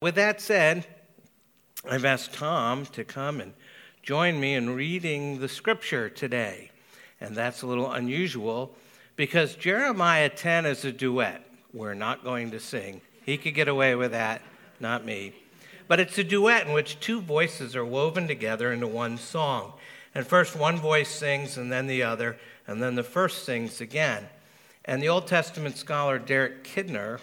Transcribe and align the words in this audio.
With 0.00 0.14
that 0.14 0.40
said, 0.40 0.86
I've 1.88 2.04
asked 2.04 2.32
Tom 2.32 2.86
to 2.86 3.02
come 3.02 3.40
and 3.40 3.52
join 4.00 4.38
me 4.38 4.54
in 4.54 4.70
reading 4.70 5.40
the 5.40 5.48
scripture 5.48 6.08
today. 6.08 6.70
And 7.20 7.34
that's 7.34 7.62
a 7.62 7.66
little 7.66 7.90
unusual 7.90 8.76
because 9.16 9.56
Jeremiah 9.56 10.28
10 10.28 10.66
is 10.66 10.84
a 10.84 10.92
duet. 10.92 11.44
We're 11.74 11.94
not 11.94 12.22
going 12.22 12.52
to 12.52 12.60
sing. 12.60 13.00
He 13.26 13.36
could 13.36 13.54
get 13.54 13.66
away 13.66 13.96
with 13.96 14.12
that, 14.12 14.40
not 14.78 15.04
me. 15.04 15.34
But 15.88 15.98
it's 15.98 16.16
a 16.16 16.22
duet 16.22 16.68
in 16.68 16.72
which 16.72 17.00
two 17.00 17.20
voices 17.20 17.74
are 17.74 17.84
woven 17.84 18.28
together 18.28 18.72
into 18.72 18.86
one 18.86 19.18
song. 19.18 19.72
And 20.14 20.24
first 20.24 20.54
one 20.54 20.76
voice 20.76 21.08
sings, 21.08 21.58
and 21.58 21.72
then 21.72 21.88
the 21.88 22.04
other, 22.04 22.38
and 22.68 22.80
then 22.80 22.94
the 22.94 23.02
first 23.02 23.44
sings 23.44 23.80
again. 23.80 24.28
And 24.84 25.02
the 25.02 25.08
Old 25.08 25.26
Testament 25.26 25.76
scholar 25.76 26.20
Derek 26.20 26.62
Kidner 26.62 27.18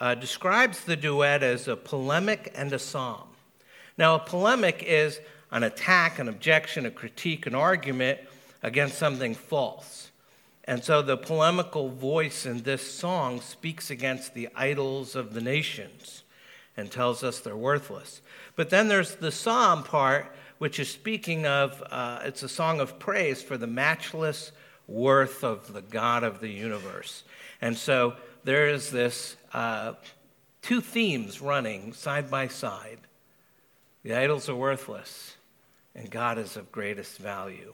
uh, 0.00 0.14
describes 0.14 0.84
the 0.84 0.96
duet 0.96 1.42
as 1.42 1.68
a 1.68 1.76
polemic 1.76 2.52
and 2.54 2.72
a 2.72 2.78
psalm. 2.78 3.28
Now, 3.98 4.14
a 4.14 4.18
polemic 4.18 4.82
is 4.86 5.20
an 5.50 5.62
attack, 5.62 6.18
an 6.18 6.28
objection, 6.28 6.86
a 6.86 6.90
critique, 6.90 7.46
an 7.46 7.54
argument 7.54 8.20
against 8.62 8.98
something 8.98 9.34
false. 9.34 10.10
And 10.64 10.82
so 10.82 11.00
the 11.00 11.16
polemical 11.16 11.88
voice 11.88 12.44
in 12.44 12.62
this 12.62 12.90
song 12.90 13.40
speaks 13.40 13.90
against 13.90 14.34
the 14.34 14.48
idols 14.54 15.14
of 15.14 15.32
the 15.32 15.40
nations 15.40 16.24
and 16.76 16.90
tells 16.90 17.22
us 17.22 17.40
they're 17.40 17.56
worthless. 17.56 18.20
But 18.56 18.70
then 18.70 18.88
there's 18.88 19.14
the 19.14 19.30
psalm 19.30 19.84
part, 19.84 20.34
which 20.58 20.80
is 20.80 20.90
speaking 20.90 21.46
of, 21.46 21.82
uh, 21.90 22.20
it's 22.24 22.42
a 22.42 22.48
song 22.48 22.80
of 22.80 22.98
praise 22.98 23.42
for 23.42 23.56
the 23.56 23.66
matchless 23.66 24.52
worth 24.88 25.44
of 25.44 25.72
the 25.72 25.82
God 25.82 26.24
of 26.24 26.40
the 26.40 26.48
universe. 26.48 27.24
And 27.60 27.76
so 27.76 28.16
there 28.46 28.68
is 28.68 28.90
this 28.90 29.36
uh, 29.52 29.94
two 30.62 30.80
themes 30.80 31.40
running 31.40 31.92
side 31.92 32.30
by 32.30 32.46
side 32.46 33.00
the 34.04 34.14
idols 34.14 34.48
are 34.48 34.54
worthless, 34.54 35.34
and 35.96 36.08
God 36.08 36.38
is 36.38 36.56
of 36.56 36.70
greatest 36.70 37.18
value. 37.18 37.72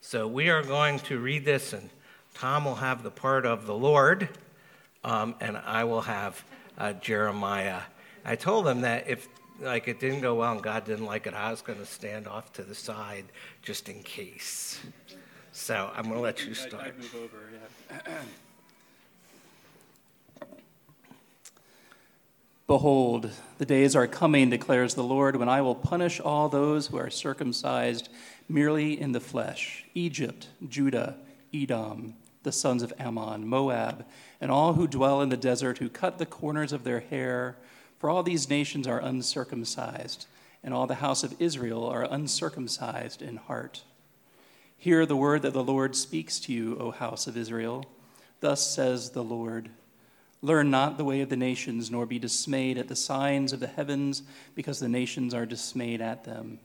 So 0.00 0.28
we 0.28 0.48
are 0.48 0.62
going 0.62 1.00
to 1.00 1.18
read 1.18 1.44
this, 1.44 1.72
and 1.72 1.90
Tom 2.34 2.66
will 2.66 2.76
have 2.76 3.02
the 3.02 3.10
part 3.10 3.44
of 3.44 3.66
the 3.66 3.74
Lord, 3.74 4.28
um, 5.02 5.34
and 5.40 5.56
I 5.56 5.82
will 5.82 6.02
have 6.02 6.44
uh, 6.78 6.92
Jeremiah. 6.92 7.80
I 8.24 8.36
told 8.36 8.68
him 8.68 8.82
that 8.82 9.08
if 9.08 9.28
like 9.60 9.88
it 9.88 9.98
didn't 9.98 10.20
go 10.20 10.36
well 10.36 10.52
and 10.52 10.62
God 10.62 10.84
didn't 10.84 11.06
like 11.06 11.26
it, 11.26 11.34
I 11.34 11.50
was 11.50 11.62
going 11.62 11.80
to 11.80 11.86
stand 11.86 12.28
off 12.28 12.52
to 12.52 12.62
the 12.62 12.76
side 12.76 13.24
just 13.60 13.88
in 13.88 14.04
case. 14.04 14.78
So 15.50 15.90
I'm 15.96 16.04
going 16.04 16.14
to 16.14 16.20
let 16.20 16.46
you 16.46 16.54
start. 16.54 16.84
I'd 16.84 16.96
move 16.96 17.16
over, 17.16 17.50
yeah. 17.90 18.22
Behold, 22.72 23.30
the 23.58 23.66
days 23.66 23.94
are 23.94 24.06
coming, 24.06 24.48
declares 24.48 24.94
the 24.94 25.04
Lord, 25.04 25.36
when 25.36 25.46
I 25.46 25.60
will 25.60 25.74
punish 25.74 26.18
all 26.18 26.48
those 26.48 26.86
who 26.86 26.96
are 26.96 27.10
circumcised 27.10 28.08
merely 28.48 28.98
in 28.98 29.12
the 29.12 29.20
flesh 29.20 29.84
Egypt, 29.92 30.48
Judah, 30.66 31.18
Edom, 31.52 32.14
the 32.44 32.50
sons 32.50 32.82
of 32.82 32.90
Ammon, 32.98 33.46
Moab, 33.46 34.06
and 34.40 34.50
all 34.50 34.72
who 34.72 34.86
dwell 34.86 35.20
in 35.20 35.28
the 35.28 35.36
desert, 35.36 35.76
who 35.76 35.90
cut 35.90 36.16
the 36.16 36.24
corners 36.24 36.72
of 36.72 36.82
their 36.82 37.00
hair. 37.00 37.58
For 37.98 38.08
all 38.08 38.22
these 38.22 38.48
nations 38.48 38.86
are 38.86 39.00
uncircumcised, 39.00 40.24
and 40.64 40.72
all 40.72 40.86
the 40.86 40.94
house 40.94 41.22
of 41.22 41.38
Israel 41.38 41.84
are 41.84 42.08
uncircumcised 42.10 43.20
in 43.20 43.36
heart. 43.36 43.82
Hear 44.78 45.04
the 45.04 45.14
word 45.14 45.42
that 45.42 45.52
the 45.52 45.62
Lord 45.62 45.94
speaks 45.94 46.40
to 46.40 46.54
you, 46.54 46.78
O 46.80 46.90
house 46.90 47.26
of 47.26 47.36
Israel. 47.36 47.84
Thus 48.40 48.66
says 48.66 49.10
the 49.10 49.22
Lord. 49.22 49.68
Learn 50.44 50.70
not 50.70 50.98
the 50.98 51.04
way 51.04 51.20
of 51.20 51.28
the 51.28 51.36
nations, 51.36 51.88
nor 51.88 52.04
be 52.04 52.18
dismayed 52.18 52.76
at 52.76 52.88
the 52.88 52.96
signs 52.96 53.52
of 53.52 53.60
the 53.60 53.68
heavens, 53.68 54.24
because 54.56 54.80
the 54.80 54.88
nations 54.88 55.34
are 55.34 55.46
dismayed 55.46 56.00
at 56.00 56.24
them. 56.24 56.58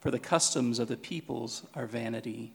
For 0.00 0.10
the 0.10 0.18
customs 0.18 0.80
of 0.80 0.88
the 0.88 0.96
peoples 0.96 1.64
are 1.74 1.86
vanity. 1.86 2.52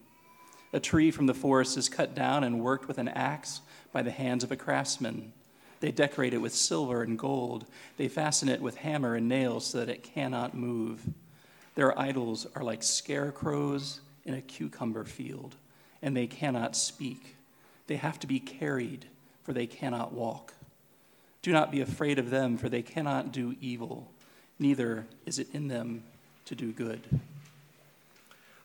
A 0.73 0.81
tree 0.81 1.09
from 1.11 1.25
the 1.25 1.33
forest 1.33 1.77
is 1.77 1.87
cut 1.87 2.13
down 2.13 2.43
and 2.43 2.59
worked 2.59 2.89
with 2.89 2.97
an 2.97 3.07
axe 3.07 3.61
by 3.93 4.01
the 4.01 4.11
hands 4.11 4.43
of 4.43 4.51
a 4.51 4.57
craftsman. 4.57 5.31
They 5.79 5.91
decorate 5.91 6.33
it 6.33 6.41
with 6.41 6.53
silver 6.53 7.01
and 7.01 7.17
gold. 7.17 7.65
They 7.95 8.09
fasten 8.09 8.49
it 8.49 8.61
with 8.61 8.75
hammer 8.75 9.15
and 9.15 9.29
nails 9.29 9.67
so 9.67 9.79
that 9.79 9.89
it 9.89 10.03
cannot 10.03 10.53
move. 10.53 11.01
Their 11.75 11.97
idols 11.97 12.45
are 12.55 12.63
like 12.63 12.83
scarecrows 12.83 14.01
in 14.25 14.33
a 14.33 14.41
cucumber 14.41 15.05
field, 15.05 15.55
and 16.01 16.17
they 16.17 16.27
cannot 16.27 16.75
speak. 16.75 17.37
They 17.85 17.95
have 17.95 18.19
to 18.19 18.27
be 18.27 18.41
carried, 18.41 19.05
for 19.43 19.53
they 19.53 19.67
cannot 19.67 20.11
walk. 20.11 20.53
Do 21.47 21.53
not 21.53 21.71
be 21.71 21.79
afraid 21.79 22.19
of 22.19 22.29
them, 22.29 22.57
for 22.57 22.67
they 22.67 22.81
cannot 22.81 23.31
do 23.31 23.55
evil, 23.61 24.11
neither 24.59 25.07
is 25.25 25.39
it 25.39 25.47
in 25.53 25.69
them 25.69 26.03
to 26.43 26.55
do 26.55 26.73
good. 26.73 26.99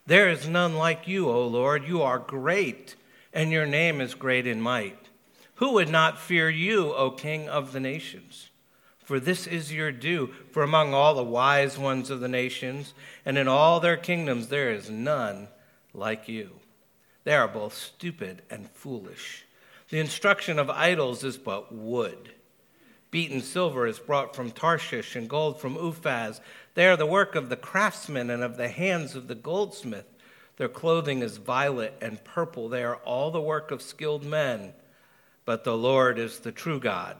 There 0.04 0.28
is 0.28 0.48
none 0.48 0.74
like 0.74 1.06
you, 1.06 1.28
O 1.28 1.46
Lord. 1.46 1.86
You 1.86 2.02
are 2.02 2.18
great, 2.18 2.96
and 3.32 3.52
your 3.52 3.66
name 3.66 4.00
is 4.00 4.14
great 4.16 4.48
in 4.48 4.60
might. 4.60 4.98
Who 5.54 5.74
would 5.74 5.90
not 5.90 6.18
fear 6.18 6.50
you, 6.50 6.92
O 6.94 7.12
King 7.12 7.48
of 7.48 7.70
the 7.70 7.78
nations? 7.78 8.50
For 9.04 9.20
this 9.20 9.46
is 9.46 9.72
your 9.72 9.92
due. 9.92 10.34
For 10.50 10.64
among 10.64 10.92
all 10.92 11.14
the 11.14 11.22
wise 11.22 11.78
ones 11.78 12.10
of 12.10 12.18
the 12.18 12.26
nations, 12.26 12.94
and 13.24 13.38
in 13.38 13.46
all 13.46 13.78
their 13.78 13.96
kingdoms, 13.96 14.48
there 14.48 14.72
is 14.72 14.90
none 14.90 15.46
like 15.94 16.28
you. 16.28 16.50
They 17.22 17.36
are 17.36 17.46
both 17.46 17.74
stupid 17.74 18.42
and 18.50 18.68
foolish. 18.68 19.44
The 19.90 20.00
instruction 20.00 20.58
of 20.58 20.68
idols 20.68 21.22
is 21.22 21.38
but 21.38 21.72
wood 21.72 22.32
Beaten 23.12 23.42
silver 23.42 23.86
is 23.86 23.98
brought 23.98 24.34
from 24.34 24.50
Tarshish, 24.50 25.14
and 25.14 25.28
gold 25.28 25.60
from 25.60 25.76
Uphaz. 25.76 26.40
They 26.74 26.88
are 26.88 26.96
the 26.96 27.06
work 27.06 27.34
of 27.34 27.50
the 27.50 27.56
craftsmen 27.56 28.30
and 28.30 28.42
of 28.42 28.56
the 28.56 28.68
hands 28.68 29.14
of 29.14 29.28
the 29.28 29.34
goldsmith. 29.34 30.06
Their 30.56 30.70
clothing 30.70 31.20
is 31.20 31.36
violet 31.36 31.94
and 32.00 32.24
purple. 32.24 32.70
They 32.70 32.82
are 32.82 32.96
all 32.96 33.30
the 33.30 33.40
work 33.40 33.70
of 33.70 33.82
skilled 33.82 34.24
men. 34.24 34.72
But 35.44 35.62
the 35.62 35.76
Lord 35.76 36.18
is 36.18 36.38
the 36.38 36.52
true 36.52 36.80
God. 36.80 37.16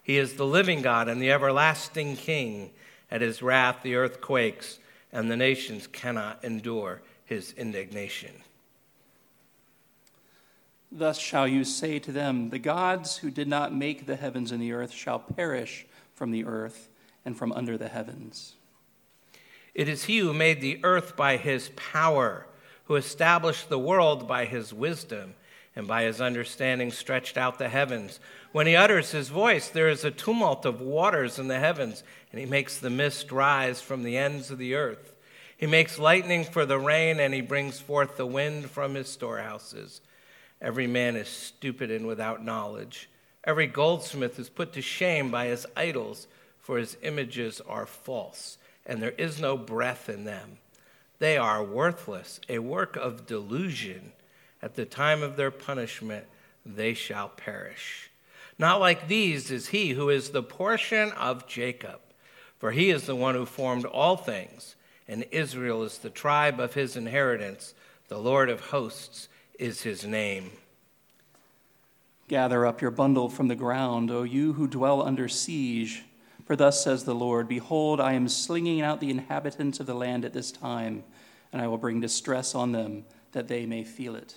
He 0.00 0.16
is 0.16 0.34
the 0.34 0.46
living 0.46 0.80
God 0.80 1.08
and 1.08 1.20
the 1.20 1.32
everlasting 1.32 2.16
King. 2.16 2.70
At 3.10 3.20
his 3.20 3.42
wrath, 3.42 3.82
the 3.82 3.96
earth 3.96 4.20
quakes, 4.20 4.78
and 5.12 5.28
the 5.28 5.36
nations 5.36 5.88
cannot 5.88 6.44
endure 6.44 7.02
his 7.24 7.52
indignation. 7.54 8.30
Thus 10.94 11.18
shall 11.18 11.48
you 11.48 11.64
say 11.64 11.98
to 12.00 12.12
them, 12.12 12.50
The 12.50 12.58
gods 12.58 13.16
who 13.16 13.30
did 13.30 13.48
not 13.48 13.74
make 13.74 14.04
the 14.04 14.16
heavens 14.16 14.52
and 14.52 14.60
the 14.60 14.72
earth 14.72 14.92
shall 14.92 15.18
perish 15.18 15.86
from 16.14 16.32
the 16.32 16.44
earth 16.44 16.90
and 17.24 17.36
from 17.36 17.50
under 17.52 17.78
the 17.78 17.88
heavens. 17.88 18.56
It 19.74 19.88
is 19.88 20.04
he 20.04 20.18
who 20.18 20.34
made 20.34 20.60
the 20.60 20.80
earth 20.84 21.16
by 21.16 21.38
his 21.38 21.70
power, 21.76 22.46
who 22.84 22.96
established 22.96 23.70
the 23.70 23.78
world 23.78 24.28
by 24.28 24.44
his 24.44 24.74
wisdom, 24.74 25.34
and 25.74 25.88
by 25.88 26.02
his 26.02 26.20
understanding 26.20 26.90
stretched 26.90 27.38
out 27.38 27.58
the 27.58 27.70
heavens. 27.70 28.20
When 28.52 28.66
he 28.66 28.76
utters 28.76 29.12
his 29.12 29.30
voice, 29.30 29.70
there 29.70 29.88
is 29.88 30.04
a 30.04 30.10
tumult 30.10 30.66
of 30.66 30.82
waters 30.82 31.38
in 31.38 31.48
the 31.48 31.58
heavens, 31.58 32.04
and 32.30 32.38
he 32.38 32.44
makes 32.44 32.78
the 32.78 32.90
mist 32.90 33.32
rise 33.32 33.80
from 33.80 34.02
the 34.02 34.18
ends 34.18 34.50
of 34.50 34.58
the 34.58 34.74
earth. 34.74 35.14
He 35.56 35.66
makes 35.66 35.98
lightning 35.98 36.44
for 36.44 36.66
the 36.66 36.78
rain, 36.78 37.18
and 37.18 37.32
he 37.32 37.40
brings 37.40 37.80
forth 37.80 38.18
the 38.18 38.26
wind 38.26 38.70
from 38.70 38.94
his 38.94 39.08
storehouses. 39.08 40.02
Every 40.62 40.86
man 40.86 41.16
is 41.16 41.28
stupid 41.28 41.90
and 41.90 42.06
without 42.06 42.44
knowledge. 42.44 43.10
Every 43.44 43.66
goldsmith 43.66 44.38
is 44.38 44.48
put 44.48 44.72
to 44.74 44.80
shame 44.80 45.30
by 45.30 45.46
his 45.46 45.66
idols, 45.76 46.28
for 46.60 46.78
his 46.78 46.96
images 47.02 47.60
are 47.68 47.84
false, 47.84 48.58
and 48.86 49.02
there 49.02 49.14
is 49.18 49.40
no 49.40 49.58
breath 49.58 50.08
in 50.08 50.24
them. 50.24 50.58
They 51.18 51.36
are 51.36 51.64
worthless, 51.64 52.40
a 52.48 52.60
work 52.60 52.96
of 52.96 53.26
delusion. 53.26 54.12
At 54.62 54.76
the 54.76 54.84
time 54.84 55.24
of 55.24 55.34
their 55.34 55.50
punishment, 55.50 56.26
they 56.64 56.94
shall 56.94 57.28
perish. 57.28 58.10
Not 58.56 58.78
like 58.78 59.08
these 59.08 59.50
is 59.50 59.68
he 59.68 59.90
who 59.90 60.08
is 60.08 60.30
the 60.30 60.42
portion 60.44 61.10
of 61.12 61.48
Jacob, 61.48 61.98
for 62.58 62.70
he 62.70 62.90
is 62.90 63.06
the 63.06 63.16
one 63.16 63.34
who 63.34 63.46
formed 63.46 63.84
all 63.84 64.16
things, 64.16 64.76
and 65.08 65.24
Israel 65.32 65.82
is 65.82 65.98
the 65.98 66.10
tribe 66.10 66.60
of 66.60 66.74
his 66.74 66.96
inheritance. 66.96 67.74
The 68.06 68.18
Lord 68.18 68.48
of 68.48 68.60
hosts 68.60 69.28
is 69.62 69.82
his 69.82 70.04
name. 70.04 70.50
Gather 72.26 72.66
up 72.66 72.82
your 72.82 72.90
bundle 72.90 73.28
from 73.28 73.46
the 73.46 73.54
ground, 73.54 74.10
O 74.10 74.24
you 74.24 74.54
who 74.54 74.66
dwell 74.66 75.00
under 75.00 75.28
siege. 75.28 76.02
For 76.44 76.56
thus 76.56 76.82
says 76.82 77.04
the 77.04 77.14
Lord 77.14 77.46
Behold, 77.46 78.00
I 78.00 78.14
am 78.14 78.26
slinging 78.26 78.80
out 78.80 78.98
the 78.98 79.10
inhabitants 79.10 79.78
of 79.78 79.86
the 79.86 79.94
land 79.94 80.24
at 80.24 80.32
this 80.32 80.50
time, 80.50 81.04
and 81.52 81.62
I 81.62 81.68
will 81.68 81.78
bring 81.78 82.00
distress 82.00 82.56
on 82.56 82.72
them, 82.72 83.04
that 83.30 83.46
they 83.46 83.64
may 83.64 83.84
feel 83.84 84.16
it. 84.16 84.34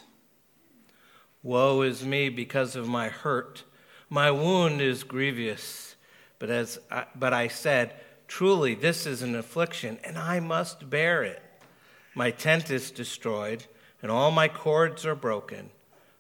Woe 1.41 1.81
is 1.81 2.05
me 2.05 2.29
because 2.29 2.75
of 2.75 2.87
my 2.87 3.09
hurt. 3.09 3.63
My 4.11 4.29
wound 4.29 4.79
is 4.79 5.03
grievous. 5.03 5.95
But, 6.37 6.51
as 6.51 6.77
I, 6.91 7.05
but 7.15 7.33
I 7.33 7.47
said, 7.47 7.95
Truly, 8.27 8.75
this 8.75 9.07
is 9.07 9.23
an 9.23 9.33
affliction, 9.33 9.97
and 10.03 10.19
I 10.19 10.39
must 10.39 10.87
bear 10.87 11.23
it. 11.23 11.41
My 12.13 12.29
tent 12.29 12.69
is 12.69 12.91
destroyed, 12.91 13.65
and 14.05 14.11
all 14.11 14.29
my 14.29 14.47
cords 14.47 15.03
are 15.03 15.15
broken. 15.15 15.71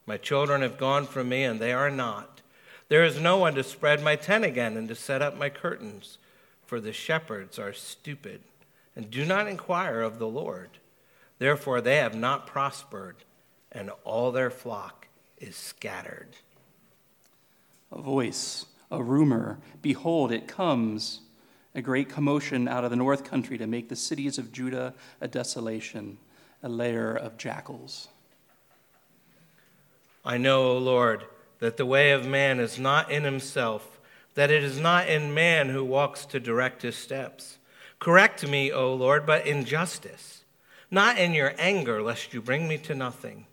My 0.07 0.17
children 0.17 0.63
have 0.63 0.75
gone 0.75 1.05
from 1.05 1.29
me, 1.29 1.43
and 1.43 1.59
they 1.59 1.71
are 1.71 1.91
not. 1.91 2.41
There 2.89 3.03
is 3.03 3.19
no 3.19 3.37
one 3.37 3.53
to 3.53 3.63
spread 3.63 4.01
my 4.01 4.15
tent 4.15 4.43
again 4.43 4.75
and 4.75 4.87
to 4.87 4.95
set 4.95 5.21
up 5.21 5.37
my 5.37 5.49
curtains. 5.49 6.17
for 6.65 6.79
the 6.79 6.91
shepherds 6.91 7.59
are 7.59 7.73
stupid 7.73 8.41
and 8.95 9.11
do 9.11 9.23
not 9.23 9.47
inquire 9.47 10.01
of 10.01 10.17
the 10.17 10.27
Lord. 10.27 10.79
Therefore, 11.37 11.79
they 11.79 11.97
have 11.97 12.15
not 12.15 12.47
prospered, 12.47 13.17
and 13.71 13.91
all 14.03 14.31
their 14.31 14.49
flock 14.49 15.07
is 15.37 15.55
scattered. 15.55 16.37
A 17.91 18.01
voice, 18.01 18.65
a 18.89 19.03
rumor, 19.03 19.59
behold, 19.83 20.31
it 20.31 20.47
comes, 20.47 21.19
a 21.75 21.83
great 21.83 22.09
commotion 22.09 22.67
out 22.67 22.83
of 22.83 22.89
the 22.89 22.95
north 22.95 23.23
country 23.23 23.59
to 23.59 23.67
make 23.67 23.89
the 23.89 23.95
cities 23.95 24.39
of 24.39 24.51
Judah 24.51 24.95
a 25.21 25.27
desolation, 25.27 26.17
a 26.65 26.69
lair 26.69 27.15
of 27.15 27.37
jackals. 27.37 28.07
I 30.25 30.39
know, 30.39 30.71
O 30.71 30.77
Lord, 30.79 31.23
that 31.59 31.77
the 31.77 31.85
way 31.85 32.09
of 32.09 32.25
man 32.25 32.59
is 32.59 32.79
not 32.79 33.11
in 33.11 33.23
himself, 33.23 33.99
that 34.33 34.49
it 34.49 34.63
is 34.63 34.79
not 34.79 35.07
in 35.07 35.35
man 35.35 35.69
who 35.69 35.85
walks 35.85 36.25
to 36.25 36.39
direct 36.39 36.81
his 36.81 36.95
steps. 36.95 37.59
Correct 37.99 38.47
me, 38.47 38.71
O 38.71 38.95
Lord, 38.95 39.27
but 39.27 39.45
in 39.45 39.63
justice, 39.63 40.43
not 40.89 41.19
in 41.19 41.33
your 41.33 41.53
anger, 41.59 42.01
lest 42.01 42.33
you 42.33 42.41
bring 42.41 42.67
me 42.67 42.79
to 42.79 42.95
nothing. 42.95 43.45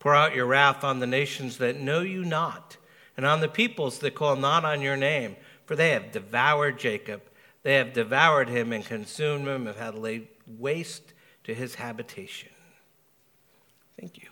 Pour 0.00 0.16
out 0.16 0.34
your 0.34 0.46
wrath 0.46 0.82
on 0.82 0.98
the 0.98 1.06
nations 1.06 1.58
that 1.58 1.78
know 1.78 2.00
you 2.00 2.24
not, 2.24 2.76
and 3.16 3.24
on 3.24 3.38
the 3.38 3.46
peoples 3.46 4.00
that 4.00 4.16
call 4.16 4.34
not 4.34 4.64
on 4.64 4.82
your 4.82 4.96
name, 4.96 5.36
for 5.64 5.76
they 5.76 5.90
have 5.90 6.10
devoured 6.10 6.76
Jacob. 6.76 7.22
They 7.62 7.74
have 7.74 7.92
devoured 7.92 8.48
him 8.48 8.72
and 8.72 8.84
consumed 8.84 9.46
him, 9.46 9.66
have 9.66 9.94
laid 9.94 10.26
waste 10.58 11.12
to 11.48 11.54
his 11.54 11.76
habitation. 11.76 12.50
Thank 13.98 14.18
you. 14.18 14.28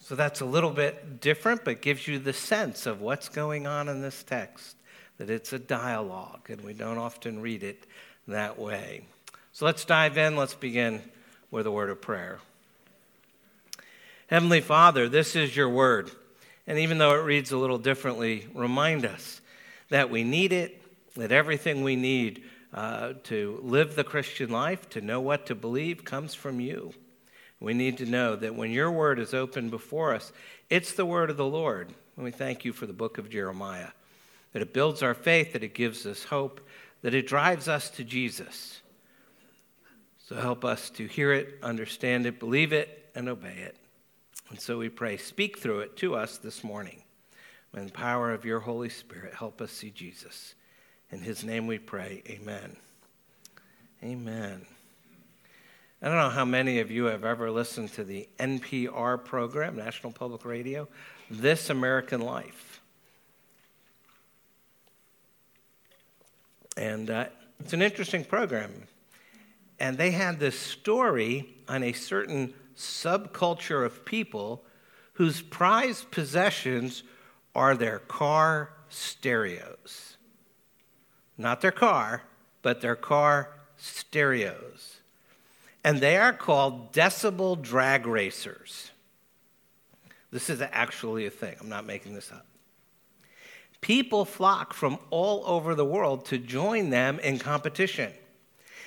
So 0.00 0.14
that's 0.14 0.40
a 0.40 0.46
little 0.46 0.70
bit 0.70 1.20
different, 1.20 1.62
but 1.62 1.82
gives 1.82 2.08
you 2.08 2.18
the 2.18 2.32
sense 2.32 2.86
of 2.86 3.02
what's 3.02 3.28
going 3.28 3.66
on 3.66 3.90
in 3.90 4.00
this 4.00 4.22
text, 4.22 4.76
that 5.18 5.28
it's 5.28 5.52
a 5.52 5.58
dialogue, 5.58 6.48
and 6.48 6.62
we 6.62 6.72
don't 6.72 6.96
often 6.96 7.42
read 7.42 7.62
it 7.62 7.84
that 8.26 8.58
way. 8.58 9.04
So 9.52 9.66
let's 9.66 9.84
dive 9.84 10.16
in. 10.16 10.36
Let's 10.36 10.54
begin 10.54 11.02
with 11.50 11.66
a 11.66 11.70
word 11.70 11.90
of 11.90 12.00
prayer. 12.00 12.38
Heavenly 14.28 14.62
Father, 14.62 15.06
this 15.06 15.36
is 15.36 15.54
your 15.54 15.68
word. 15.68 16.10
And 16.66 16.78
even 16.78 16.96
though 16.96 17.14
it 17.14 17.24
reads 17.24 17.52
a 17.52 17.58
little 17.58 17.76
differently, 17.76 18.46
remind 18.54 19.04
us 19.04 19.42
that 19.90 20.08
we 20.08 20.24
need 20.24 20.54
it, 20.54 20.80
that 21.14 21.30
everything 21.30 21.82
we 21.82 21.94
need 21.94 22.42
uh, 22.72 23.14
to 23.24 23.60
live 23.62 23.94
the 23.94 24.04
Christian 24.04 24.50
life, 24.50 24.88
to 24.90 25.00
know 25.00 25.20
what 25.20 25.46
to 25.46 25.54
believe, 25.54 26.04
comes 26.04 26.34
from 26.34 26.60
you. 26.60 26.92
We 27.60 27.74
need 27.74 27.98
to 27.98 28.06
know 28.06 28.34
that 28.36 28.56
when 28.56 28.70
your 28.70 28.90
word 28.90 29.18
is 29.18 29.34
open 29.34 29.70
before 29.70 30.14
us, 30.14 30.32
it's 30.68 30.92
the 30.92 31.06
word 31.06 31.30
of 31.30 31.36
the 31.36 31.46
Lord. 31.46 31.92
And 32.16 32.24
we 32.24 32.30
thank 32.30 32.64
you 32.64 32.72
for 32.72 32.86
the 32.86 32.92
book 32.92 33.18
of 33.18 33.30
Jeremiah, 33.30 33.90
that 34.52 34.62
it 34.62 34.74
builds 34.74 35.02
our 35.02 35.14
faith, 35.14 35.52
that 35.52 35.62
it 35.62 35.74
gives 35.74 36.04
us 36.06 36.24
hope, 36.24 36.60
that 37.02 37.14
it 37.14 37.26
drives 37.26 37.68
us 37.68 37.90
to 37.90 38.04
Jesus. 38.04 38.80
So 40.18 40.36
help 40.36 40.64
us 40.64 40.90
to 40.90 41.06
hear 41.06 41.32
it, 41.32 41.58
understand 41.62 42.26
it, 42.26 42.40
believe 42.40 42.72
it, 42.72 43.10
and 43.14 43.28
obey 43.28 43.58
it. 43.58 43.76
And 44.50 44.60
so 44.60 44.78
we 44.78 44.88
pray, 44.88 45.16
speak 45.16 45.58
through 45.58 45.80
it 45.80 45.96
to 45.98 46.14
us 46.14 46.38
this 46.38 46.64
morning. 46.64 47.02
In 47.74 47.86
the 47.86 47.92
power 47.92 48.32
of 48.32 48.44
your 48.44 48.60
Holy 48.60 48.88
Spirit, 48.88 49.34
help 49.34 49.60
us 49.62 49.72
see 49.72 49.90
Jesus. 49.90 50.54
In 51.12 51.20
his 51.20 51.44
name 51.44 51.66
we 51.66 51.78
pray, 51.78 52.22
amen. 52.26 52.74
Amen. 54.02 54.64
I 56.00 56.08
don't 56.08 56.16
know 56.16 56.30
how 56.30 56.46
many 56.46 56.80
of 56.80 56.90
you 56.90 57.04
have 57.04 57.22
ever 57.22 57.50
listened 57.50 57.92
to 57.92 58.02
the 58.02 58.26
NPR 58.40 59.22
program, 59.22 59.76
National 59.76 60.10
Public 60.10 60.46
Radio, 60.46 60.88
This 61.30 61.68
American 61.68 62.22
Life. 62.22 62.80
And 66.78 67.10
uh, 67.10 67.26
it's 67.60 67.74
an 67.74 67.82
interesting 67.82 68.24
program. 68.24 68.72
And 69.78 69.98
they 69.98 70.12
had 70.12 70.40
this 70.40 70.58
story 70.58 71.54
on 71.68 71.82
a 71.82 71.92
certain 71.92 72.54
subculture 72.74 73.84
of 73.84 74.06
people 74.06 74.64
whose 75.12 75.42
prized 75.42 76.10
possessions 76.10 77.02
are 77.54 77.76
their 77.76 77.98
car 77.98 78.70
stereos. 78.88 80.11
Not 81.38 81.60
their 81.60 81.72
car, 81.72 82.22
but 82.62 82.80
their 82.80 82.96
car 82.96 83.50
stereos 83.76 85.00
and 85.84 86.00
they 86.00 86.16
are 86.16 86.32
called 86.32 86.92
decibel 86.92 87.60
drag 87.60 88.06
racers. 88.06 88.90
This 90.30 90.48
is 90.48 90.62
actually 90.62 91.26
a 91.26 91.30
thing, 91.30 91.56
I'm 91.60 91.68
not 91.68 91.86
making 91.86 92.14
this 92.14 92.30
up. 92.32 92.46
People 93.80 94.24
flock 94.24 94.74
from 94.74 94.98
all 95.10 95.42
over 95.44 95.74
the 95.74 95.84
world 95.84 96.24
to 96.26 96.38
join 96.38 96.90
them 96.90 97.18
in 97.18 97.38
competition. 97.38 98.12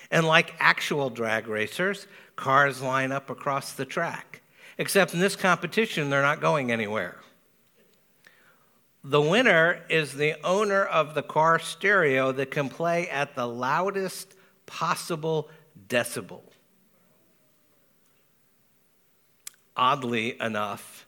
And 0.09 0.25
like 0.25 0.53
actual 0.59 1.09
drag 1.09 1.47
racers, 1.47 2.07
cars 2.37 2.81
line 2.81 3.11
up 3.11 3.29
across 3.29 3.73
the 3.73 3.85
track. 3.85 4.41
Except 4.77 5.13
in 5.13 5.19
this 5.19 5.35
competition, 5.35 6.09
they're 6.09 6.21
not 6.21 6.39
going 6.39 6.71
anywhere. 6.71 7.17
The 9.07 9.21
winner 9.21 9.83
is 9.87 10.13
the 10.13 10.35
owner 10.43 10.83
of 10.83 11.13
the 11.13 11.21
car 11.21 11.59
stereo 11.59 12.31
that 12.31 12.51
can 12.51 12.69
play 12.69 13.07
at 13.07 13.35
the 13.35 13.47
loudest 13.47 14.33
possible 14.65 15.49
decibel. 15.87 16.41
oddly 19.75 20.39
enough, 20.39 21.05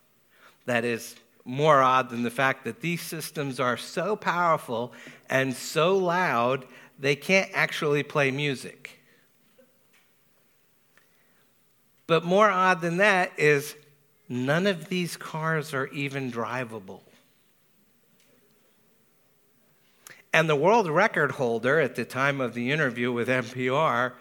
that 0.66 0.84
is 0.84 1.16
more 1.46 1.82
odd 1.82 2.10
than 2.10 2.24
the 2.24 2.32
fact 2.32 2.66
that 2.66 2.82
these 2.82 3.02
systems 3.02 3.60
are 3.60 3.78
so 3.78 4.16
powerful 4.16 4.92
and 5.30 5.54
so 5.54 5.98
loud, 5.98 6.66
they 7.00 7.16
can't 7.16 7.50
actually 7.54 8.04
play 8.04 8.32
music. 8.32 9.00
But 12.06 12.24
more 12.24 12.50
odd 12.50 12.82
than 12.82 12.98
that 12.98 13.32
is 13.38 13.76
none 14.28 14.68
of 14.68 14.90
these 14.90 15.16
cars 15.16 15.74
are 15.74 15.88
even 15.88 16.32
drivable. 16.32 17.02
And 20.38 20.48
the 20.48 20.56
world 20.56 20.88
record 20.88 21.32
holder 21.32 21.80
at 21.80 21.96
the 21.96 22.06
time 22.06 22.42
of 22.42 22.54
the 22.54 22.70
interview 22.70 23.12
with 23.12 23.28
NPR 23.28 24.14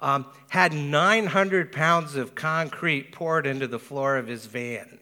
um, 0.00 0.26
had 0.48 0.72
900 0.72 1.70
pounds 1.70 2.16
of 2.16 2.34
concrete 2.34 3.12
poured 3.12 3.46
into 3.46 3.68
the 3.68 3.78
floor 3.78 4.16
of 4.16 4.26
his 4.26 4.46
van 4.46 4.98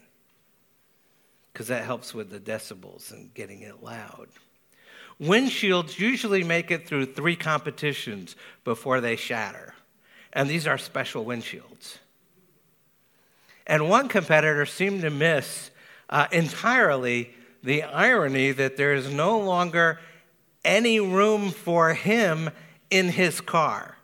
because 1.50 1.68
that 1.68 1.86
helps 1.86 2.12
with 2.12 2.28
the 2.28 2.38
decibels 2.38 3.10
and 3.12 3.32
getting 3.32 3.62
it 3.62 3.82
loud. 3.82 4.28
Windshields 5.18 5.98
usually 5.98 6.44
make 6.44 6.70
it 6.70 6.86
through 6.86 7.14
three 7.14 7.34
competitions 7.34 8.36
before 8.62 9.00
they 9.00 9.16
shatter, 9.16 9.74
and 10.34 10.50
these 10.50 10.66
are 10.66 10.76
special 10.76 11.24
windshields. 11.24 11.96
And 13.66 13.88
one 13.88 14.08
competitor 14.08 14.66
seemed 14.66 15.00
to 15.00 15.08
miss 15.08 15.70
uh, 16.10 16.26
entirely 16.30 17.30
the 17.62 17.84
irony 17.84 18.52
that 18.52 18.76
there 18.76 18.92
is 18.92 19.10
no 19.10 19.38
longer 19.40 19.98
any 20.64 21.00
room 21.00 21.50
for 21.50 21.94
him 21.94 22.50
in 22.90 23.08
his 23.08 23.40
car. 23.40 23.96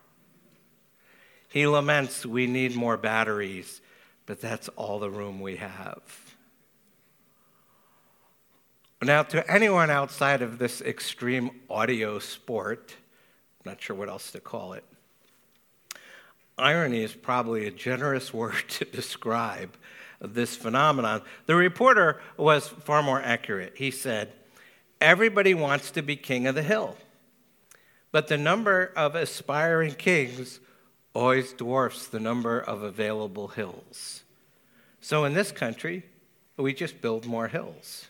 He 1.47 1.65
laments, 1.67 2.25
We 2.25 2.47
need 2.47 2.75
more 2.75 2.97
batteries, 2.97 3.81
but 4.25 4.41
that's 4.41 4.67
all 4.69 4.99
the 4.99 5.09
room 5.09 5.39
we 5.39 5.55
have. 5.55 6.01
Now, 9.01 9.23
to 9.23 9.51
anyone 9.51 9.89
outside 9.89 10.41
of 10.41 10.57
this 10.57 10.81
extreme 10.81 11.51
audio 11.69 12.17
sport, 12.19 12.95
I'm 13.63 13.71
not 13.71 13.81
sure 13.81 13.95
what 13.95 14.09
else 14.09 14.31
to 14.31 14.39
call 14.39 14.73
it, 14.73 14.83
irony 16.57 17.03
is 17.03 17.13
probably 17.13 17.67
a 17.67 17.71
generous 17.71 18.33
word 18.33 18.63
to 18.69 18.85
describe 18.85 19.75
this 20.19 20.55
phenomenon. 20.55 21.21
The 21.45 21.55
reporter 21.55 22.21
was 22.37 22.67
far 22.67 23.03
more 23.03 23.21
accurate. 23.21 23.73
He 23.75 23.91
said, 23.91 24.33
Everybody 25.05 25.53
wants 25.53 25.91
to 25.91 26.01
be 26.01 26.15
king 26.15 26.47
of 26.47 26.55
the 26.55 26.63
hill, 26.63 26.97
but 28.11 28.27
the 28.27 28.39
number 28.39 28.91
of 28.95 29.13
aspiring 29.13 29.93
kings 29.93 30.59
always 31.13 31.53
dwarfs 31.53 32.07
the 32.07 32.19
number 32.19 32.59
of 32.59 32.81
available 32.81 33.49
hills. 33.49 34.23
So 35.01 35.23
in 35.25 35.35
this 35.35 35.51
country, 35.51 36.05
we 36.57 36.73
just 36.73 37.01
build 37.01 37.27
more 37.27 37.47
hills. 37.47 38.07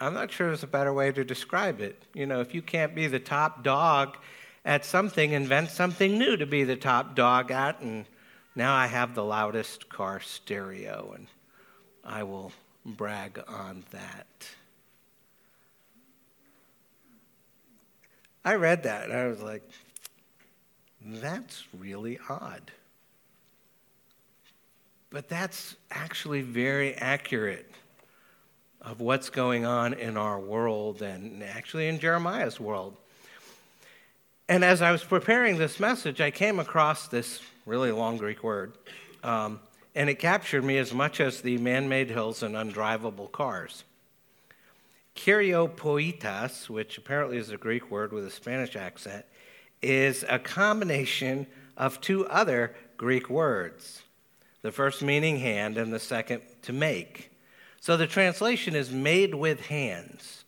I'm 0.00 0.14
not 0.14 0.32
sure 0.32 0.46
there's 0.46 0.62
a 0.62 0.66
better 0.66 0.94
way 0.94 1.12
to 1.12 1.24
describe 1.24 1.82
it. 1.82 2.02
You 2.14 2.24
know, 2.24 2.40
if 2.40 2.54
you 2.54 2.62
can't 2.62 2.94
be 2.94 3.06
the 3.06 3.20
top 3.20 3.62
dog 3.62 4.16
at 4.64 4.82
something, 4.86 5.32
invent 5.32 5.72
something 5.72 6.16
new 6.16 6.38
to 6.38 6.46
be 6.46 6.64
the 6.64 6.76
top 6.76 7.14
dog 7.14 7.50
at. 7.50 7.82
And 7.82 8.06
now 8.56 8.74
I 8.74 8.86
have 8.86 9.14
the 9.14 9.24
loudest 9.24 9.90
car 9.90 10.20
stereo, 10.20 11.12
and 11.14 11.26
I 12.02 12.22
will 12.22 12.50
brag 12.86 13.44
on 13.46 13.84
that. 13.90 14.48
I 18.44 18.54
read 18.54 18.82
that 18.84 19.04
and 19.04 19.12
I 19.12 19.26
was 19.26 19.40
like, 19.40 19.62
that's 21.04 21.64
really 21.78 22.18
odd. 22.28 22.70
But 25.10 25.28
that's 25.28 25.76
actually 25.90 26.42
very 26.42 26.94
accurate. 26.94 27.70
of 28.82 29.00
what's 29.00 29.30
going 29.30 29.64
on 29.64 29.94
in 29.94 30.16
our 30.16 30.40
world 30.40 31.02
and 31.02 31.42
actually 31.42 31.88
in 31.88 32.00
Jeremiah's 32.00 32.58
world. 32.58 32.96
And 34.48 34.64
as 34.64 34.82
I 34.82 34.90
was 34.90 35.04
preparing 35.04 35.56
this 35.56 35.78
message, 35.78 36.20
I 36.20 36.30
came 36.30 36.58
across 36.58 37.06
this 37.06 37.40
really 37.64 37.92
long 37.92 38.16
Greek 38.16 38.42
word. 38.42 38.72
Um, 39.22 39.60
and 39.94 40.10
it 40.10 40.16
captured 40.16 40.64
me 40.64 40.78
as 40.78 40.92
much 40.92 41.20
as 41.20 41.42
the 41.42 41.58
man 41.58 41.88
made 41.88 42.10
hills 42.10 42.42
and 42.42 42.54
undrivable 42.54 43.30
cars. 43.30 43.84
Kyriapoitas, 45.14 46.68
which 46.68 46.98
apparently 46.98 47.36
is 47.36 47.50
a 47.50 47.56
Greek 47.56 47.90
word 47.90 48.12
with 48.12 48.24
a 48.24 48.30
Spanish 48.30 48.76
accent, 48.76 49.24
is 49.80 50.24
a 50.28 50.38
combination 50.38 51.46
of 51.76 52.00
two 52.00 52.26
other 52.28 52.74
Greek 52.96 53.28
words. 53.28 54.02
The 54.62 54.72
first 54.72 55.02
meaning 55.02 55.38
hand, 55.38 55.76
and 55.76 55.92
the 55.92 55.98
second 55.98 56.42
to 56.62 56.72
make. 56.72 57.30
So 57.80 57.96
the 57.96 58.06
translation 58.06 58.76
is 58.76 58.92
made 58.92 59.34
with 59.34 59.66
hands. 59.66 60.44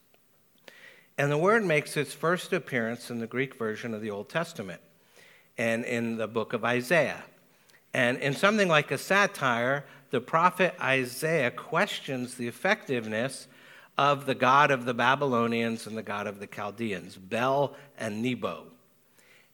And 1.19 1.31
the 1.31 1.39
word 1.39 1.65
makes 1.65 1.97
its 1.97 2.13
first 2.13 2.53
appearance 2.53 3.11
in 3.11 3.19
the 3.19 3.27
Greek 3.27 3.57
version 3.57 3.95
of 3.95 4.01
the 4.01 4.11
Old 4.11 4.29
Testament 4.29 4.81
and 5.59 5.85
in 5.85 6.17
the 6.17 6.27
book 6.27 6.53
of 6.53 6.65
Isaiah. 6.65 7.25
And 7.93 8.19
in 8.19 8.35
something 8.35 8.69
like 8.69 8.91
a 8.91 8.99
satire, 8.99 9.85
the 10.11 10.21
prophet 10.21 10.75
Isaiah 10.81 11.51
questions 11.51 12.35
the 12.35 12.49
effectiveness 12.49 13.47
of 13.97 14.27
the 14.27 14.35
God 14.35 14.71
of 14.71 14.85
the 14.85 14.95
Babylonians 14.95 15.87
and 15.87 15.97
the 15.97 16.03
God 16.03 16.27
of 16.27 16.41
the 16.41 16.47
Chaldeans, 16.47 17.17
Bel 17.17 17.77
and 17.97 18.23
Nebo. 18.23 18.67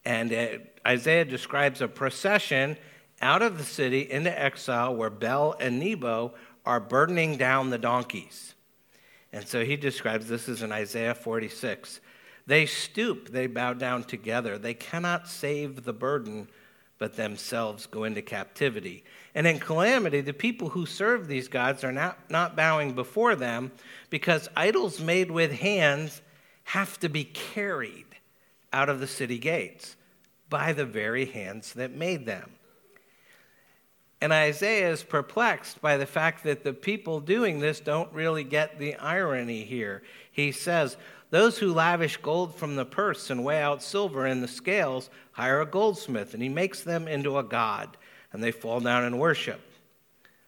And 0.05 0.33
it, 0.33 0.81
Isaiah 0.87 1.25
describes 1.25 1.81
a 1.81 1.89
procession 1.89 2.77
out 3.21 3.43
of 3.43 3.59
the 3.59 3.65
city 3.65 4.11
into 4.11 4.37
exile 4.39 4.95
where 4.95 5.11
Bel 5.11 5.55
and 5.61 5.79
Nebo 5.79 6.35
are 6.65 6.81
burdening 6.81 7.37
down 7.37 7.71
the 7.71 7.79
donkeys. 7.79 8.55
And 9.33 9.47
so 9.47 9.65
he 9.65 9.77
describes 9.77 10.27
this 10.27 10.49
is 10.49 10.63
in 10.63 10.73
Isaiah 10.73 11.15
46. 11.15 12.01
They 12.47 12.67
stoop, 12.67 13.29
they 13.29 13.47
bow 13.47 13.75
down 13.75 14.05
together. 14.05 14.59
They 14.59 14.75
cannot 14.75 15.29
save 15.29 15.85
the 15.85 15.93
burden, 15.93 16.49
but 17.01 17.17
themselves 17.17 17.87
go 17.87 18.05
into 18.05 18.21
captivity. 18.21 19.03
And 19.35 19.47
in 19.47 19.59
calamity, 19.59 20.21
the 20.21 20.35
people 20.35 20.69
who 20.69 20.85
serve 20.85 21.27
these 21.27 21.49
gods 21.49 21.83
are 21.83 21.91
not, 21.91 22.31
not 22.31 22.55
bowing 22.55 22.93
before 22.93 23.35
them 23.35 23.73
because 24.11 24.51
idols 24.55 25.01
made 25.01 25.31
with 25.31 25.51
hands 25.51 26.21
have 26.65 27.01
to 27.01 27.09
be 27.09 27.25
carried 27.25 28.05
out 28.71 28.91
of 28.91 29.01
the 29.01 29.07
city 29.07 29.39
gates 29.39 29.97
by 30.51 30.75
the 30.75 30.85
very 30.85 31.25
hands 31.25 31.73
that 31.73 31.91
made 31.91 32.27
them. 32.27 32.51
And 34.21 34.31
Isaiah 34.31 34.91
is 34.91 35.03
perplexed 35.03 35.81
by 35.81 35.97
the 35.97 36.05
fact 36.05 36.45
that 36.45 36.65
the 36.65 36.75
people 36.75 37.21
doing 37.21 37.61
this 37.61 37.81
don't 37.81 38.13
really 38.13 38.45
get 38.45 38.79
the 38.79 38.95
irony 38.97 39.65
here. 39.65 40.03
He 40.31 40.53
says, 40.53 40.99
Those 41.31 41.59
who 41.59 41.73
lavish 41.73 42.17
gold 42.17 42.57
from 42.57 42.77
the 42.77 42.85
purse 42.85 43.31
and 43.31 43.45
weigh 43.45 43.63
out 43.63 43.83
silver 43.83 44.27
in 44.27 44.41
the 44.41 44.49
scales 44.49 45.11
hire 45.33 45.61
a 45.61 45.67
goldsmith, 45.67 46.35
and 46.35 46.43
he 46.43 46.49
makes 46.49 46.83
them 46.83 47.07
into 47.07 47.39
a 47.39 47.45
god, 47.45 47.97
and 48.33 48.43
they 48.43 48.51
fall 48.51 48.81
down 48.81 49.05
and 49.05 49.19
worship. 49.19 49.61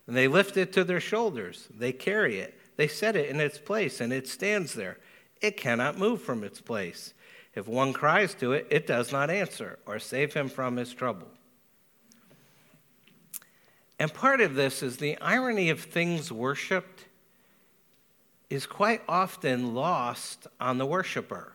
And 0.06 0.16
they 0.16 0.26
lift 0.26 0.56
it 0.56 0.72
to 0.72 0.84
their 0.84 1.00
shoulders, 1.00 1.68
they 1.72 1.92
carry 1.92 2.40
it, 2.40 2.58
they 2.76 2.88
set 2.88 3.14
it 3.14 3.28
in 3.28 3.38
its 3.38 3.58
place, 3.58 4.00
and 4.00 4.12
it 4.12 4.26
stands 4.26 4.74
there. 4.74 4.98
It 5.40 5.56
cannot 5.56 5.98
move 5.98 6.22
from 6.22 6.42
its 6.42 6.60
place. 6.60 7.14
If 7.54 7.68
one 7.68 7.92
cries 7.92 8.34
to 8.34 8.52
it, 8.52 8.66
it 8.70 8.86
does 8.86 9.12
not 9.12 9.30
answer 9.30 9.78
or 9.86 9.98
save 9.98 10.34
him 10.34 10.48
from 10.48 10.76
his 10.76 10.92
trouble. 10.92 11.28
And 13.98 14.12
part 14.12 14.40
of 14.40 14.54
this 14.54 14.82
is 14.82 14.96
the 14.96 15.16
irony 15.18 15.70
of 15.70 15.80
things 15.80 16.32
worshiped 16.32 17.04
is 18.52 18.66
quite 18.66 19.00
often 19.08 19.74
lost 19.74 20.46
on 20.60 20.76
the 20.76 20.84
worshiper. 20.84 21.54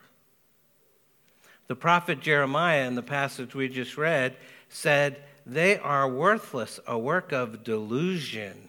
The 1.68 1.76
prophet 1.76 2.18
Jeremiah, 2.18 2.88
in 2.88 2.96
the 2.96 3.02
passage 3.02 3.54
we 3.54 3.68
just 3.68 3.96
read, 3.96 4.36
said, 4.68 5.22
They 5.46 5.78
are 5.78 6.08
worthless, 6.08 6.80
a 6.88 6.98
work 6.98 7.30
of 7.30 7.62
delusion. 7.62 8.68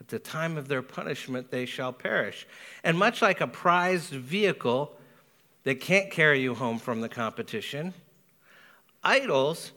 At 0.00 0.08
the 0.08 0.18
time 0.18 0.56
of 0.56 0.66
their 0.66 0.82
punishment, 0.82 1.52
they 1.52 1.64
shall 1.64 1.92
perish. 1.92 2.44
And 2.82 2.98
much 2.98 3.22
like 3.22 3.40
a 3.40 3.46
prized 3.46 4.14
vehicle 4.14 4.96
that 5.62 5.80
can't 5.80 6.10
carry 6.10 6.40
you 6.40 6.56
home 6.56 6.78
from 6.80 7.02
the 7.02 7.08
competition, 7.08 7.94
idols 9.04 9.70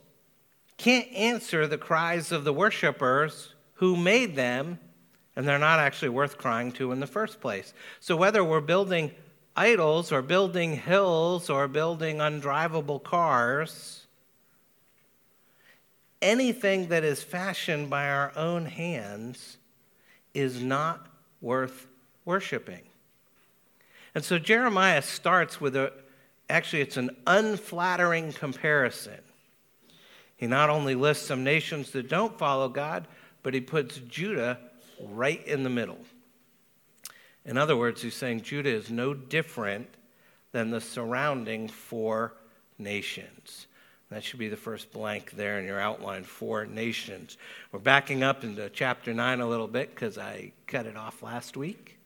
can't 0.78 1.12
answer 1.14 1.68
the 1.68 1.78
cries 1.78 2.32
of 2.32 2.44
the 2.44 2.54
worshipers 2.54 3.54
who 3.76 3.96
made 3.96 4.36
them, 4.36 4.80
and 5.36 5.48
they're 5.48 5.60
not 5.60 5.80
actually 5.80 6.10
worth 6.10 6.38
crying 6.38 6.72
to 6.74 6.92
in 6.92 7.00
the 7.00 7.08
first 7.08 7.42
place. 7.42 7.74
So 8.00 8.16
whether 8.16 8.44
we're 8.44 8.62
building 8.62 9.12
idols 9.56 10.12
or 10.12 10.22
building 10.22 10.78
hills 10.78 11.50
or 11.50 11.68
building 11.68 12.18
undrivable 12.18 13.02
cars, 13.02 14.06
anything 16.22 16.88
that 16.88 17.04
is 17.04 17.24
fashioned 17.24 17.90
by 17.90 18.10
our 18.10 18.32
own 18.36 18.66
hands 18.66 19.58
is 20.34 20.62
not 20.62 21.08
worth 21.42 21.88
worshiping. 22.26 22.82
And 24.16 24.24
so 24.24 24.38
Jeremiah 24.38 25.02
starts 25.02 25.60
with 25.60 25.76
a, 25.76 25.92
actually, 26.50 26.82
it's 26.82 26.98
an 26.98 27.16
unflattering 27.26 28.34
comparison. 28.34 29.20
He 30.38 30.48
not 30.48 30.70
only 30.70 30.96
lists 30.96 31.26
some 31.26 31.44
nations 31.44 31.92
that 31.92 32.10
don't 32.10 32.38
follow 32.38 32.70
God, 32.70 33.08
but 33.42 33.54
he 33.54 33.62
puts 33.62 33.98
Judah 33.98 34.60
right 35.12 35.46
in 35.48 35.64
the 35.64 35.70
middle. 35.70 36.00
In 37.46 37.58
other 37.58 37.76
words, 37.76 38.02
he's 38.02 38.16
saying 38.16 38.42
Judah 38.42 38.70
is 38.70 38.90
no 38.90 39.14
different 39.14 39.88
than 40.52 40.72
the 40.72 40.82
surrounding 40.82 41.68
four 41.68 42.34
nations. 42.78 43.68
That 44.10 44.24
should 44.24 44.40
be 44.40 44.48
the 44.48 44.56
first 44.56 44.94
blank 44.94 45.32
there 45.32 45.60
in 45.60 45.66
your 45.66 45.80
outline 45.80 46.24
four 46.24 46.66
nations. 46.66 47.38
We're 47.72 47.80
backing 47.80 48.22
up 48.22 48.44
into 48.44 48.70
chapter 48.70 49.14
9 49.14 49.42
a 49.42 49.48
little 49.48 49.68
bit 49.68 49.94
because 49.94 50.18
I 50.18 50.52
cut 50.68 50.86
it 50.86 50.96
off 50.96 51.24
last 51.24 51.58
week. 51.58 51.98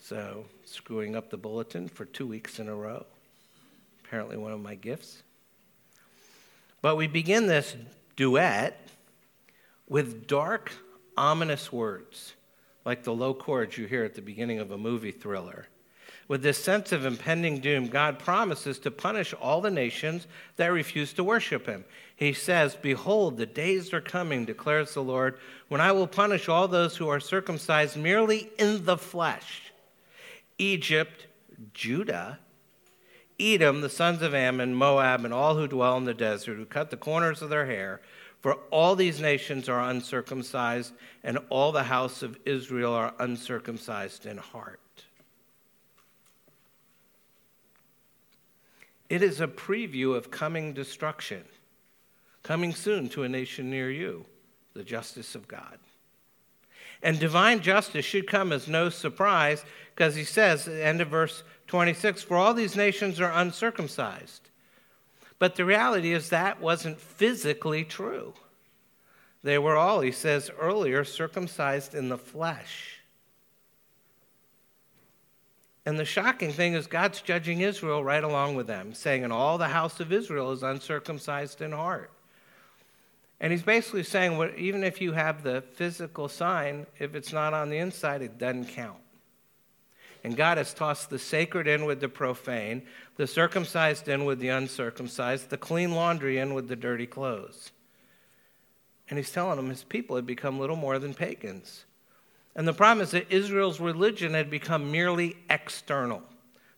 So, 0.00 0.46
screwing 0.64 1.16
up 1.16 1.30
the 1.30 1.36
bulletin 1.36 1.88
for 1.88 2.06
two 2.06 2.26
weeks 2.26 2.58
in 2.58 2.68
a 2.68 2.74
row. 2.74 3.04
Apparently, 4.04 4.36
one 4.36 4.52
of 4.52 4.60
my 4.60 4.74
gifts. 4.74 5.22
But 6.80 6.96
we 6.96 7.06
begin 7.06 7.46
this 7.46 7.76
duet 8.16 8.78
with 9.88 10.26
dark, 10.26 10.72
ominous 11.16 11.72
words, 11.72 12.34
like 12.84 13.04
the 13.04 13.14
low 13.14 13.34
chords 13.34 13.78
you 13.78 13.86
hear 13.86 14.04
at 14.04 14.14
the 14.14 14.22
beginning 14.22 14.58
of 14.58 14.70
a 14.70 14.78
movie 14.78 15.10
thriller. 15.10 15.68
With 16.26 16.42
this 16.42 16.56
sense 16.56 16.90
of 16.92 17.04
impending 17.04 17.60
doom, 17.60 17.88
God 17.88 18.18
promises 18.18 18.78
to 18.80 18.90
punish 18.90 19.34
all 19.34 19.60
the 19.60 19.70
nations 19.70 20.26
that 20.56 20.68
refuse 20.68 21.12
to 21.14 21.24
worship 21.24 21.66
him. 21.66 21.84
He 22.16 22.32
says, 22.32 22.76
Behold, 22.80 23.36
the 23.36 23.46
days 23.46 23.92
are 23.92 24.00
coming, 24.00 24.46
declares 24.46 24.94
the 24.94 25.02
Lord, 25.02 25.38
when 25.68 25.82
I 25.82 25.92
will 25.92 26.06
punish 26.06 26.48
all 26.48 26.66
those 26.66 26.96
who 26.96 27.08
are 27.08 27.20
circumcised 27.20 27.96
merely 27.96 28.50
in 28.58 28.86
the 28.86 28.96
flesh. 28.96 29.72
Egypt, 30.56 31.26
Judah, 31.74 32.38
Edom, 33.38 33.80
the 33.80 33.90
sons 33.90 34.22
of 34.22 34.34
Ammon, 34.34 34.74
Moab, 34.74 35.24
and 35.24 35.34
all 35.34 35.56
who 35.56 35.66
dwell 35.66 35.96
in 35.96 36.04
the 36.04 36.14
desert, 36.14 36.56
who 36.56 36.64
cut 36.64 36.90
the 36.90 36.96
corners 36.96 37.42
of 37.42 37.50
their 37.50 37.66
hair. 37.66 38.00
For 38.44 38.58
all 38.70 38.94
these 38.94 39.22
nations 39.22 39.70
are 39.70 39.80
uncircumcised, 39.80 40.92
and 41.22 41.38
all 41.48 41.72
the 41.72 41.84
house 41.84 42.22
of 42.22 42.36
Israel 42.44 42.92
are 42.92 43.14
uncircumcised 43.18 44.26
in 44.26 44.36
heart. 44.36 44.80
It 49.08 49.22
is 49.22 49.40
a 49.40 49.46
preview 49.46 50.14
of 50.14 50.30
coming 50.30 50.74
destruction, 50.74 51.44
coming 52.42 52.74
soon 52.74 53.08
to 53.08 53.22
a 53.22 53.30
nation 53.30 53.70
near 53.70 53.90
you, 53.90 54.26
the 54.74 54.84
justice 54.84 55.34
of 55.34 55.48
God. 55.48 55.78
And 57.02 57.18
divine 57.18 57.62
justice 57.62 58.04
should 58.04 58.26
come 58.26 58.52
as 58.52 58.68
no 58.68 58.90
surprise 58.90 59.64
because 59.94 60.16
he 60.16 60.24
says, 60.24 60.68
end 60.68 61.00
of 61.00 61.08
verse 61.08 61.44
26, 61.68 62.24
for 62.24 62.36
all 62.36 62.52
these 62.52 62.76
nations 62.76 63.22
are 63.22 63.32
uncircumcised. 63.32 64.50
But 65.44 65.56
the 65.56 65.66
reality 65.66 66.14
is 66.14 66.30
that 66.30 66.62
wasn't 66.62 66.98
physically 66.98 67.84
true. 67.84 68.32
They 69.42 69.58
were 69.58 69.76
all, 69.76 70.00
he 70.00 70.10
says 70.10 70.50
earlier, 70.58 71.04
circumcised 71.04 71.94
in 71.94 72.08
the 72.08 72.16
flesh. 72.16 73.00
And 75.84 75.98
the 75.98 76.06
shocking 76.06 76.50
thing 76.50 76.72
is, 76.72 76.86
God's 76.86 77.20
judging 77.20 77.60
Israel 77.60 78.02
right 78.02 78.24
along 78.24 78.54
with 78.54 78.66
them, 78.66 78.94
saying, 78.94 79.22
And 79.22 79.34
all 79.34 79.58
the 79.58 79.68
house 79.68 80.00
of 80.00 80.14
Israel 80.14 80.50
is 80.50 80.62
uncircumcised 80.62 81.60
in 81.60 81.72
heart. 81.72 82.10
And 83.38 83.52
he's 83.52 83.62
basically 83.62 84.04
saying, 84.04 84.38
well, 84.38 84.50
even 84.56 84.82
if 84.82 84.98
you 85.02 85.12
have 85.12 85.42
the 85.42 85.60
physical 85.74 86.26
sign, 86.30 86.86
if 86.98 87.14
it's 87.14 87.34
not 87.34 87.52
on 87.52 87.68
the 87.68 87.76
inside, 87.76 88.22
it 88.22 88.38
doesn't 88.38 88.68
count. 88.68 88.96
And 90.24 90.38
God 90.38 90.56
has 90.56 90.72
tossed 90.72 91.10
the 91.10 91.18
sacred 91.18 91.68
in 91.68 91.84
with 91.84 92.00
the 92.00 92.08
profane, 92.08 92.86
the 93.16 93.26
circumcised 93.26 94.08
in 94.08 94.24
with 94.24 94.40
the 94.40 94.48
uncircumcised, 94.48 95.50
the 95.50 95.56
clean 95.56 95.92
laundry 95.92 96.38
in 96.38 96.54
with 96.54 96.68
the 96.68 96.76
dirty 96.76 97.06
clothes. 97.06 97.70
And 99.08 99.18
he's 99.18 99.30
telling 99.30 99.56
them 99.56 99.68
his 99.68 99.84
people 99.84 100.16
had 100.16 100.26
become 100.26 100.58
little 100.58 100.76
more 100.76 100.98
than 100.98 101.14
pagans. 101.14 101.84
And 102.56 102.66
the 102.66 102.72
problem 102.72 103.02
is 103.02 103.10
that 103.12 103.30
Israel's 103.30 103.80
religion 103.80 104.34
had 104.34 104.50
become 104.50 104.90
merely 104.90 105.36
external. 105.50 106.22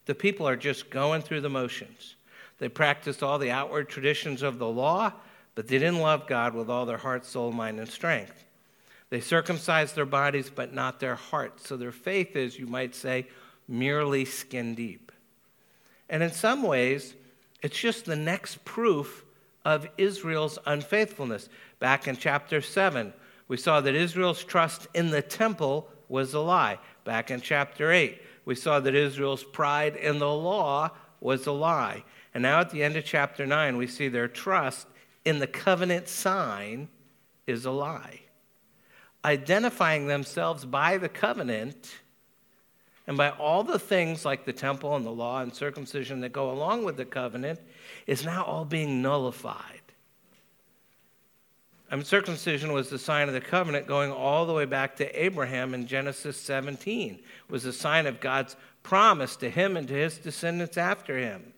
The 0.06 0.14
people 0.14 0.48
are 0.48 0.56
just 0.56 0.90
going 0.90 1.22
through 1.22 1.42
the 1.42 1.50
motions. 1.50 2.16
They 2.58 2.68
practiced 2.68 3.22
all 3.22 3.38
the 3.38 3.50
outward 3.50 3.88
traditions 3.88 4.42
of 4.42 4.58
the 4.58 4.68
law, 4.68 5.12
but 5.54 5.68
they 5.68 5.78
didn't 5.78 6.00
love 6.00 6.26
God 6.26 6.54
with 6.54 6.70
all 6.70 6.86
their 6.86 6.96
heart, 6.96 7.24
soul, 7.26 7.52
mind, 7.52 7.78
and 7.78 7.88
strength. 7.88 8.44
They 9.10 9.20
circumcised 9.20 9.94
their 9.94 10.06
bodies, 10.06 10.50
but 10.52 10.74
not 10.74 10.98
their 10.98 11.14
hearts. 11.14 11.68
So 11.68 11.76
their 11.76 11.92
faith 11.92 12.34
is, 12.34 12.58
you 12.58 12.66
might 12.66 12.94
say, 12.94 13.28
merely 13.68 14.24
skin 14.24 14.74
deep. 14.74 15.12
And 16.08 16.22
in 16.22 16.32
some 16.32 16.62
ways, 16.62 17.14
it's 17.62 17.78
just 17.78 18.04
the 18.04 18.16
next 18.16 18.64
proof 18.64 19.24
of 19.64 19.88
Israel's 19.98 20.58
unfaithfulness. 20.66 21.48
Back 21.80 22.06
in 22.06 22.16
chapter 22.16 22.60
7, 22.60 23.12
we 23.48 23.56
saw 23.56 23.80
that 23.80 23.94
Israel's 23.94 24.44
trust 24.44 24.86
in 24.94 25.10
the 25.10 25.22
temple 25.22 25.88
was 26.08 26.34
a 26.34 26.40
lie. 26.40 26.78
Back 27.04 27.30
in 27.30 27.40
chapter 27.40 27.90
8, 27.90 28.20
we 28.44 28.54
saw 28.54 28.80
that 28.80 28.94
Israel's 28.94 29.44
pride 29.44 29.96
in 29.96 30.18
the 30.18 30.32
law 30.32 30.90
was 31.20 31.46
a 31.46 31.52
lie. 31.52 32.04
And 32.34 32.42
now 32.42 32.60
at 32.60 32.70
the 32.70 32.82
end 32.82 32.96
of 32.96 33.04
chapter 33.04 33.46
9, 33.46 33.76
we 33.76 33.86
see 33.86 34.08
their 34.08 34.28
trust 34.28 34.86
in 35.24 35.40
the 35.40 35.46
covenant 35.46 36.06
sign 36.08 36.88
is 37.46 37.64
a 37.64 37.70
lie. 37.70 38.20
Identifying 39.24 40.06
themselves 40.06 40.64
by 40.64 40.98
the 40.98 41.08
covenant 41.08 41.96
and 43.06 43.16
by 43.16 43.30
all 43.30 43.62
the 43.62 43.78
things 43.78 44.24
like 44.24 44.44
the 44.44 44.52
temple 44.52 44.96
and 44.96 45.06
the 45.06 45.10
law 45.10 45.40
and 45.40 45.54
circumcision 45.54 46.20
that 46.20 46.32
go 46.32 46.50
along 46.50 46.84
with 46.84 46.96
the 46.96 47.04
covenant 47.04 47.60
is 48.06 48.24
now 48.24 48.44
all 48.44 48.64
being 48.64 49.00
nullified. 49.00 49.80
I 51.90 51.94
mean, 51.94 52.04
circumcision 52.04 52.72
was 52.72 52.90
the 52.90 52.98
sign 52.98 53.28
of 53.28 53.34
the 53.34 53.40
covenant 53.40 53.86
going 53.86 54.10
all 54.10 54.44
the 54.44 54.52
way 54.52 54.64
back 54.64 54.96
to 54.96 55.24
Abraham 55.24 55.72
in 55.72 55.86
Genesis 55.86 56.36
17. 56.36 57.20
Was 57.48 57.64
a 57.64 57.72
sign 57.72 58.06
of 58.06 58.18
God's 58.18 58.56
promise 58.82 59.36
to 59.36 59.48
him 59.48 59.76
and 59.76 59.86
to 59.86 59.94
his 59.94 60.18
descendants 60.18 60.76
after 60.76 61.16
him. 61.16 61.52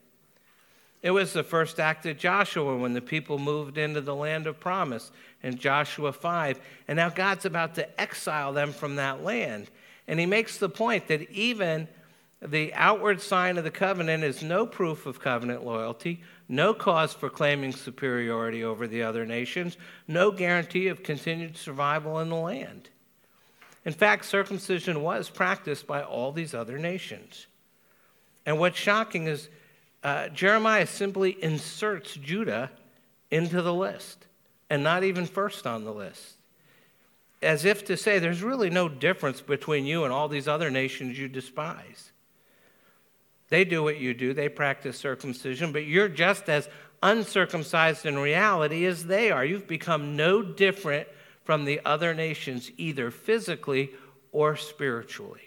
It 1.00 1.12
was 1.12 1.32
the 1.32 1.44
first 1.44 1.80
act 1.80 2.04
of 2.06 2.18
Joshua 2.18 2.76
when 2.76 2.92
the 2.92 3.00
people 3.00 3.38
moved 3.38 3.78
into 3.78 4.00
the 4.00 4.14
land 4.14 4.46
of 4.46 4.60
promise 4.60 5.12
in 5.42 5.56
Joshua 5.56 6.12
5. 6.12 6.60
And 6.88 6.96
now 6.96 7.08
God's 7.08 7.46
about 7.46 7.76
to 7.76 8.00
exile 8.00 8.52
them 8.52 8.72
from 8.72 8.96
that 8.96 9.22
land. 9.22 9.70
And 10.08 10.18
he 10.18 10.26
makes 10.26 10.56
the 10.56 10.70
point 10.70 11.06
that 11.08 11.30
even 11.30 11.86
the 12.40 12.72
outward 12.74 13.20
sign 13.20 13.58
of 13.58 13.64
the 13.64 13.70
covenant 13.70 14.24
is 14.24 14.42
no 14.42 14.66
proof 14.66 15.04
of 15.06 15.20
covenant 15.20 15.64
loyalty, 15.64 16.22
no 16.48 16.72
cause 16.72 17.12
for 17.12 17.28
claiming 17.28 17.72
superiority 17.72 18.64
over 18.64 18.86
the 18.86 19.02
other 19.02 19.26
nations, 19.26 19.76
no 20.08 20.30
guarantee 20.30 20.88
of 20.88 21.02
continued 21.02 21.56
survival 21.56 22.18
in 22.20 22.30
the 22.30 22.36
land. 22.36 22.88
In 23.84 23.92
fact, 23.92 24.24
circumcision 24.24 25.02
was 25.02 25.28
practiced 25.28 25.86
by 25.86 26.02
all 26.02 26.32
these 26.32 26.54
other 26.54 26.78
nations. 26.78 27.46
And 28.46 28.58
what's 28.58 28.78
shocking 28.78 29.26
is 29.26 29.48
uh, 30.02 30.28
Jeremiah 30.28 30.86
simply 30.86 31.42
inserts 31.42 32.14
Judah 32.14 32.70
into 33.30 33.60
the 33.60 33.74
list 33.74 34.26
and 34.70 34.82
not 34.82 35.04
even 35.04 35.26
first 35.26 35.66
on 35.66 35.84
the 35.84 35.92
list 35.92 36.37
as 37.42 37.64
if 37.64 37.84
to 37.84 37.96
say 37.96 38.18
there's 38.18 38.42
really 38.42 38.70
no 38.70 38.88
difference 38.88 39.40
between 39.40 39.86
you 39.86 40.04
and 40.04 40.12
all 40.12 40.28
these 40.28 40.48
other 40.48 40.70
nations 40.70 41.18
you 41.18 41.28
despise. 41.28 42.12
They 43.48 43.64
do 43.64 43.82
what 43.82 43.98
you 43.98 44.12
do, 44.12 44.34
they 44.34 44.48
practice 44.48 44.98
circumcision, 44.98 45.72
but 45.72 45.86
you're 45.86 46.08
just 46.08 46.48
as 46.48 46.68
uncircumcised 47.02 48.04
in 48.04 48.18
reality 48.18 48.84
as 48.84 49.06
they 49.06 49.30
are. 49.30 49.44
You've 49.44 49.68
become 49.68 50.16
no 50.16 50.42
different 50.42 51.08
from 51.44 51.64
the 51.64 51.80
other 51.84 52.12
nations, 52.12 52.70
either 52.76 53.10
physically 53.10 53.90
or 54.32 54.56
spiritually. 54.56 55.40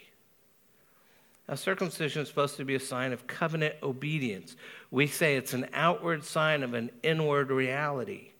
Now, 1.48 1.56
circumcision 1.56 2.24
is 2.24 2.30
supposed 2.30 2.58
to 2.58 2.66
be 2.66 2.76
a 2.76 2.80
sign 2.80 3.14
of 3.14 3.28
covenant 3.28 3.76
obedience. 3.84 4.56
We 4.90 5.06
say 5.08 5.36
it's 5.36 5.54
an 5.54 5.68
outward 5.74 6.24
sign 6.24 6.64
of 6.64 6.74
an 6.74 6.90
inward 7.04 7.52
reality. 7.52 8.31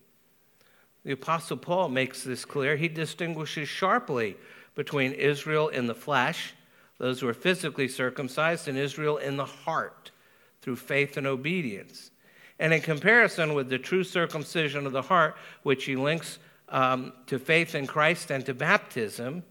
The 1.04 1.12
Apostle 1.12 1.56
Paul 1.56 1.88
makes 1.88 2.22
this 2.22 2.44
clear. 2.44 2.76
He 2.76 2.88
distinguishes 2.88 3.68
sharply 3.68 4.36
between 4.74 5.12
Israel 5.12 5.68
in 5.68 5.86
the 5.86 5.94
flesh, 5.94 6.54
those 6.98 7.20
who 7.20 7.28
are 7.28 7.34
physically 7.34 7.88
circumcised, 7.88 8.68
and 8.68 8.78
Israel 8.78 9.16
in 9.16 9.36
the 9.36 9.44
heart 9.44 10.12
through 10.60 10.76
faith 10.76 11.16
and 11.16 11.26
obedience. 11.26 12.10
And 12.58 12.72
in 12.72 12.80
comparison 12.80 13.54
with 13.54 13.68
the 13.68 13.78
true 13.78 14.04
circumcision 14.04 14.86
of 14.86 14.92
the 14.92 15.02
heart, 15.02 15.36
which 15.64 15.84
he 15.84 15.96
links 15.96 16.38
um, 16.68 17.12
to 17.26 17.38
faith 17.38 17.74
in 17.74 17.88
Christ 17.88 18.30
and 18.30 18.46
to 18.46 18.54
baptism, 18.54 19.42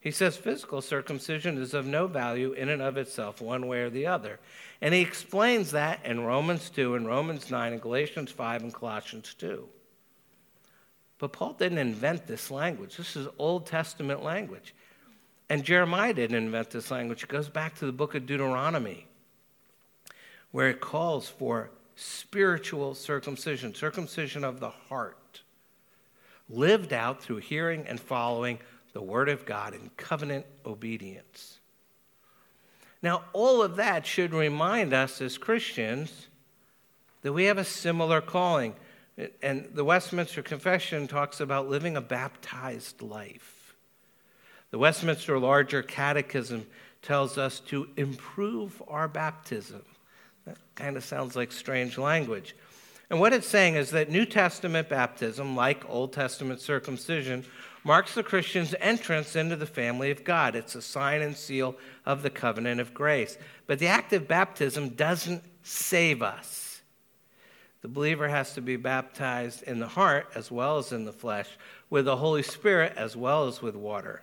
he 0.00 0.10
says 0.10 0.36
physical 0.36 0.82
circumcision 0.82 1.58
is 1.58 1.74
of 1.74 1.86
no 1.86 2.06
value 2.06 2.52
in 2.52 2.68
and 2.68 2.82
of 2.82 2.96
itself, 2.96 3.40
one 3.40 3.66
way 3.66 3.80
or 3.80 3.90
the 3.90 4.06
other. 4.06 4.40
And 4.80 4.92
he 4.92 5.00
explains 5.00 5.70
that 5.70 6.04
in 6.04 6.24
Romans 6.24 6.70
2 6.70 6.96
and 6.96 7.06
Romans 7.06 7.50
9 7.50 7.72
and 7.72 7.82
Galatians 7.82 8.30
5 8.32 8.62
and 8.62 8.74
Colossians 8.74 9.34
2. 9.34 9.68
But 11.18 11.32
Paul 11.32 11.54
didn't 11.54 11.78
invent 11.78 12.26
this 12.26 12.50
language. 12.50 12.96
This 12.96 13.16
is 13.16 13.26
Old 13.38 13.66
Testament 13.66 14.22
language. 14.22 14.74
And 15.48 15.64
Jeremiah 15.64 16.12
didn't 16.12 16.36
invent 16.36 16.70
this 16.70 16.90
language. 16.90 17.22
It 17.22 17.28
goes 17.28 17.48
back 17.48 17.76
to 17.76 17.86
the 17.86 17.92
book 17.92 18.14
of 18.14 18.26
Deuteronomy, 18.26 19.06
where 20.50 20.68
it 20.68 20.80
calls 20.80 21.28
for 21.28 21.70
spiritual 21.94 22.94
circumcision, 22.94 23.74
circumcision 23.74 24.44
of 24.44 24.60
the 24.60 24.70
heart, 24.70 25.42
lived 26.50 26.92
out 26.92 27.22
through 27.22 27.38
hearing 27.38 27.86
and 27.86 27.98
following 27.98 28.58
the 28.92 29.00
word 29.00 29.28
of 29.28 29.46
God 29.46 29.74
in 29.74 29.90
covenant 29.96 30.46
obedience. 30.64 31.58
Now, 33.02 33.24
all 33.32 33.62
of 33.62 33.76
that 33.76 34.06
should 34.06 34.34
remind 34.34 34.92
us 34.92 35.20
as 35.20 35.38
Christians 35.38 36.28
that 37.22 37.32
we 37.32 37.44
have 37.44 37.58
a 37.58 37.64
similar 37.64 38.20
calling. 38.20 38.74
And 39.42 39.68
the 39.72 39.84
Westminster 39.84 40.42
Confession 40.42 41.08
talks 41.08 41.40
about 41.40 41.68
living 41.68 41.96
a 41.96 42.02
baptized 42.02 43.00
life. 43.00 43.74
The 44.70 44.78
Westminster 44.78 45.38
Larger 45.38 45.82
Catechism 45.82 46.66
tells 47.00 47.38
us 47.38 47.60
to 47.60 47.88
improve 47.96 48.82
our 48.88 49.08
baptism. 49.08 49.82
That 50.44 50.58
kind 50.74 50.96
of 50.96 51.04
sounds 51.04 51.34
like 51.34 51.50
strange 51.50 51.96
language. 51.96 52.54
And 53.08 53.20
what 53.20 53.32
it's 53.32 53.46
saying 53.46 53.76
is 53.76 53.90
that 53.90 54.10
New 54.10 54.26
Testament 54.26 54.88
baptism, 54.88 55.54
like 55.54 55.88
Old 55.88 56.12
Testament 56.12 56.60
circumcision, 56.60 57.44
marks 57.84 58.14
the 58.14 58.22
Christian's 58.24 58.74
entrance 58.80 59.36
into 59.36 59.54
the 59.54 59.66
family 59.66 60.10
of 60.10 60.24
God. 60.24 60.56
It's 60.56 60.74
a 60.74 60.82
sign 60.82 61.22
and 61.22 61.36
seal 61.36 61.76
of 62.04 62.22
the 62.22 62.30
covenant 62.30 62.80
of 62.80 62.92
grace. 62.92 63.38
But 63.68 63.78
the 63.78 63.86
act 63.86 64.12
of 64.12 64.26
baptism 64.26 64.90
doesn't 64.90 65.44
save 65.62 66.20
us. 66.20 66.65
The 67.86 67.92
believer 67.92 68.26
has 68.26 68.54
to 68.54 68.60
be 68.60 68.74
baptized 68.74 69.62
in 69.62 69.78
the 69.78 69.86
heart 69.86 70.26
as 70.34 70.50
well 70.50 70.78
as 70.78 70.90
in 70.90 71.04
the 71.04 71.12
flesh, 71.12 71.48
with 71.88 72.06
the 72.06 72.16
Holy 72.16 72.42
Spirit 72.42 72.92
as 72.96 73.14
well 73.14 73.46
as 73.46 73.62
with 73.62 73.76
water. 73.76 74.22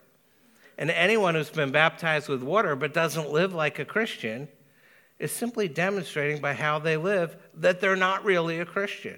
And 0.78 0.91
anyone 0.91 1.34
who's 1.34 1.49
been 1.49 1.71
baptized 1.71 2.28
with 2.28 2.43
water 2.43 2.76
but 2.76 2.93
doesn't 2.93 3.32
live 3.32 3.54
like 3.54 3.80
a 3.80 3.86
Christian 3.86 4.49
is 5.17 5.32
simply 5.32 5.69
demonstrating 5.69 6.41
by 6.41 6.56
how 6.56 6.78
they 6.78 6.97
live 6.97 7.38
that 7.54 7.80
they're 7.80 7.95
not 7.95 8.26
really 8.26 8.60
a 8.60 8.65
Christian. 8.65 9.17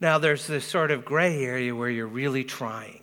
Now, 0.00 0.18
there's 0.18 0.46
this 0.46 0.64
sort 0.64 0.92
of 0.92 1.04
gray 1.04 1.42
area 1.44 1.74
where 1.74 1.90
you're 1.90 2.06
really 2.06 2.44
trying, 2.44 3.02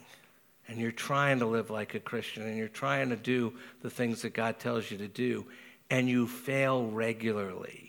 and 0.69 0.79
you're 0.79 0.93
trying 0.93 1.39
to 1.39 1.45
live 1.45 1.69
like 1.69 1.93
a 1.93 1.99
Christian, 1.99 2.43
and 2.43 2.55
you're 2.55 2.69
trying 2.69 3.09
to 3.09 3.17
do 3.17 3.51
the 3.81 3.89
things 3.89 4.21
that 4.21 4.33
God 4.33 4.59
tells 4.59 4.89
you 4.89 4.97
to 4.99 5.09
do, 5.09 5.45
and 5.89 6.07
you 6.07 6.25
fail 6.25 6.85
regularly. 6.85 7.86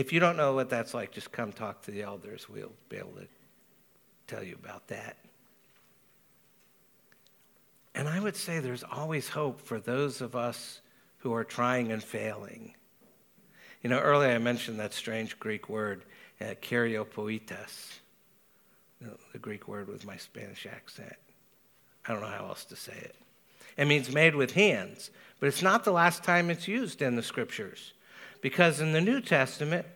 If 0.00 0.14
you 0.14 0.18
don't 0.18 0.38
know 0.38 0.54
what 0.54 0.70
that's 0.70 0.94
like, 0.94 1.12
just 1.12 1.30
come 1.30 1.52
talk 1.52 1.82
to 1.82 1.90
the 1.90 2.00
elders. 2.00 2.48
We'll 2.48 2.72
be 2.88 2.96
able 2.96 3.12
to 3.12 3.26
tell 4.26 4.42
you 4.42 4.54
about 4.54 4.88
that. 4.88 5.18
And 7.94 8.08
I 8.08 8.18
would 8.18 8.34
say 8.34 8.60
there's 8.60 8.82
always 8.82 9.28
hope 9.28 9.60
for 9.60 9.78
those 9.78 10.22
of 10.22 10.34
us 10.34 10.80
who 11.18 11.34
are 11.34 11.44
trying 11.44 11.92
and 11.92 12.02
failing. 12.02 12.74
You 13.82 13.90
know, 13.90 13.98
earlier 13.98 14.30
I 14.30 14.38
mentioned 14.38 14.80
that 14.80 14.94
strange 14.94 15.38
Greek 15.38 15.68
word, 15.68 16.06
uh, 16.40 16.54
you 16.62 17.04
know, 19.02 19.18
the 19.32 19.38
Greek 19.38 19.68
word 19.68 19.88
with 19.88 20.06
my 20.06 20.16
Spanish 20.16 20.66
accent. 20.66 21.16
I 22.06 22.12
don't 22.14 22.22
know 22.22 22.28
how 22.28 22.46
else 22.46 22.64
to 22.64 22.76
say 22.76 22.96
it. 22.96 23.16
It 23.76 23.84
means 23.84 24.10
made 24.10 24.34
with 24.34 24.52
hands, 24.52 25.10
but 25.40 25.48
it's 25.48 25.60
not 25.60 25.84
the 25.84 25.92
last 25.92 26.24
time 26.24 26.48
it's 26.48 26.66
used 26.66 27.02
in 27.02 27.16
the 27.16 27.22
scriptures. 27.22 27.92
Because 28.40 28.80
in 28.80 28.92
the 28.92 29.00
New 29.00 29.20
Testament, 29.20 29.86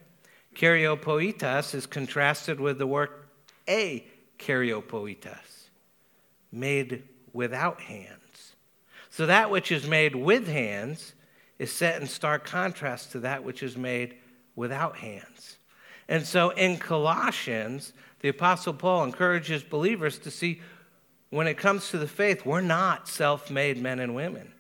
karyopoitas 0.54 1.74
is 1.74 1.87
contrasted 1.87 2.61
with 2.61 2.78
the 2.78 2.87
word 2.87 3.11
a 3.68 4.07
karyopoitas, 4.38 5.68
made 6.52 7.04
without 7.33 7.80
hands. 7.80 8.54
So 9.11 9.26
that 9.26 9.50
which 9.50 9.72
is 9.72 9.87
made 9.87 10.14
with 10.14 10.48
hands 10.48 11.14
is 11.59 11.72
set 11.72 12.00
in 12.00 12.07
stark 12.07 12.44
contrast 12.44 13.12
to 13.12 13.20
that 13.20 13.44
which 13.44 13.62
is 13.62 13.76
made 13.76 14.16
without 14.57 14.96
hands. 14.96 15.57
And 16.09 16.26
so 16.26 16.50
in 16.50 16.78
Colossians, 16.78 17.92
the 18.20 18.28
Apostle 18.28 18.74
Paul 18.74 19.04
encourages 19.04 19.62
believers 19.62 20.18
to 20.20 20.30
see 20.30 20.61
When 21.30 21.46
it 21.46 21.59
comes 21.59 21.90
to 21.90 21.98
the 21.98 22.07
faith, 22.07 22.46
we're 22.46 22.61
not 22.61 23.09
self 23.09 23.50
made 23.50 23.76
men 23.83 23.98
and 23.98 24.14
women, 24.14 24.52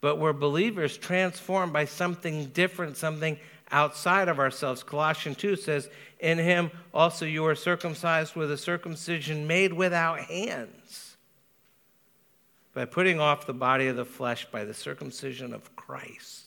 but 0.00 0.18
we're 0.18 0.32
believers 0.32 0.96
transformed 0.96 1.72
by 1.72 1.84
something 1.84 2.46
different, 2.46 2.96
something 2.96 3.38
outside 3.70 4.28
of 4.28 4.38
ourselves. 4.38 4.82
Colossians 4.82 5.36
2 5.36 5.56
says, 5.56 5.88
In 6.18 6.38
him 6.38 6.70
also 6.92 7.26
you 7.26 7.44
are 7.46 7.54
circumcised 7.54 8.34
with 8.34 8.50
a 8.50 8.56
circumcision 8.56 9.46
made 9.46 9.72
without 9.72 10.20
hands, 10.20 11.16
by 12.74 12.84
putting 12.84 13.20
off 13.20 13.46
the 13.46 13.52
body 13.52 13.88
of 13.88 13.96
the 13.96 14.04
flesh 14.04 14.46
by 14.50 14.64
the 14.64 14.74
circumcision 14.74 15.52
of 15.52 15.74
Christ. 15.76 16.46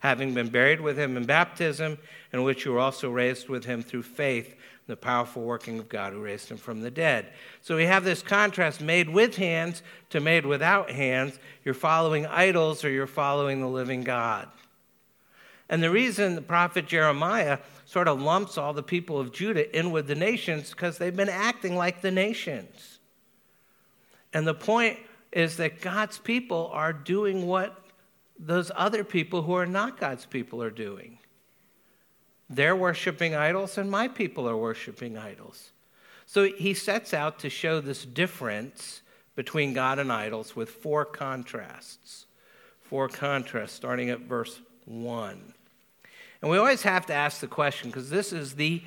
Having 0.00 0.34
been 0.34 0.48
buried 0.48 0.80
with 0.80 0.96
him 0.96 1.16
in 1.16 1.24
baptism, 1.24 1.98
in 2.32 2.44
which 2.44 2.64
you 2.64 2.72
were 2.72 2.78
also 2.78 3.10
raised 3.10 3.48
with 3.48 3.64
him 3.64 3.82
through 3.82 4.04
faith 4.04 4.54
the 4.88 4.96
powerful 4.96 5.42
working 5.42 5.78
of 5.78 5.88
God 5.88 6.14
who 6.14 6.20
raised 6.20 6.48
him 6.48 6.56
from 6.56 6.80
the 6.80 6.90
dead. 6.90 7.26
So 7.60 7.76
we 7.76 7.84
have 7.84 8.04
this 8.04 8.22
contrast 8.22 8.80
made 8.80 9.10
with 9.10 9.36
hands 9.36 9.82
to 10.10 10.18
made 10.18 10.46
without 10.46 10.90
hands. 10.90 11.38
You're 11.62 11.74
following 11.74 12.26
idols 12.26 12.84
or 12.84 12.90
you're 12.90 13.06
following 13.06 13.60
the 13.60 13.68
living 13.68 14.02
God. 14.02 14.48
And 15.68 15.82
the 15.82 15.90
reason 15.90 16.34
the 16.34 16.40
prophet 16.40 16.86
Jeremiah 16.86 17.58
sort 17.84 18.08
of 18.08 18.22
lumps 18.22 18.56
all 18.56 18.72
the 18.72 18.82
people 18.82 19.20
of 19.20 19.30
Judah 19.30 19.78
in 19.78 19.90
with 19.90 20.06
the 20.06 20.14
nations 20.14 20.70
because 20.70 20.96
they've 20.96 21.14
been 21.14 21.28
acting 21.28 21.76
like 21.76 22.00
the 22.00 22.10
nations. 22.10 22.98
And 24.32 24.46
the 24.46 24.54
point 24.54 24.98
is 25.32 25.58
that 25.58 25.82
God's 25.82 26.16
people 26.16 26.70
are 26.72 26.94
doing 26.94 27.46
what 27.46 27.84
those 28.38 28.70
other 28.74 29.04
people 29.04 29.42
who 29.42 29.52
are 29.52 29.66
not 29.66 30.00
God's 30.00 30.24
people 30.24 30.62
are 30.62 30.70
doing. 30.70 31.17
They're 32.50 32.76
worshiping 32.76 33.34
idols, 33.34 33.76
and 33.76 33.90
my 33.90 34.08
people 34.08 34.48
are 34.48 34.56
worshiping 34.56 35.18
idols. 35.18 35.70
So 36.26 36.44
he 36.44 36.74
sets 36.74 37.12
out 37.12 37.38
to 37.40 37.50
show 37.50 37.80
this 37.80 38.04
difference 38.04 39.02
between 39.34 39.72
God 39.72 39.98
and 39.98 40.12
idols 40.12 40.56
with 40.56 40.70
four 40.70 41.04
contrasts. 41.04 42.26
Four 42.82 43.08
contrasts, 43.08 43.74
starting 43.74 44.10
at 44.10 44.20
verse 44.20 44.60
1. 44.86 45.54
And 46.40 46.50
we 46.50 46.58
always 46.58 46.82
have 46.82 47.06
to 47.06 47.14
ask 47.14 47.40
the 47.40 47.46
question, 47.46 47.90
because 47.90 48.10
this 48.10 48.32
is 48.32 48.54
the 48.54 48.82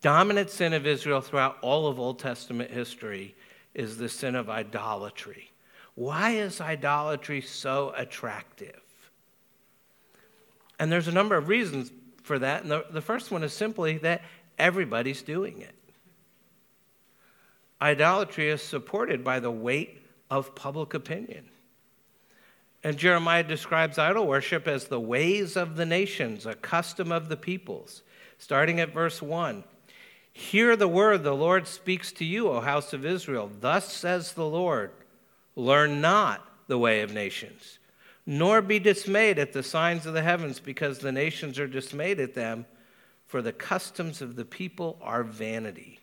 dominant 0.00 0.50
sin 0.50 0.72
of 0.72 0.86
Israel 0.86 1.20
throughout 1.20 1.58
all 1.60 1.86
of 1.86 1.98
Old 1.98 2.18
Testament 2.18 2.70
history, 2.70 3.34
is 3.74 3.98
the 3.98 4.08
sin 4.08 4.34
of 4.34 4.48
idolatry. 4.48 5.50
Why 5.94 6.32
is 6.32 6.60
idolatry 6.60 7.40
so 7.40 7.92
attractive? 7.96 8.80
And 10.78 10.90
there's 10.90 11.08
a 11.08 11.12
number 11.12 11.36
of 11.36 11.48
reasons 11.48 11.90
for 12.24 12.38
that. 12.40 12.62
And 12.62 12.70
the, 12.70 12.84
the 12.90 13.00
first 13.00 13.30
one 13.30 13.44
is 13.44 13.52
simply 13.52 13.98
that 13.98 14.22
everybody's 14.58 15.22
doing 15.22 15.60
it. 15.60 15.74
Idolatry 17.80 18.48
is 18.48 18.62
supported 18.62 19.22
by 19.22 19.38
the 19.38 19.50
weight 19.50 20.02
of 20.30 20.54
public 20.54 20.94
opinion. 20.94 21.44
And 22.82 22.96
Jeremiah 22.96 23.42
describes 23.42 23.98
idol 23.98 24.26
worship 24.26 24.66
as 24.66 24.86
the 24.86 25.00
ways 25.00 25.56
of 25.56 25.76
the 25.76 25.86
nations, 25.86 26.46
a 26.46 26.54
custom 26.54 27.12
of 27.12 27.28
the 27.28 27.36
peoples. 27.36 28.02
Starting 28.38 28.80
at 28.80 28.92
verse 28.92 29.22
1 29.22 29.62
Hear 30.32 30.74
the 30.74 30.88
word 30.88 31.22
the 31.22 31.34
Lord 31.34 31.68
speaks 31.68 32.10
to 32.12 32.24
you, 32.24 32.48
O 32.48 32.60
house 32.60 32.92
of 32.92 33.06
Israel. 33.06 33.50
Thus 33.60 33.92
says 33.92 34.32
the 34.32 34.46
Lord 34.46 34.90
Learn 35.56 36.00
not 36.00 36.44
the 36.66 36.78
way 36.78 37.02
of 37.02 37.12
nations 37.12 37.78
nor 38.26 38.62
be 38.62 38.78
dismayed 38.78 39.38
at 39.38 39.52
the 39.52 39.62
signs 39.62 40.06
of 40.06 40.14
the 40.14 40.22
heavens, 40.22 40.60
because 40.60 40.98
the 40.98 41.12
nations 41.12 41.58
are 41.58 41.66
dismayed 41.66 42.20
at 42.20 42.34
them, 42.34 42.66
for 43.26 43.42
the 43.42 43.52
customs 43.52 44.22
of 44.22 44.36
the 44.36 44.44
people 44.44 44.98
are 45.02 45.22
vanity. 45.22 45.98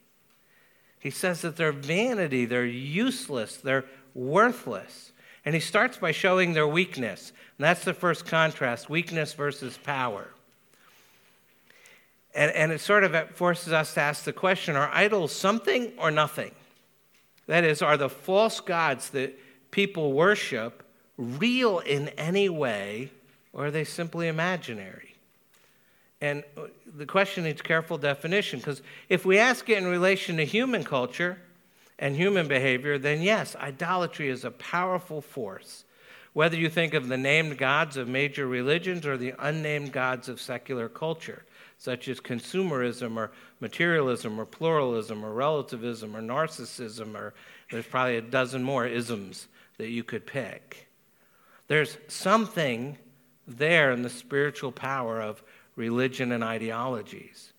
He 0.99 1.09
says 1.09 1.41
that 1.41 1.55
they're 1.55 1.71
vanity, 1.71 2.45
they're 2.45 2.65
useless, 2.65 3.57
they're 3.57 3.85
worthless. 4.13 5.11
And 5.43 5.55
he 5.55 5.61
starts 5.61 5.97
by 5.97 6.11
showing 6.11 6.53
their 6.53 6.67
weakness. 6.67 7.31
And 7.57 7.65
that's 7.65 7.83
the 7.83 7.93
first 7.93 8.27
contrast 8.27 8.89
weakness 8.89 9.33
versus 9.33 9.77
power. 9.77 10.27
And, 12.35 12.51
and 12.51 12.71
it 12.71 12.81
sort 12.81 13.03
of 13.03 13.31
forces 13.31 13.73
us 13.73 13.95
to 13.95 14.01
ask 14.01 14.23
the 14.23 14.33
question 14.33 14.75
are 14.75 14.91
idols 14.93 15.31
something 15.31 15.91
or 15.97 16.11
nothing? 16.11 16.51
That 17.47 17.63
is, 17.63 17.81
are 17.81 17.97
the 17.97 18.09
false 18.09 18.59
gods 18.59 19.09
that 19.09 19.37
people 19.71 20.13
worship 20.13 20.83
real 21.21 21.79
in 21.79 22.09
any 22.09 22.49
way, 22.49 23.11
or 23.53 23.67
are 23.67 23.71
they 23.71 23.83
simply 23.83 24.27
imaginary? 24.27 25.15
And 26.19 26.43
uh, 26.57 26.63
the 26.95 27.05
question 27.05 27.43
needs 27.43 27.61
careful 27.61 27.97
definition 27.97 28.59
because 28.59 28.81
if 29.09 29.25
we 29.25 29.39
ask 29.39 29.69
it 29.69 29.77
in 29.77 29.87
relation 29.87 30.37
to 30.37 30.45
human 30.45 30.83
culture 30.83 31.39
and 31.97 32.15
human 32.15 32.47
behavior, 32.47 32.97
then 32.97 33.21
yes, 33.21 33.55
idolatry 33.55 34.29
is 34.29 34.45
a 34.45 34.51
powerful 34.51 35.21
force. 35.21 35.83
Whether 36.33 36.57
you 36.57 36.69
think 36.69 36.93
of 36.93 37.07
the 37.07 37.17
named 37.17 37.57
gods 37.57 37.97
of 37.97 38.07
major 38.07 38.47
religions 38.47 39.05
or 39.05 39.17
the 39.17 39.33
unnamed 39.39 39.91
gods 39.91 40.29
of 40.29 40.39
secular 40.39 40.87
culture, 40.87 41.43
such 41.77 42.07
as 42.07 42.19
consumerism 42.19 43.17
or 43.17 43.31
materialism 43.59 44.39
or 44.39 44.45
pluralism 44.45 45.25
or 45.25 45.33
relativism 45.33 46.15
or 46.15 46.21
narcissism, 46.21 47.15
or 47.15 47.33
there's 47.69 47.85
probably 47.85 48.17
a 48.17 48.21
dozen 48.21 48.63
more 48.63 48.85
isms 48.85 49.47
that 49.77 49.89
you 49.89 50.03
could 50.03 50.25
pick. 50.25 50.87
There's 51.71 51.97
something 52.09 52.97
there 53.47 53.93
in 53.93 54.01
the 54.01 54.09
spiritual 54.09 54.73
power 54.73 55.21
of 55.21 55.41
religion 55.77 56.33
and 56.33 56.43
ideologies. 56.43 57.53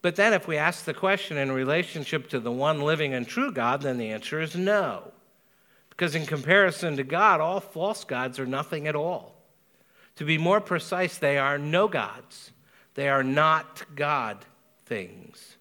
But 0.00 0.16
then, 0.16 0.32
if 0.32 0.48
we 0.48 0.56
ask 0.56 0.86
the 0.86 0.94
question 0.94 1.36
in 1.36 1.52
relationship 1.52 2.30
to 2.30 2.40
the 2.40 2.50
one 2.50 2.80
living 2.80 3.12
and 3.12 3.28
true 3.28 3.52
God, 3.52 3.82
then 3.82 3.98
the 3.98 4.08
answer 4.08 4.40
is 4.40 4.56
no. 4.56 5.12
Because 5.90 6.14
in 6.14 6.24
comparison 6.24 6.96
to 6.96 7.04
God, 7.04 7.42
all 7.42 7.60
false 7.60 8.02
gods 8.04 8.38
are 8.38 8.46
nothing 8.46 8.86
at 8.86 8.96
all. 8.96 9.34
To 10.16 10.24
be 10.24 10.38
more 10.38 10.62
precise, 10.62 11.18
they 11.18 11.36
are 11.36 11.58
no 11.58 11.86
gods. 11.86 12.50
They 12.94 13.10
are 13.10 13.22
not 13.22 13.84
God 13.94 14.38
things. 14.86 15.58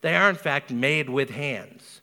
They 0.00 0.14
are, 0.14 0.30
in 0.30 0.36
fact, 0.36 0.70
made 0.70 1.10
with 1.10 1.30
hands. 1.30 2.01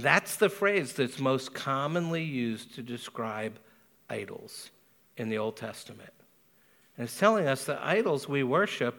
That's 0.00 0.36
the 0.36 0.48
phrase 0.48 0.92
that's 0.92 1.18
most 1.18 1.54
commonly 1.54 2.24
used 2.24 2.74
to 2.74 2.82
describe 2.82 3.58
idols 4.08 4.70
in 5.16 5.28
the 5.28 5.38
Old 5.38 5.56
Testament. 5.56 6.12
And 6.96 7.04
it's 7.04 7.18
telling 7.18 7.46
us 7.46 7.64
that 7.64 7.80
idols 7.82 8.28
we 8.28 8.42
worship 8.42 8.94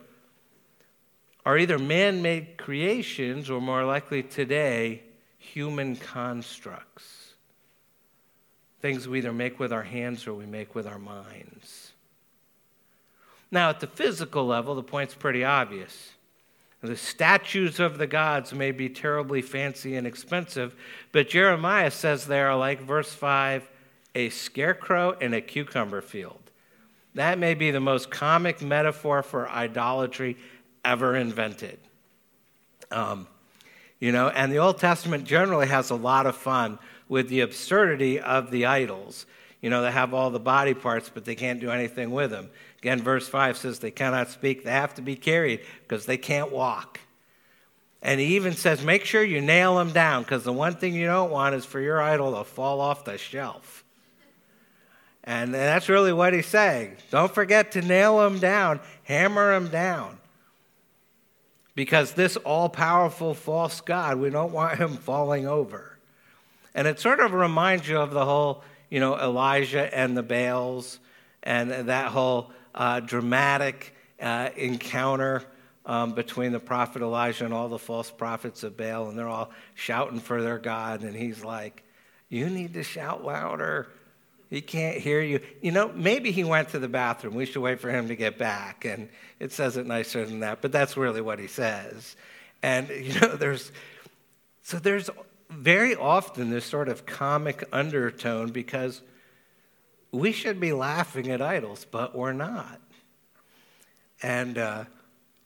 are 1.46 1.58
either 1.58 1.80
man 1.80 2.22
made 2.22 2.58
creations 2.58 3.50
or, 3.50 3.62
more 3.62 3.84
likely 3.84 4.24
today, 4.24 5.04
human 5.38 5.96
constructs. 5.96 7.34
Things 8.82 9.08
we 9.08 9.18
either 9.20 9.34
make 9.34 9.60
with 9.60 9.74
our 9.74 9.84
hands 9.84 10.28
or 10.28 10.34
we 10.34 10.46
make 10.46 10.76
with 10.76 10.88
our 10.88 11.00
minds. 11.00 11.94
Now, 13.52 13.70
at 13.70 13.80
the 13.80 13.88
physical 13.88 14.46
level, 14.46 14.76
the 14.76 14.84
point's 14.84 15.16
pretty 15.16 15.44
obvious. 15.44 16.12
The 16.82 16.96
statues 16.96 17.80
of 17.80 17.98
the 17.98 18.08
gods 18.08 18.54
may 18.54 18.72
be 18.72 18.88
terribly 18.88 19.42
fancy 19.42 19.96
and 19.96 20.08
expensive, 20.08 20.76
but 21.12 21.28
Jeremiah 21.28 21.92
says 21.92 22.26
they 22.26 22.40
are 22.40 22.56
like, 22.56 22.82
verse 22.82 23.14
5, 23.14 23.70
a 24.16 24.30
scarecrow 24.30 25.12
in 25.20 25.34
a 25.34 25.42
cucumber 25.42 26.02
field. 26.02 26.40
That 27.16 27.38
may 27.38 27.54
be 27.54 27.72
the 27.72 27.82
most 27.82 28.10
comic 28.10 28.62
metaphor 28.62 29.24
for 29.24 29.50
idolatry 29.50 30.38
ever 30.86 31.16
invented. 31.16 31.80
Um, 32.92 33.28
you 34.00 34.14
know, 34.14 34.30
and 34.30 34.52
the 34.52 34.60
Old 34.60 34.78
Testament 34.78 35.26
generally 35.26 35.68
has 35.68 35.90
a 35.90 35.96
lot 35.96 36.26
of 36.26 36.36
fun 36.36 36.80
with 37.10 37.28
the 37.28 37.42
absurdity 37.42 38.20
of 38.20 38.52
the 38.52 38.66
idols. 38.66 39.26
You 39.62 39.70
know, 39.70 39.82
they 39.82 39.92
have 39.92 40.14
all 40.14 40.30
the 40.30 40.40
body 40.40 40.74
parts, 40.74 41.12
but 41.14 41.26
they 41.26 41.36
can't 41.36 41.60
do 41.60 41.72
anything 41.72 42.12
with 42.12 42.32
them. 42.32 42.50
Again, 42.80 43.02
verse 43.02 43.28
5 43.28 43.58
says 43.58 43.80
they 43.80 43.92
cannot 43.92 44.30
speak, 44.30 44.64
they 44.64 44.72
have 44.72 44.96
to 44.96 45.02
be 45.02 45.16
carried 45.16 45.62
because 45.82 46.06
they 46.06 46.18
can't 46.18 46.52
walk. 46.52 47.00
And 48.02 48.20
he 48.22 48.38
even 48.38 48.54
says, 48.54 48.84
make 48.84 49.04
sure 49.04 49.22
you 49.22 49.42
nail 49.42 49.76
them 49.76 49.92
down 49.92 50.24
because 50.24 50.44
the 50.44 50.54
one 50.54 50.76
thing 50.76 50.94
you 50.94 51.06
don't 51.06 51.32
want 51.32 51.56
is 51.56 51.66
for 51.66 51.82
your 51.82 52.02
idol 52.02 52.38
to 52.38 52.46
fall 52.46 52.80
off 52.80 53.04
the 53.04 53.18
shelf. 53.18 53.84
And 55.26 55.54
that's 55.54 55.90
really 55.90 56.14
what 56.14 56.34
he's 56.34 56.48
saying. 56.48 56.96
Don't 57.12 57.34
forget 57.34 57.74
to 57.74 57.82
nail 57.82 58.20
them 58.20 58.40
down, 58.40 58.80
hammer 59.04 59.52
them 59.54 59.70
down. 59.70 60.18
Because 61.76 62.14
this 62.14 62.38
all 62.38 62.70
powerful 62.70 63.34
false 63.34 63.82
God, 63.82 64.18
we 64.18 64.30
don't 64.30 64.54
want 64.54 64.78
him 64.78 64.96
falling 64.96 65.46
over. 65.46 65.98
And 66.74 66.88
it 66.88 67.00
sort 67.00 67.20
of 67.20 67.34
reminds 67.34 67.88
you 67.88 68.00
of 68.00 68.12
the 68.12 68.24
whole, 68.24 68.64
you 68.90 69.02
know, 69.02 69.18
Elijah 69.18 69.94
and 69.96 70.16
the 70.16 70.24
Baals 70.24 71.00
and 71.44 71.72
that 71.72 72.08
whole 72.08 72.52
uh, 72.76 73.00
dramatic 73.00 73.94
uh, 74.22 74.50
encounter 74.56 75.44
um, 75.86 76.14
between 76.14 76.52
the 76.52 76.60
prophet 76.60 77.02
Elijah 77.02 77.46
and 77.46 77.54
all 77.54 77.68
the 77.68 77.80
false 77.80 78.12
prophets 78.12 78.64
of 78.64 78.78
Baal, 78.78 79.10
and 79.10 79.18
they're 79.18 79.28
all 79.28 79.52
shouting 79.74 80.20
for 80.20 80.42
their 80.42 80.60
God, 80.60 81.04
and 81.04 81.16
he's 81.16 81.44
like, 81.44 81.84
You 82.30 82.50
need 82.50 82.74
to 82.76 82.84
shout 82.84 83.24
louder. 83.24 83.88
He 84.50 84.62
can't 84.62 84.98
hear 84.98 85.22
you. 85.22 85.42
You 85.62 85.72
know, 85.72 85.92
maybe 85.94 86.32
he 86.32 86.44
went 86.44 86.70
to 86.70 86.80
the 86.80 86.88
bathroom. 86.88 87.36
We 87.36 87.46
should 87.46 87.62
wait 87.62 87.80
for 87.80 87.92
him 87.92 88.08
to 88.08 88.16
get 88.16 88.38
back. 88.40 88.84
And 88.84 89.10
it 89.40 89.52
says 89.52 89.78
it 89.78 89.86
nicer 89.86 90.26
than 90.26 90.40
that, 90.40 90.62
but 90.62 90.72
that's 90.72 90.98
really 90.98 91.22
what 91.22 91.38
he 91.38 91.48
says. 91.48 92.16
And, 92.64 92.90
you 93.02 93.20
know, 93.20 93.36
there's, 93.36 93.72
so 94.64 94.80
there's 94.80 95.10
very 95.50 95.96
often 95.96 96.50
this 96.50 96.66
sort 96.66 96.90
of 96.90 97.06
comic 97.06 97.64
undertone 97.72 98.50
because 98.50 99.02
we 100.12 100.32
should 100.32 100.60
be 100.60 100.74
laughing 100.74 101.30
at 101.30 101.42
idols, 101.42 101.86
but 101.90 102.16
we're 102.16 102.34
not. 102.34 102.80
And, 104.22 104.58
uh, 104.58 104.86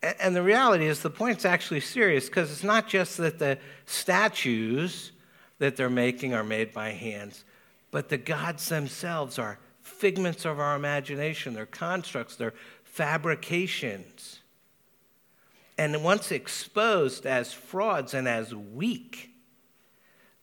and 0.02 0.36
the 0.36 0.44
reality 0.44 0.86
is, 0.86 1.02
the 1.02 1.10
point's 1.10 1.46
actually 1.46 1.82
serious 1.82 2.28
because 2.28 2.52
it's 2.52 2.64
not 2.64 2.88
just 2.88 3.18
that 3.18 3.40
the 3.40 3.58
statues 3.86 5.12
that 5.60 5.76
they're 5.76 5.90
making 5.90 6.34
are 6.34 6.44
made 6.44 6.74
by 6.74 6.90
hands, 6.90 7.44
but 7.92 8.10
the 8.10 8.18
gods 8.18 8.68
themselves 8.70 9.38
are 9.38 9.60
figments 9.82 10.46
of 10.46 10.60
our 10.60 10.76
imagination, 10.76 11.54
they're 11.54 11.66
constructs, 11.66 12.36
they're 12.36 12.54
fabrications. 12.84 14.40
And 15.78 16.04
once 16.04 16.32
exposed 16.32 17.26
as 17.26 17.54
frauds 17.54 18.14
and 18.14 18.28
as 18.28 18.54
weak, 18.54 19.33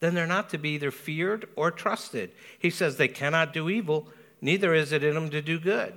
then 0.00 0.14
they're 0.14 0.26
not 0.26 0.50
to 0.50 0.58
be 0.58 0.70
either 0.70 0.90
feared 0.90 1.46
or 1.56 1.70
trusted. 1.70 2.32
He 2.58 2.70
says 2.70 2.96
they 2.96 3.08
cannot 3.08 3.52
do 3.52 3.68
evil, 3.68 4.08
neither 4.40 4.74
is 4.74 4.92
it 4.92 5.04
in 5.04 5.14
them 5.14 5.30
to 5.30 5.42
do 5.42 5.60
good. 5.60 5.94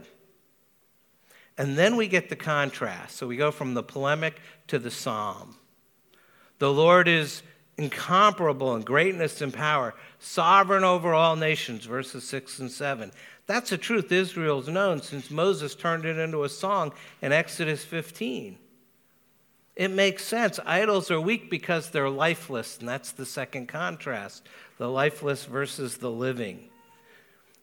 And 1.57 1.77
then 1.77 1.95
we 1.95 2.07
get 2.07 2.29
the 2.29 2.35
contrast. 2.35 3.15
So 3.15 3.27
we 3.27 3.37
go 3.37 3.51
from 3.51 3.73
the 3.73 3.83
polemic 3.83 4.39
to 4.67 4.79
the 4.79 4.91
psalm. 4.91 5.55
The 6.59 6.71
Lord 6.71 7.07
is 7.07 7.43
incomparable 7.77 8.75
in 8.75 8.81
greatness 8.83 9.41
and 9.41 9.53
power, 9.53 9.95
sovereign 10.19 10.83
over 10.83 11.13
all 11.13 11.35
nations, 11.35 11.85
verses 11.85 12.27
6 12.27 12.59
and 12.59 12.71
7. 12.71 13.11
That's 13.45 13.71
a 13.71 13.77
truth 13.77 14.11
Israel's 14.11 14.69
known 14.69 15.01
since 15.01 15.29
Moses 15.29 15.75
turned 15.75 16.05
it 16.05 16.17
into 16.17 16.43
a 16.43 16.49
song 16.49 16.93
in 17.21 17.31
Exodus 17.31 17.83
15. 17.83 18.57
It 19.75 19.89
makes 19.89 20.23
sense. 20.23 20.59
Idols 20.65 21.09
are 21.09 21.19
weak 21.19 21.49
because 21.49 21.89
they're 21.89 22.09
lifeless, 22.09 22.77
and 22.77 22.87
that's 22.87 23.11
the 23.11 23.25
second 23.25 23.67
contrast 23.67 24.43
the 24.77 24.89
lifeless 24.89 25.45
versus 25.45 25.97
the 25.97 26.11
living. 26.11 26.69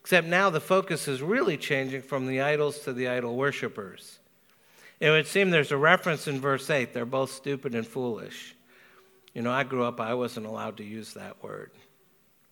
Except 0.01 0.27
now 0.27 0.49
the 0.49 0.61
focus 0.61 1.07
is 1.07 1.23
really 1.23 1.57
changing 1.57 2.03
from 2.03 2.27
the 2.27 2.41
idols 2.41 2.81
to 2.81 2.93
the 2.93 3.09
idol 3.09 3.37
worshippers. 3.37 4.19
It 5.01 5.11
would 5.11 5.27
seem 5.27 5.51
there's 5.51 5.73
a 5.73 5.77
reference 5.77 6.29
in 6.29 6.41
verse 6.41 6.69
8 6.71 6.93
they're 6.93 7.05
both 7.05 7.33
stupid 7.33 7.75
and 7.75 7.87
foolish. 7.87 8.55
You 9.35 9.43
know, 9.43 9.53
I 9.53 9.65
grew 9.65 9.85
up, 9.85 10.01
I 10.01 10.15
wasn't 10.15 10.47
allowed 10.47 10.79
to 10.79 10.85
use 10.85 11.15
that 11.15 11.43
word. 11.43 11.71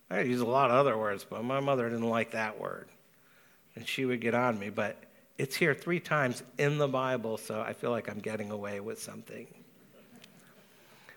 I 0.09 0.21
use 0.21 0.41
a 0.41 0.45
lot 0.45 0.71
of 0.71 0.77
other 0.77 0.97
words, 0.97 1.25
but 1.29 1.43
my 1.43 1.59
mother 1.59 1.89
didn't 1.89 2.09
like 2.09 2.31
that 2.31 2.59
word. 2.59 2.87
And 3.75 3.87
she 3.87 4.05
would 4.05 4.21
get 4.21 4.33
on 4.33 4.57
me, 4.57 4.69
but 4.69 4.97
it's 5.39 5.55
here 5.55 5.73
three 5.73 6.01
times 6.01 6.43
in 6.57 6.77
the 6.77 6.87
Bible, 6.87 7.37
so 7.37 7.61
I 7.61 7.71
feel 7.71 7.91
like 7.91 8.09
I'm 8.09 8.19
getting 8.19 8.51
away 8.51 8.81
with 8.81 9.01
something. 9.01 9.47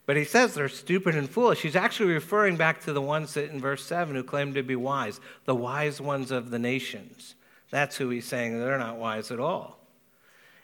But 0.06 0.16
he 0.16 0.24
says 0.24 0.54
they're 0.54 0.68
stupid 0.68 1.16
and 1.16 1.28
foolish. 1.28 1.60
He's 1.60 1.74
actually 1.74 2.12
referring 2.12 2.56
back 2.56 2.82
to 2.82 2.92
the 2.92 3.02
ones 3.02 3.34
that 3.34 3.50
in 3.50 3.60
verse 3.60 3.84
7 3.84 4.14
who 4.14 4.22
claim 4.22 4.54
to 4.54 4.62
be 4.62 4.76
wise, 4.76 5.20
the 5.44 5.56
wise 5.56 6.00
ones 6.00 6.30
of 6.30 6.50
the 6.50 6.58
nations. 6.60 7.34
That's 7.70 7.96
who 7.96 8.10
he's 8.10 8.24
saying 8.24 8.58
they're 8.58 8.78
not 8.78 8.96
wise 8.96 9.32
at 9.32 9.40
all. 9.40 9.80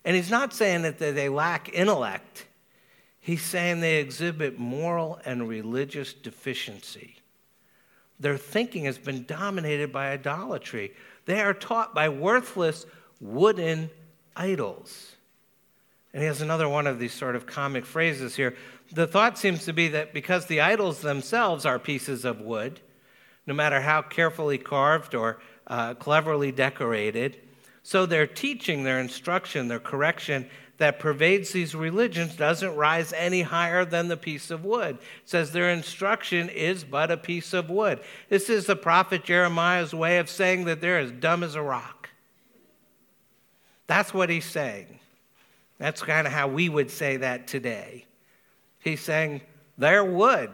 And 0.04 0.14
he's 0.14 0.30
not 0.30 0.54
saying 0.54 0.82
that 0.82 1.00
they 1.00 1.28
lack 1.28 1.68
intellect, 1.74 2.46
he's 3.20 3.42
saying 3.42 3.80
they 3.80 3.96
exhibit 3.96 4.56
moral 4.56 5.20
and 5.24 5.48
religious 5.48 6.12
deficiency. 6.12 7.16
Their 8.20 8.36
thinking 8.36 8.84
has 8.84 8.98
been 8.98 9.24
dominated 9.24 9.92
by 9.92 10.10
idolatry. 10.10 10.92
They 11.24 11.40
are 11.40 11.54
taught 11.54 11.94
by 11.94 12.08
worthless 12.08 12.86
wooden 13.20 13.90
idols. 14.36 15.16
And 16.12 16.22
he 16.22 16.26
has 16.26 16.40
another 16.40 16.68
one 16.68 16.86
of 16.86 16.98
these 16.98 17.12
sort 17.12 17.36
of 17.36 17.46
comic 17.46 17.84
phrases 17.84 18.36
here. 18.36 18.56
The 18.92 19.06
thought 19.06 19.38
seems 19.38 19.64
to 19.66 19.72
be 19.72 19.88
that 19.88 20.14
because 20.14 20.46
the 20.46 20.60
idols 20.60 21.00
themselves 21.00 21.66
are 21.66 21.78
pieces 21.78 22.24
of 22.24 22.40
wood, 22.40 22.80
no 23.46 23.54
matter 23.54 23.80
how 23.80 24.02
carefully 24.02 24.58
carved 24.58 25.14
or 25.14 25.40
uh, 25.66 25.94
cleverly 25.94 26.52
decorated, 26.52 27.36
so 27.82 28.06
their 28.06 28.26
teaching, 28.26 28.84
their 28.84 29.00
instruction, 29.00 29.68
their 29.68 29.80
correction 29.80 30.48
that 30.78 31.00
pervades 31.00 31.52
these 31.52 31.74
religions 31.74 32.36
doesn't 32.36 32.76
rise 32.76 33.12
any 33.12 33.42
higher 33.42 33.84
than 33.84 34.08
the 34.08 34.16
piece 34.16 34.50
of 34.50 34.64
wood. 34.64 34.96
It 34.96 35.28
says 35.28 35.52
their 35.52 35.70
instruction 35.70 36.48
is 36.48 36.84
but 36.84 37.10
a 37.10 37.16
piece 37.16 37.52
of 37.52 37.68
wood. 37.68 38.00
This 38.28 38.48
is 38.48 38.66
the 38.66 38.76
prophet 38.76 39.24
Jeremiah's 39.24 39.92
way 39.92 40.18
of 40.18 40.30
saying 40.30 40.64
that 40.66 40.80
they're 40.80 41.00
as 41.00 41.10
dumb 41.10 41.42
as 41.42 41.56
a 41.56 41.62
rock. 41.62 41.97
That's 43.88 44.14
what 44.14 44.30
he's 44.30 44.44
saying. 44.44 45.00
That's 45.78 46.02
kind 46.02 46.26
of 46.26 46.32
how 46.32 46.46
we 46.46 46.68
would 46.68 46.90
say 46.90 47.16
that 47.16 47.48
today. 47.48 48.04
He's 48.78 49.00
saying 49.00 49.40
they're 49.76 50.04
wood. 50.04 50.50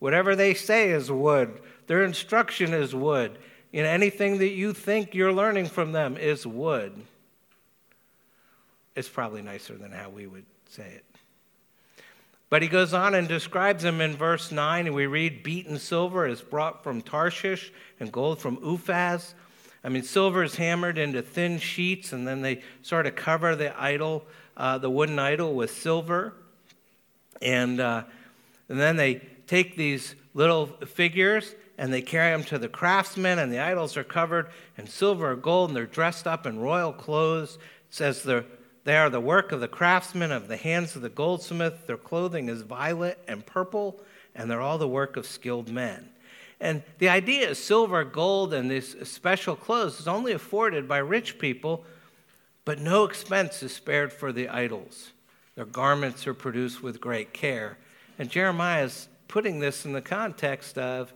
Whatever 0.00 0.36
they 0.36 0.52
say 0.52 0.90
is 0.90 1.10
wood. 1.10 1.60
Their 1.86 2.04
instruction 2.04 2.74
is 2.74 2.94
wood. 2.94 3.38
You 3.72 3.82
know, 3.82 3.88
anything 3.88 4.38
that 4.38 4.50
you 4.50 4.72
think 4.72 5.14
you're 5.14 5.32
learning 5.32 5.66
from 5.66 5.92
them 5.92 6.16
is 6.16 6.46
wood. 6.46 6.92
It's 8.94 9.08
probably 9.08 9.42
nicer 9.42 9.76
than 9.76 9.90
how 9.90 10.10
we 10.10 10.26
would 10.26 10.46
say 10.68 10.86
it. 10.86 11.04
But 12.50 12.62
he 12.62 12.68
goes 12.68 12.94
on 12.94 13.14
and 13.14 13.26
describes 13.26 13.82
them 13.82 14.00
in 14.00 14.14
verse 14.14 14.52
9, 14.52 14.86
and 14.86 14.94
we 14.94 15.06
read, 15.06 15.42
Beaten 15.42 15.78
silver 15.78 16.26
is 16.26 16.40
brought 16.40 16.84
from 16.84 17.02
Tarshish, 17.02 17.72
and 17.98 18.12
gold 18.12 18.38
from 18.38 18.58
Uphaz. 18.58 19.34
I 19.84 19.90
mean, 19.90 20.02
silver 20.02 20.42
is 20.42 20.56
hammered 20.56 20.96
into 20.96 21.20
thin 21.20 21.58
sheets, 21.58 22.14
and 22.14 22.26
then 22.26 22.40
they 22.40 22.62
sort 22.80 23.06
of 23.06 23.14
cover 23.14 23.54
the 23.54 23.78
idol, 23.78 24.24
uh, 24.56 24.78
the 24.78 24.88
wooden 24.88 25.18
idol, 25.18 25.54
with 25.54 25.70
silver. 25.70 26.32
And, 27.42 27.80
uh, 27.80 28.04
and 28.70 28.80
then 28.80 28.96
they 28.96 29.20
take 29.46 29.76
these 29.76 30.14
little 30.32 30.66
figures 30.66 31.54
and 31.76 31.92
they 31.92 32.00
carry 32.02 32.30
them 32.30 32.44
to 32.44 32.58
the 32.58 32.68
craftsmen, 32.68 33.38
and 33.40 33.52
the 33.52 33.58
idols 33.58 33.96
are 33.96 34.04
covered 34.04 34.48
in 34.78 34.86
silver 34.86 35.32
or 35.32 35.36
gold, 35.36 35.70
and 35.70 35.76
they're 35.76 35.86
dressed 35.86 36.26
up 36.26 36.46
in 36.46 36.60
royal 36.60 36.92
clothes. 36.92 37.56
It 37.56 37.94
says 37.94 38.22
they're, 38.22 38.44
they 38.84 38.96
are 38.96 39.10
the 39.10 39.20
work 39.20 39.50
of 39.50 39.60
the 39.60 39.66
craftsmen, 39.66 40.30
of 40.30 40.46
the 40.46 40.56
hands 40.56 40.94
of 40.94 41.02
the 41.02 41.08
goldsmith. 41.08 41.88
Their 41.88 41.96
clothing 41.96 42.48
is 42.48 42.62
violet 42.62 43.18
and 43.26 43.44
purple, 43.44 44.00
and 44.36 44.48
they're 44.48 44.60
all 44.60 44.78
the 44.78 44.86
work 44.86 45.16
of 45.16 45.26
skilled 45.26 45.68
men. 45.68 46.08
And 46.64 46.82
the 46.96 47.10
idea 47.10 47.50
of 47.50 47.58
silver, 47.58 48.04
gold, 48.04 48.54
and 48.54 48.70
these 48.70 48.96
special 49.06 49.54
clothes 49.54 50.00
is 50.00 50.08
only 50.08 50.32
afforded 50.32 50.88
by 50.88 50.96
rich 50.96 51.38
people, 51.38 51.84
but 52.64 52.80
no 52.80 53.04
expense 53.04 53.62
is 53.62 53.74
spared 53.74 54.14
for 54.14 54.32
the 54.32 54.48
idols. 54.48 55.12
Their 55.56 55.66
garments 55.66 56.26
are 56.26 56.32
produced 56.32 56.82
with 56.82 57.02
great 57.02 57.34
care. 57.34 57.76
And 58.18 58.30
Jeremiah 58.30 58.84
is 58.84 59.08
putting 59.28 59.58
this 59.58 59.84
in 59.84 59.92
the 59.92 60.00
context 60.00 60.78
of 60.78 61.12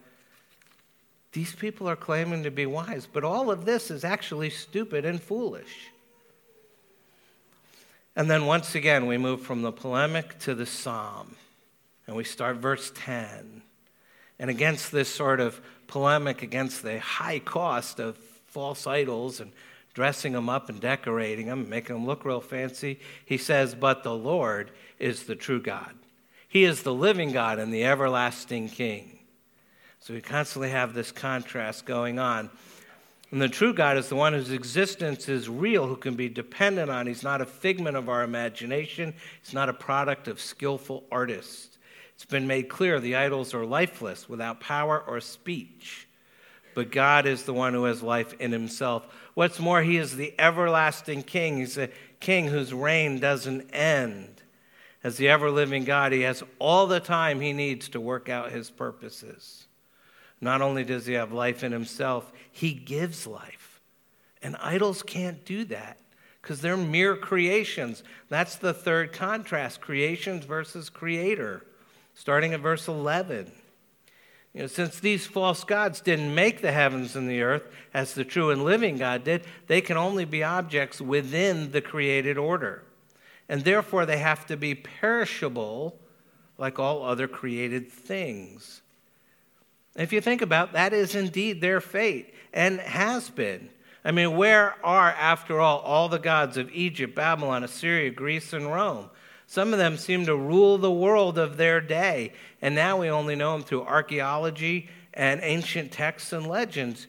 these 1.33 1.55
people 1.55 1.89
are 1.89 1.97
claiming 1.97 2.43
to 2.43 2.51
be 2.51 2.67
wise, 2.67 3.09
but 3.11 3.25
all 3.25 3.51
of 3.51 3.65
this 3.65 3.91
is 3.91 4.05
actually 4.05 4.51
stupid 4.51 5.07
and 5.07 5.19
foolish. 5.19 5.93
And 8.15 8.31
then 8.31 8.45
once 8.45 8.75
again, 8.75 9.07
we 9.07 9.17
move 9.17 9.41
from 9.41 9.63
the 9.63 9.73
polemic 9.73 10.39
to 10.41 10.55
the 10.55 10.67
psalm. 10.67 11.37
And 12.07 12.15
we 12.15 12.25
start 12.25 12.57
verse 12.57 12.93
10. 12.95 13.63
And 14.39 14.51
against 14.51 14.93
this 14.93 15.09
sort 15.09 15.41
of 15.41 15.61
polemic 15.87 16.43
against 16.43 16.83
the 16.83 17.01
high 17.01 17.39
cost 17.39 17.99
of 17.99 18.17
false 18.47 18.87
idols 18.87 19.41
and 19.41 19.53
dressing 19.95 20.33
them 20.33 20.49
up 20.49 20.69
and 20.69 20.81
decorating 20.81 21.47
them, 21.47 21.69
making 21.69 21.97
them 21.97 22.07
look 22.07 22.25
real 22.25 22.41
fancy, 22.41 23.01
he 23.25 23.37
says, 23.37 23.75
But 23.75 24.05
the 24.05 24.15
Lord 24.15 24.71
is 24.99 25.25
the 25.25 25.35
true 25.35 25.61
God. 25.61 25.95
He 26.49 26.65
is 26.65 26.83
the 26.83 26.95
living 26.95 27.33
God 27.33 27.59
and 27.59 27.73
the 27.73 27.85
everlasting 27.85 28.69
King. 28.69 29.19
So 30.01 30.15
we 30.15 30.21
constantly 30.21 30.71
have 30.71 30.95
this 30.95 31.13
contrast 31.13 31.85
going 31.85 32.19
on. 32.19 32.51
And 33.31 33.43
the 33.43 33.49
true 33.49 33.75
God 33.75 33.99
is 33.99 34.09
the 34.09 34.17
one 34.17 34.33
whose 34.33 34.53
existence 34.53 35.29
is 35.29 35.49
real, 35.49 35.87
who 35.87 35.97
can 35.97 36.15
be 36.15 36.31
dependent 36.31 36.91
on. 36.91 37.07
He's 37.07 37.23
not 37.23 37.43
a 37.43 37.47
figment 37.47 37.97
of 37.97 38.09
our 38.09 38.23
imagination, 38.23 39.15
he's 39.43 39.53
not 39.53 39.69
a 39.69 39.75
product 39.75 40.29
of 40.29 40.41
skillful 40.41 41.05
artists. 41.13 41.78
It's 42.19 42.25
been 42.25 42.49
made 42.49 42.69
clear 42.69 42.99
the 42.99 43.15
idols 43.15 43.55
are 43.55 43.65
lifeless, 43.65 44.29
without 44.29 44.59
power 44.59 45.01
or 45.01 45.21
speech. 45.21 46.09
But 46.75 46.91
God 46.91 47.27
is 47.27 47.45
the 47.45 47.55
one 47.55 47.75
who 47.75 47.85
has 47.85 48.03
life 48.03 48.35
in 48.41 48.51
himself. 48.51 49.07
What's 49.35 49.61
more, 49.61 49.83
he 49.83 49.99
is 49.99 50.17
the 50.17 50.35
everlasting 50.37 51.23
king. 51.23 51.59
He's 51.59 51.79
a 51.79 51.91
king 52.19 52.47
whose 52.47 52.75
reign 52.75 53.21
doesn't 53.21 53.71
end. 53.73 54.43
As 55.05 55.17
the 55.17 55.29
ever 55.29 55.49
living 55.49 55.85
God, 55.85 56.11
he 56.11 56.23
has 56.23 56.43
all 56.59 56.89
the 56.89 56.99
time 56.99 57.41
he 57.41 57.53
needs 57.53 57.89
to 57.91 58.01
work 58.01 58.29
out 58.29 58.51
his 58.51 58.69
purposes. 58.69 59.69
Not 60.41 60.61
only 60.61 60.83
does 60.83 61.07
he 61.07 61.13
have 61.13 61.31
life 61.31 61.63
in 61.63 61.71
himself, 61.71 62.33
he 62.51 62.73
gives 62.73 63.29
life. 63.29 63.81
And 64.43 64.57
idols 64.57 65.05
can't 65.05 65.45
do 65.45 65.65
that 65.67 65.99
because 66.43 66.61
they're 66.61 66.77
mere 66.77 67.17
creations. 67.17 68.03
That's 68.29 68.57
the 68.57 68.75
third 68.75 69.13
contrast 69.13 69.81
creations 69.81 70.47
versus 70.47 70.91
creator 70.91 71.65
starting 72.19 72.53
at 72.53 72.59
verse 72.59 72.89
11. 72.89 73.49
You 74.53 74.63
know, 74.63 74.67
since 74.67 74.99
these 74.99 75.25
false 75.25 75.63
gods 75.63 76.01
didn't 76.01 76.35
make 76.35 76.61
the 76.61 76.73
heavens 76.73 77.15
and 77.15 77.31
the 77.31 77.43
earth 77.43 77.63
as 77.95 78.13
the 78.13 78.25
true 78.25 78.51
and 78.51 78.65
living 78.65 78.97
God 78.97 79.23
did, 79.23 79.45
they 79.69 79.81
can 79.81 79.97
only 79.97 80.25
be 80.25 80.43
objects 80.43 81.01
within 81.01 81.71
the 81.71 81.81
created 81.81 82.37
order. 82.37 82.83
And 83.49 83.63
therefore, 83.63 84.05
they 84.05 84.19
have 84.19 84.47
to 84.47 84.57
be 84.57 84.75
perishable 84.75 85.97
like 86.59 86.81
all 86.81 87.05
other 87.05 87.29
created 87.29 87.89
things. 87.89 88.83
If 89.95 90.13
you 90.13 90.21
think 90.21 90.43
about 90.43 90.73
that 90.73 90.93
is 90.93 91.15
indeed 91.15 91.61
their 91.61 91.81
fate 91.81 92.35
and 92.53 92.81
has 92.81 93.31
been. 93.31 93.71
I 94.05 94.11
mean, 94.11 94.37
where 94.37 94.75
are, 94.85 95.11
after 95.11 95.61
all, 95.61 95.79
all 95.79 96.09
the 96.09 96.19
gods 96.19 96.57
of 96.57 96.69
Egypt, 96.73 97.15
Babylon, 97.15 97.63
Assyria, 97.63 98.11
Greece, 98.11 98.53
and 98.53 98.67
Rome? 98.67 99.09
Some 99.51 99.73
of 99.73 99.79
them 99.79 99.97
seem 99.97 100.27
to 100.27 100.37
rule 100.37 100.77
the 100.77 100.93
world 100.93 101.39
of 101.39 101.57
their 101.57 101.81
day, 101.81 102.35
and 102.61 102.75
now 102.75 103.01
we 103.01 103.09
only 103.09 103.35
know 103.35 103.53
them 103.53 103.63
through 103.63 103.85
archaeology 103.85 104.91
and 105.15 105.41
ancient 105.43 105.91
texts 105.91 106.35
and 106.35 106.47
legends. 106.47 107.07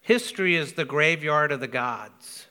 History 0.00 0.56
is 0.56 0.72
the 0.72 0.86
graveyard 0.86 1.52
of 1.52 1.60
the 1.60 1.68
gods. 1.68 2.46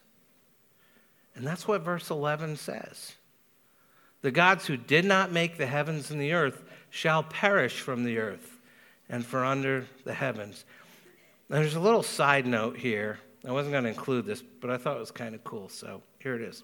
And 1.33 1.45
that's 1.45 1.67
what 1.67 1.81
verse 1.81 2.11
11 2.11 2.57
says. 2.57 3.13
The 4.21 4.29
gods 4.29 4.67
who 4.67 4.77
did 4.77 5.05
not 5.05 5.31
make 5.31 5.57
the 5.57 5.65
heavens 5.65 6.11
and 6.11 6.21
the 6.21 6.33
earth 6.33 6.63
shall 6.91 7.23
perish 7.23 7.79
from 7.79 8.03
the 8.03 8.19
earth 8.19 8.59
and 9.09 9.25
from 9.25 9.47
under 9.47 9.87
the 10.03 10.13
heavens. 10.13 10.65
Now, 11.49 11.57
there's 11.57 11.75
a 11.75 11.79
little 11.79 12.03
side 12.03 12.45
note 12.45 12.77
here. 12.77 13.17
I 13.47 13.51
wasn't 13.51 13.71
going 13.71 13.85
to 13.85 13.89
include 13.89 14.27
this, 14.27 14.43
but 14.61 14.69
I 14.69 14.77
thought 14.77 14.97
it 14.97 14.99
was 14.99 15.09
kind 15.09 15.33
of 15.33 15.43
cool, 15.43 15.67
so 15.67 16.03
here 16.19 16.35
it 16.35 16.43
is. 16.43 16.63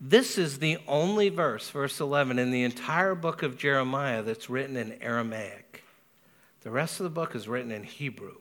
This 0.00 0.38
is 0.38 0.58
the 0.58 0.78
only 0.86 1.28
verse, 1.28 1.70
verse 1.70 2.00
11, 2.00 2.38
in 2.38 2.50
the 2.50 2.62
entire 2.62 3.14
book 3.14 3.42
of 3.42 3.56
Jeremiah 3.56 4.22
that's 4.22 4.50
written 4.50 4.76
in 4.76 5.00
Aramaic. 5.00 5.84
The 6.62 6.70
rest 6.70 7.00
of 7.00 7.04
the 7.04 7.10
book 7.10 7.34
is 7.34 7.48
written 7.48 7.70
in 7.70 7.84
Hebrew. 7.84 8.36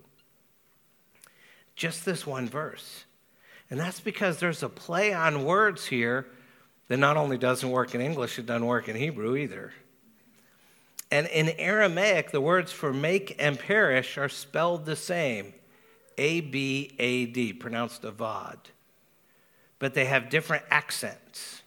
Just 1.75 2.05
this 2.05 2.25
one 2.25 2.47
verse. 2.47 3.05
And 3.69 3.79
that's 3.79 3.99
because 3.99 4.39
there's 4.39 4.63
a 4.63 4.69
play 4.69 5.13
on 5.13 5.45
words 5.45 5.85
here 5.85 6.27
that 6.87 6.97
not 6.97 7.17
only 7.17 7.37
doesn't 7.37 7.69
work 7.69 7.95
in 7.95 8.01
English, 8.01 8.37
it 8.37 8.45
doesn't 8.45 8.65
work 8.65 8.87
in 8.89 8.95
Hebrew 8.95 9.35
either. 9.35 9.73
And 11.11 11.27
in 11.27 11.49
Aramaic, 11.49 12.31
the 12.31 12.41
words 12.41 12.71
for 12.71 12.91
make 12.91 13.35
and 13.39 13.57
perish 13.57 14.17
are 14.17 14.29
spelled 14.29 14.85
the 14.85 14.95
same 14.95 15.53
A 16.17 16.41
B 16.41 16.95
A 16.99 17.25
D, 17.27 17.53
pronounced 17.53 18.01
avad. 18.01 18.57
But 19.83 19.95
they 19.95 20.05
have 20.05 20.29
different 20.29 20.63
accents. 20.71 21.61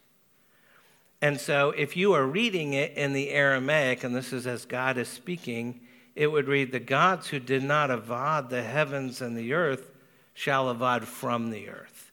And 1.21 1.39
so 1.39 1.73
if 1.73 1.99
you 1.99 2.15
are 2.15 2.25
reading 2.25 2.73
it 2.73 2.93
in 2.93 3.13
the 3.13 3.29
Aramaic, 3.29 4.05
and 4.05 4.17
this 4.17 4.33
is 4.33 4.47
as 4.47 4.65
God 4.65 4.97
is 4.97 5.07
speaking, 5.07 5.83
it 6.15 6.29
would 6.29 6.49
read, 6.49 6.73
The 6.73 6.81
gods 6.81 7.29
who 7.29 7.39
did 7.39 7.63
not 7.63 7.91
avad 7.91 8.49
the 8.49 8.63
heavens 8.63 9.21
and 9.21 9.37
the 9.37 9.53
earth 9.53 9.91
shall 10.33 10.75
avad 10.75 11.05
from 11.05 11.51
the 11.51 11.69
earth. 11.69 12.11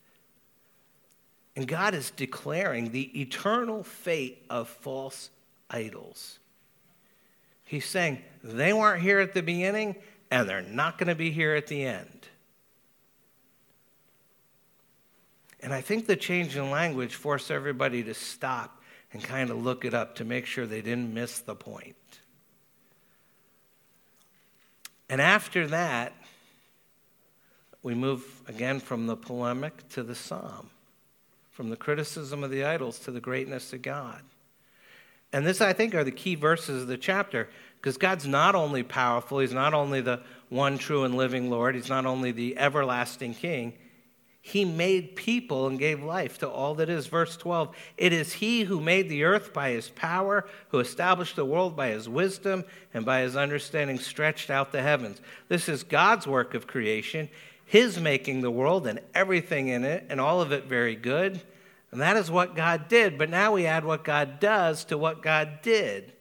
And 1.55 1.69
God 1.69 1.93
is 1.93 2.11
declaring 2.11 2.91
the 2.91 3.21
eternal 3.21 3.81
fate 3.81 4.43
of 4.49 4.67
false 4.67 5.29
idols. 5.69 6.39
He's 7.63 7.85
saying 7.85 8.21
they 8.43 8.73
weren't 8.73 9.01
here 9.01 9.21
at 9.21 9.33
the 9.33 9.41
beginning 9.41 9.95
and 10.29 10.49
they're 10.49 10.63
not 10.63 10.97
going 10.97 11.07
to 11.07 11.15
be 11.15 11.31
here 11.31 11.55
at 11.55 11.67
the 11.67 11.85
end. 11.85 12.12
And 15.63 15.73
I 15.73 15.79
think 15.79 16.07
the 16.07 16.17
change 16.17 16.57
in 16.57 16.69
language 16.69 17.15
forced 17.15 17.49
everybody 17.49 18.03
to 18.03 18.13
stop 18.13 18.81
and 19.13 19.23
kind 19.23 19.49
of 19.49 19.63
look 19.63 19.85
it 19.85 19.93
up 19.93 20.15
to 20.15 20.25
make 20.25 20.45
sure 20.45 20.65
they 20.65 20.81
didn't 20.81 21.13
miss 21.13 21.39
the 21.39 21.55
point. 21.55 21.95
And 25.09 25.21
after 25.21 25.67
that, 25.67 26.13
we 27.81 27.95
move 27.95 28.25
again 28.47 28.81
from 28.81 29.07
the 29.07 29.15
polemic 29.15 29.87
to 29.89 30.03
the 30.03 30.15
psalm, 30.15 30.69
from 31.51 31.69
the 31.69 31.77
criticism 31.77 32.43
of 32.43 32.51
the 32.51 32.65
idols 32.65 32.99
to 32.99 33.11
the 33.11 33.21
greatness 33.21 33.71
of 33.71 33.81
God. 33.81 34.21
And 35.31 35.45
this, 35.45 35.61
I 35.61 35.71
think, 35.71 35.95
are 35.95 36.03
the 36.03 36.11
key 36.11 36.35
verses 36.35 36.83
of 36.83 36.87
the 36.89 36.97
chapter 36.97 37.49
because 37.77 37.97
God's 37.97 38.27
not 38.27 38.53
only 38.53 38.83
powerful, 38.83 39.39
He's 39.39 39.53
not 39.53 39.73
only 39.73 40.01
the 40.01 40.21
one 40.49 40.77
true 40.77 41.05
and 41.05 41.15
living 41.15 41.49
Lord, 41.49 41.75
He's 41.75 41.89
not 41.89 42.05
only 42.05 42.31
the 42.31 42.57
everlasting 42.57 43.33
King. 43.33 43.73
He 44.45 44.65
made 44.65 45.15
people 45.15 45.67
and 45.67 45.79
gave 45.79 46.03
life 46.03 46.39
to 46.39 46.49
all 46.49 46.75
that 46.75 46.89
is. 46.89 47.07
Verse 47.07 47.37
12 47.37 47.73
It 47.97 48.11
is 48.11 48.33
He 48.33 48.63
who 48.63 48.81
made 48.81 49.07
the 49.07 49.23
earth 49.23 49.53
by 49.53 49.69
His 49.69 49.87
power, 49.87 50.45
who 50.67 50.79
established 50.79 51.37
the 51.37 51.45
world 51.45 51.77
by 51.77 51.87
His 51.87 52.09
wisdom, 52.09 52.65
and 52.93 53.05
by 53.05 53.21
His 53.21 53.37
understanding 53.37 53.97
stretched 53.99 54.49
out 54.49 54.73
the 54.73 54.81
heavens. 54.81 55.21
This 55.47 55.69
is 55.69 55.83
God's 55.83 56.27
work 56.27 56.55
of 56.55 56.67
creation, 56.67 57.29
His 57.65 57.97
making 58.01 58.41
the 58.41 58.51
world 58.51 58.85
and 58.85 58.99
everything 59.15 59.69
in 59.69 59.85
it, 59.85 60.05
and 60.09 60.19
all 60.19 60.41
of 60.41 60.51
it 60.51 60.65
very 60.65 60.97
good. 60.97 61.41
And 61.91 62.01
that 62.01 62.17
is 62.17 62.29
what 62.29 62.53
God 62.53 62.89
did. 62.89 63.17
But 63.17 63.29
now 63.29 63.53
we 63.53 63.65
add 63.65 63.85
what 63.85 64.03
God 64.03 64.41
does 64.41 64.83
to 64.85 64.97
what 64.97 65.21
God 65.21 65.59
did. 65.61 66.11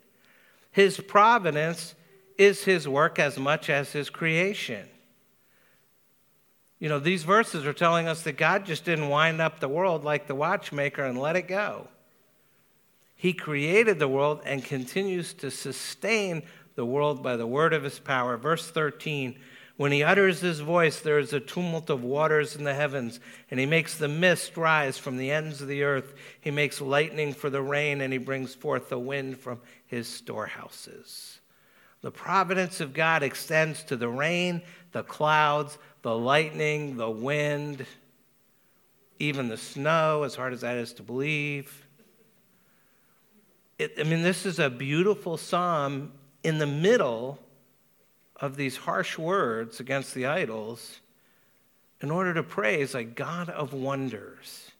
His 0.70 1.00
providence 1.00 1.96
is 2.38 2.62
his 2.62 2.86
work 2.86 3.18
as 3.18 3.36
much 3.36 3.68
as 3.68 3.90
his 3.90 4.10
creation. 4.10 4.86
You 6.82 6.88
know, 6.88 6.98
these 6.98 7.22
verses 7.22 7.64
are 7.64 7.72
telling 7.72 8.08
us 8.08 8.22
that 8.22 8.36
God 8.36 8.66
just 8.66 8.84
didn't 8.84 9.08
wind 9.08 9.40
up 9.40 9.60
the 9.60 9.68
world 9.68 10.02
like 10.02 10.26
the 10.26 10.34
watchmaker 10.34 11.04
and 11.04 11.16
let 11.16 11.36
it 11.36 11.46
go. 11.46 11.86
He 13.14 13.34
created 13.34 14.00
the 14.00 14.08
world 14.08 14.40
and 14.44 14.64
continues 14.64 15.32
to 15.34 15.52
sustain 15.52 16.42
the 16.74 16.84
world 16.84 17.22
by 17.22 17.36
the 17.36 17.46
word 17.46 17.72
of 17.72 17.84
his 17.84 18.00
power. 18.00 18.36
Verse 18.36 18.68
13 18.68 19.38
when 19.76 19.92
he 19.92 20.02
utters 20.02 20.40
his 20.40 20.58
voice, 20.58 20.98
there 21.00 21.20
is 21.20 21.32
a 21.32 21.40
tumult 21.40 21.88
of 21.88 22.02
waters 22.02 22.56
in 22.56 22.64
the 22.64 22.74
heavens, 22.74 23.20
and 23.50 23.58
he 23.58 23.64
makes 23.64 23.96
the 23.96 24.08
mist 24.08 24.56
rise 24.56 24.98
from 24.98 25.16
the 25.16 25.30
ends 25.30 25.62
of 25.62 25.68
the 25.68 25.82
earth. 25.82 26.14
He 26.40 26.50
makes 26.50 26.80
lightning 26.80 27.32
for 27.32 27.48
the 27.48 27.62
rain, 27.62 28.00
and 28.00 28.12
he 28.12 28.18
brings 28.18 28.54
forth 28.54 28.90
the 28.90 28.98
wind 28.98 29.38
from 29.38 29.60
his 29.86 30.08
storehouses. 30.08 31.40
The 32.02 32.10
providence 32.10 32.80
of 32.80 32.92
God 32.92 33.22
extends 33.22 33.82
to 33.84 33.96
the 33.96 34.08
rain, 34.08 34.62
the 34.90 35.04
clouds, 35.04 35.78
the 36.02 36.16
lightning, 36.16 36.96
the 36.96 37.10
wind, 37.10 37.86
even 39.18 39.48
the 39.48 39.56
snow, 39.56 40.24
as 40.24 40.34
hard 40.34 40.52
as 40.52 40.62
that 40.62 40.76
is 40.76 40.92
to 40.94 41.02
believe. 41.02 41.86
It, 43.78 43.94
I 43.98 44.02
mean, 44.02 44.22
this 44.22 44.44
is 44.44 44.58
a 44.58 44.68
beautiful 44.68 45.36
psalm 45.36 46.12
in 46.42 46.58
the 46.58 46.66
middle 46.66 47.38
of 48.36 48.56
these 48.56 48.76
harsh 48.76 49.16
words 49.16 49.78
against 49.78 50.14
the 50.14 50.26
idols 50.26 51.00
in 52.00 52.10
order 52.10 52.34
to 52.34 52.42
praise 52.42 52.94
a 52.94 53.04
God 53.04 53.48
of 53.48 53.72
wonders. 53.72 54.72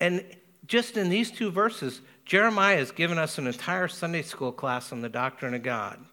And 0.00 0.24
just 0.66 0.96
in 0.96 1.08
these 1.08 1.30
two 1.30 1.50
verses, 1.50 2.00
Jeremiah 2.24 2.78
has 2.78 2.90
given 2.90 3.18
us 3.18 3.38
an 3.38 3.46
entire 3.46 3.86
Sunday 3.86 4.22
school 4.22 4.50
class 4.50 4.92
on 4.92 5.00
the 5.00 5.08
doctrine 5.08 5.54
of 5.54 5.62
God. 5.62 6.04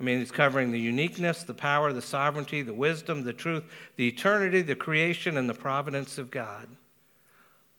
I 0.00 0.02
mean, 0.02 0.18
he's 0.18 0.30
covering 0.30 0.72
the 0.72 0.80
uniqueness, 0.80 1.42
the 1.42 1.52
power, 1.52 1.92
the 1.92 2.00
sovereignty, 2.00 2.62
the 2.62 2.72
wisdom, 2.72 3.22
the 3.22 3.34
truth, 3.34 3.64
the 3.96 4.08
eternity, 4.08 4.62
the 4.62 4.74
creation, 4.74 5.36
and 5.36 5.48
the 5.48 5.54
providence 5.54 6.16
of 6.16 6.30
God, 6.30 6.66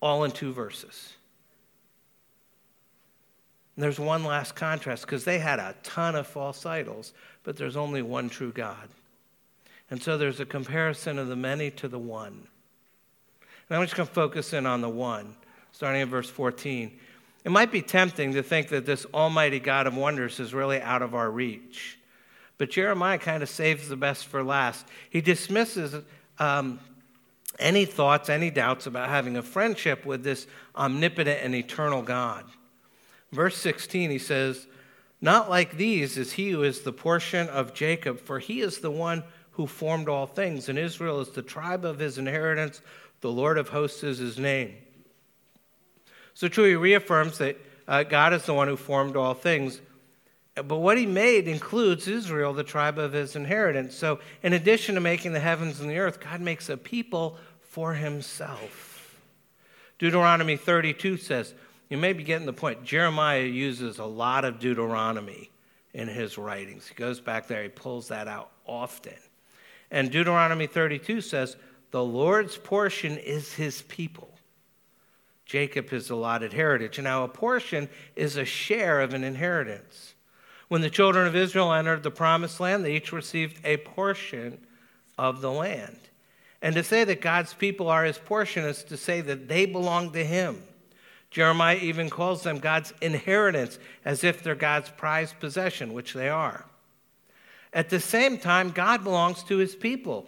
all 0.02 0.24
in 0.24 0.30
two 0.30 0.54
verses. 0.54 1.14
And 3.76 3.84
there's 3.84 4.00
one 4.00 4.24
last 4.24 4.56
contrast 4.56 5.04
because 5.04 5.26
they 5.26 5.40
had 5.40 5.58
a 5.58 5.74
ton 5.82 6.16
of 6.16 6.28
false 6.28 6.64
idols, 6.64 7.14
but 7.44 7.58
there's 7.58 7.76
only 7.76 8.04
one 8.04 8.30
true 8.30 8.52
God. 8.52 8.90
And 9.90 10.02
so 10.02 10.16
there's 10.16 10.40
a 10.40 10.46
comparison 10.46 11.18
of 11.18 11.28
the 11.28 11.36
many 11.36 11.72
to 11.72 11.88
the 11.88 12.00
one. 12.00 12.48
And 13.68 13.78
I'm 13.78 13.84
just 13.84 13.96
going 13.96 14.08
to 14.08 14.14
focus 14.14 14.54
in 14.54 14.68
on 14.68 14.82
the 14.82 14.90
one, 14.90 15.36
starting 15.72 16.02
in 16.02 16.10
verse 16.10 16.30
14. 16.30 16.92
It 17.44 17.52
might 17.52 17.72
be 17.72 17.82
tempting 17.82 18.34
to 18.34 18.44
think 18.44 18.68
that 18.68 18.86
this 18.86 19.08
almighty 19.12 19.60
God 19.60 19.88
of 19.88 19.96
wonders 19.96 20.40
is 20.40 20.54
really 20.54 20.80
out 20.80 21.02
of 21.02 21.16
our 21.16 21.32
reach. 21.32 21.98
But 22.62 22.70
Jeremiah 22.70 23.18
kind 23.18 23.42
of 23.42 23.50
saves 23.50 23.90
the 23.90 23.96
best 23.96 24.28
for 24.28 24.44
last. 24.44 24.86
He 25.10 25.20
dismisses 25.20 25.96
um, 26.38 26.80
any 27.58 27.86
thoughts, 27.86 28.30
any 28.30 28.52
doubts 28.52 28.86
about 28.86 29.10
having 29.10 29.36
a 29.36 29.42
friendship 29.42 30.06
with 30.06 30.24
this 30.24 30.46
omnipotent 30.76 31.40
and 31.42 31.56
eternal 31.56 32.04
God. 32.04 32.46
Verse 33.32 33.58
16, 33.58 34.12
he 34.12 34.20
says, 34.20 34.68
Not 35.22 35.50
like 35.50 35.78
these 35.78 36.20
is 36.20 36.34
he 36.34 36.52
who 36.52 36.62
is 36.62 36.82
the 36.82 36.94
portion 36.94 37.50
of 37.50 37.74
Jacob, 37.74 38.20
for 38.20 38.38
he 38.38 38.62
is 38.62 38.78
the 38.78 38.92
one 38.92 39.24
who 39.54 39.66
formed 39.66 40.08
all 40.08 40.28
things, 40.28 40.70
and 40.70 40.78
Israel 40.78 41.20
is 41.20 41.30
the 41.30 41.42
tribe 41.42 41.84
of 41.84 41.98
his 41.98 42.20
inheritance. 42.20 42.82
The 43.22 43.32
Lord 43.32 43.58
of 43.58 43.70
hosts 43.70 44.04
is 44.04 44.20
his 44.20 44.38
name. 44.38 44.76
So, 46.36 46.48
true, 46.48 46.66
he 46.66 46.76
reaffirms 46.76 47.40
that 47.40 47.58
uh, 47.88 48.04
God 48.04 48.34
is 48.34 48.46
the 48.46 48.54
one 48.54 48.68
who 48.68 48.78
formed 48.78 49.16
all 49.16 49.34
things. 49.34 49.82
But 50.56 50.78
what 50.78 50.98
he 50.98 51.06
made 51.06 51.48
includes 51.48 52.08
Israel, 52.08 52.54
the 52.54 52.64
tribe 52.64 52.98
of 52.98 53.14
his 53.14 53.36
inheritance. 53.36 53.96
So, 53.96 54.20
in 54.44 54.54
addition 54.54 54.96
to 54.96 55.02
making 55.02 55.34
the 55.34 55.40
heavens 55.40 55.80
and 55.80 55.90
the 55.90 55.98
earth, 55.98 56.20
God 56.20 56.42
makes 56.42 56.68
a 56.68 56.76
people 56.76 57.38
for 57.62 57.94
himself. 57.94 59.18
Deuteronomy 59.98 60.58
32 60.58 61.18
says, 61.18 61.54
you 61.92 61.98
may 61.98 62.14
be 62.14 62.24
getting 62.24 62.46
the 62.46 62.54
point. 62.54 62.86
Jeremiah 62.86 63.44
uses 63.44 64.00
a 64.00 64.06
lot 64.06 64.46
of 64.46 64.60
Deuteronomy 64.60 65.52
in 65.94 66.08
his 66.08 66.38
writings. 66.38 66.88
He 66.88 66.96
goes 66.96 67.20
back 67.20 67.50
there, 67.50 67.64
he 67.64 67.70
pulls 67.70 68.08
that 68.08 68.30
out 68.30 68.50
often. 68.66 69.18
And 69.92 70.10
Deuteronomy 70.10 70.68
32 70.68 71.20
says, 71.20 71.58
The 71.92 72.02
Lord's 72.02 72.56
portion 72.58 73.18
is 73.18 73.54
his 73.54 73.82
people. 73.82 74.30
Jacob 75.46 75.90
his 75.90 76.10
allotted 76.10 76.54
heritage. 76.54 76.98
Now, 76.98 77.26
a 77.26 77.28
portion 77.28 77.90
is 78.16 78.38
a 78.38 78.46
share 78.46 79.02
of 79.02 79.14
an 79.14 79.26
inheritance. 79.26 80.11
When 80.72 80.80
the 80.80 80.90
children 80.90 81.28
of 81.28 81.36
Israel 81.36 81.74
entered 81.74 82.02
the 82.02 82.12
promised 82.12 82.62
land, 82.62 82.86
they 82.86 82.96
each 82.96 83.12
received 83.12 83.60
a 83.66 83.76
portion 83.76 84.58
of 85.18 85.42
the 85.42 85.52
land. 85.52 86.00
And 86.62 86.74
to 86.76 86.82
say 86.82 87.04
that 87.04 87.20
God's 87.20 87.54
people 87.54 87.90
are 87.90 88.06
his 88.06 88.18
portion 88.18 88.64
is 88.64 88.82
to 88.86 88.96
say 88.96 89.20
that 89.20 89.50
they 89.50 89.66
belong 89.66 90.14
to 90.14 90.24
him. 90.24 90.64
Jeremiah 91.30 91.76
even 91.76 92.10
calls 92.10 92.44
them 92.44 92.60
God's 92.60 92.94
inheritance 93.02 93.80
as 94.06 94.24
if 94.24 94.44
they're 94.44 94.56
God's 94.56 94.90
prized 94.92 95.42
possession, 95.42 95.92
which 95.92 96.14
they 96.14 96.30
are. 96.30 96.64
At 97.74 97.90
the 97.90 98.00
same 98.00 98.38
time, 98.38 98.70
God 98.70 99.04
belongs 99.04 99.44
to 99.44 99.58
his 99.58 99.76
people. 99.76 100.26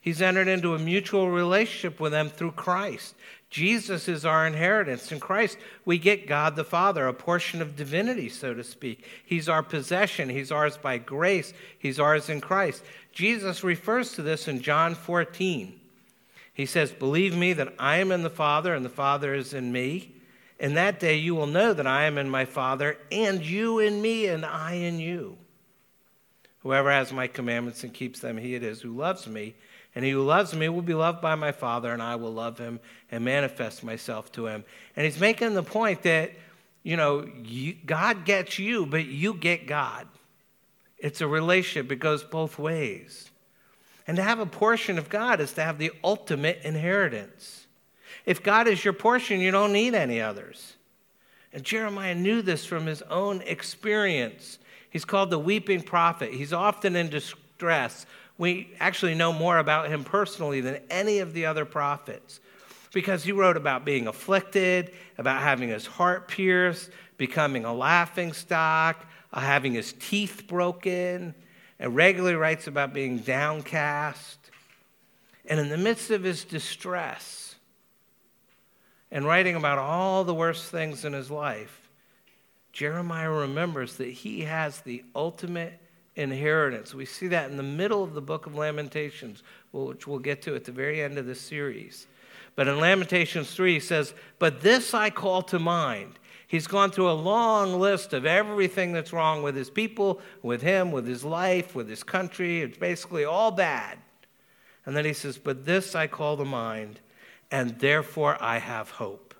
He's 0.00 0.20
entered 0.20 0.48
into 0.48 0.74
a 0.74 0.78
mutual 0.80 1.30
relationship 1.30 2.00
with 2.00 2.10
them 2.10 2.30
through 2.30 2.52
Christ. 2.52 3.14
Jesus 3.54 4.08
is 4.08 4.26
our 4.26 4.48
inheritance. 4.48 5.12
In 5.12 5.20
Christ, 5.20 5.58
we 5.84 5.96
get 5.96 6.26
God 6.26 6.56
the 6.56 6.64
Father, 6.64 7.06
a 7.06 7.14
portion 7.14 7.62
of 7.62 7.76
divinity, 7.76 8.28
so 8.28 8.52
to 8.52 8.64
speak. 8.64 9.06
He's 9.24 9.48
our 9.48 9.62
possession. 9.62 10.28
He's 10.28 10.50
ours 10.50 10.76
by 10.76 10.98
grace. 10.98 11.54
He's 11.78 12.00
ours 12.00 12.28
in 12.28 12.40
Christ. 12.40 12.82
Jesus 13.12 13.62
refers 13.62 14.10
to 14.14 14.22
this 14.22 14.48
in 14.48 14.60
John 14.60 14.96
14. 14.96 15.78
He 16.52 16.66
says, 16.66 16.90
Believe 16.90 17.36
me 17.36 17.52
that 17.52 17.72
I 17.78 17.98
am 17.98 18.10
in 18.10 18.24
the 18.24 18.28
Father 18.28 18.74
and 18.74 18.84
the 18.84 18.88
Father 18.88 19.32
is 19.34 19.54
in 19.54 19.70
me. 19.70 20.16
In 20.58 20.74
that 20.74 20.98
day 20.98 21.14
you 21.14 21.36
will 21.36 21.46
know 21.46 21.72
that 21.72 21.86
I 21.86 22.06
am 22.06 22.18
in 22.18 22.28
my 22.28 22.46
Father, 22.46 22.98
and 23.12 23.46
you 23.46 23.78
in 23.78 24.02
me, 24.02 24.26
and 24.26 24.44
I 24.44 24.72
in 24.72 24.98
you. 24.98 25.38
Whoever 26.64 26.90
has 26.90 27.12
my 27.12 27.28
commandments 27.28 27.84
and 27.84 27.94
keeps 27.94 28.18
them, 28.18 28.36
he 28.36 28.56
it 28.56 28.64
is 28.64 28.80
who 28.80 28.96
loves 28.96 29.28
me. 29.28 29.54
And 29.94 30.04
he 30.04 30.10
who 30.10 30.22
loves 30.22 30.54
me 30.54 30.68
will 30.68 30.82
be 30.82 30.94
loved 30.94 31.20
by 31.20 31.34
my 31.36 31.52
Father, 31.52 31.92
and 31.92 32.02
I 32.02 32.16
will 32.16 32.32
love 32.32 32.58
him 32.58 32.80
and 33.10 33.24
manifest 33.24 33.84
myself 33.84 34.32
to 34.32 34.46
him. 34.46 34.64
And 34.96 35.04
he's 35.04 35.20
making 35.20 35.54
the 35.54 35.62
point 35.62 36.02
that, 36.02 36.32
you 36.82 36.96
know, 36.96 37.28
you, 37.44 37.74
God 37.86 38.24
gets 38.24 38.58
you, 38.58 38.86
but 38.86 39.06
you 39.06 39.34
get 39.34 39.66
God. 39.66 40.08
It's 40.98 41.20
a 41.20 41.28
relationship, 41.28 41.92
it 41.92 42.00
goes 42.00 42.24
both 42.24 42.58
ways. 42.58 43.30
And 44.06 44.16
to 44.16 44.22
have 44.22 44.38
a 44.38 44.46
portion 44.46 44.98
of 44.98 45.08
God 45.08 45.40
is 45.40 45.52
to 45.52 45.62
have 45.62 45.78
the 45.78 45.92
ultimate 46.02 46.60
inheritance. 46.64 47.66
If 48.26 48.42
God 48.42 48.68
is 48.68 48.84
your 48.84 48.94
portion, 48.94 49.40
you 49.40 49.50
don't 49.50 49.72
need 49.72 49.94
any 49.94 50.20
others. 50.20 50.74
And 51.52 51.62
Jeremiah 51.62 52.14
knew 52.14 52.42
this 52.42 52.66
from 52.66 52.86
his 52.86 53.02
own 53.02 53.42
experience. 53.42 54.58
He's 54.90 55.04
called 55.04 55.30
the 55.30 55.38
weeping 55.38 55.82
prophet. 55.82 56.32
He's 56.32 56.52
often 56.52 56.96
in 56.96 57.08
distress. 57.08 58.06
We 58.36 58.74
actually 58.80 59.14
know 59.14 59.32
more 59.32 59.58
about 59.58 59.88
him 59.88 60.04
personally 60.04 60.60
than 60.60 60.80
any 60.90 61.20
of 61.20 61.32
the 61.32 61.46
other 61.46 61.64
prophets 61.64 62.40
because 62.92 63.24
he 63.24 63.32
wrote 63.32 63.56
about 63.56 63.84
being 63.84 64.06
afflicted, 64.06 64.92
about 65.18 65.42
having 65.42 65.68
his 65.68 65.86
heart 65.86 66.28
pierced, 66.28 66.90
becoming 67.16 67.64
a 67.64 67.74
laughing 67.74 68.32
stock, 68.32 69.04
uh, 69.32 69.40
having 69.40 69.74
his 69.74 69.92
teeth 69.94 70.44
broken, 70.46 71.34
and 71.78 71.96
regularly 71.96 72.36
writes 72.36 72.66
about 72.66 72.94
being 72.94 73.18
downcast. 73.18 74.38
And 75.46 75.60
in 75.60 75.68
the 75.68 75.76
midst 75.76 76.10
of 76.10 76.22
his 76.22 76.44
distress, 76.44 77.56
and 79.10 79.24
writing 79.24 79.54
about 79.54 79.78
all 79.78 80.24
the 80.24 80.34
worst 80.34 80.70
things 80.70 81.04
in 81.04 81.12
his 81.12 81.30
life, 81.30 81.88
Jeremiah 82.72 83.30
remembers 83.30 83.96
that 83.96 84.08
he 84.08 84.40
has 84.40 84.80
the 84.80 85.04
ultimate 85.14 85.78
inheritance. 86.16 86.94
We 86.94 87.04
see 87.04 87.28
that 87.28 87.50
in 87.50 87.56
the 87.56 87.62
middle 87.62 88.02
of 88.02 88.14
the 88.14 88.20
book 88.20 88.46
of 88.46 88.54
Lamentations, 88.54 89.42
which 89.72 90.06
we'll 90.06 90.18
get 90.18 90.42
to 90.42 90.54
at 90.54 90.64
the 90.64 90.72
very 90.72 91.02
end 91.02 91.18
of 91.18 91.26
this 91.26 91.40
series. 91.40 92.06
But 92.56 92.68
in 92.68 92.78
Lamentations 92.78 93.52
3, 93.52 93.74
he 93.74 93.80
says, 93.80 94.14
But 94.38 94.60
this 94.60 94.94
I 94.94 95.10
call 95.10 95.42
to 95.42 95.58
mind. 95.58 96.18
He's 96.46 96.66
gone 96.66 96.90
through 96.90 97.10
a 97.10 97.12
long 97.12 97.80
list 97.80 98.12
of 98.12 98.26
everything 98.26 98.92
that's 98.92 99.12
wrong 99.12 99.42
with 99.42 99.56
his 99.56 99.70
people, 99.70 100.20
with 100.42 100.62
him, 100.62 100.92
with 100.92 101.06
his 101.06 101.24
life, 101.24 101.74
with 101.74 101.88
his 101.88 102.04
country. 102.04 102.60
It's 102.60 102.78
basically 102.78 103.24
all 103.24 103.50
bad. 103.50 103.98
And 104.86 104.96
then 104.96 105.04
he 105.04 105.14
says, 105.14 105.36
But 105.36 105.64
this 105.64 105.94
I 105.94 106.06
call 106.06 106.36
to 106.36 106.44
mind, 106.44 107.00
and 107.50 107.78
therefore 107.80 108.36
I 108.40 108.58
have 108.58 108.90
hope. 108.90 109.34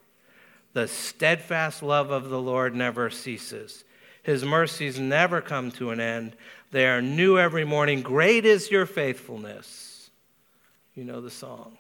The 0.73 0.89
steadfast 0.89 1.85
love 1.85 2.11
of 2.11 2.31
the 2.31 2.41
Lord 2.41 2.75
never 2.75 3.11
ceases. 3.11 3.85
His 4.25 4.45
mercies 4.45 4.99
never 4.99 5.41
come 5.41 5.71
to 5.73 5.91
an 5.91 6.01
end. 6.01 6.35
They 6.75 6.89
are 6.89 7.01
new 7.01 7.39
every 7.39 7.65
morning. 7.65 8.03
Great 8.03 8.45
is 8.45 8.69
your 8.69 8.85
faithfulness. 8.85 10.11
You 10.97 11.05
know 11.05 11.21
the 11.21 11.31
song. 11.31 11.79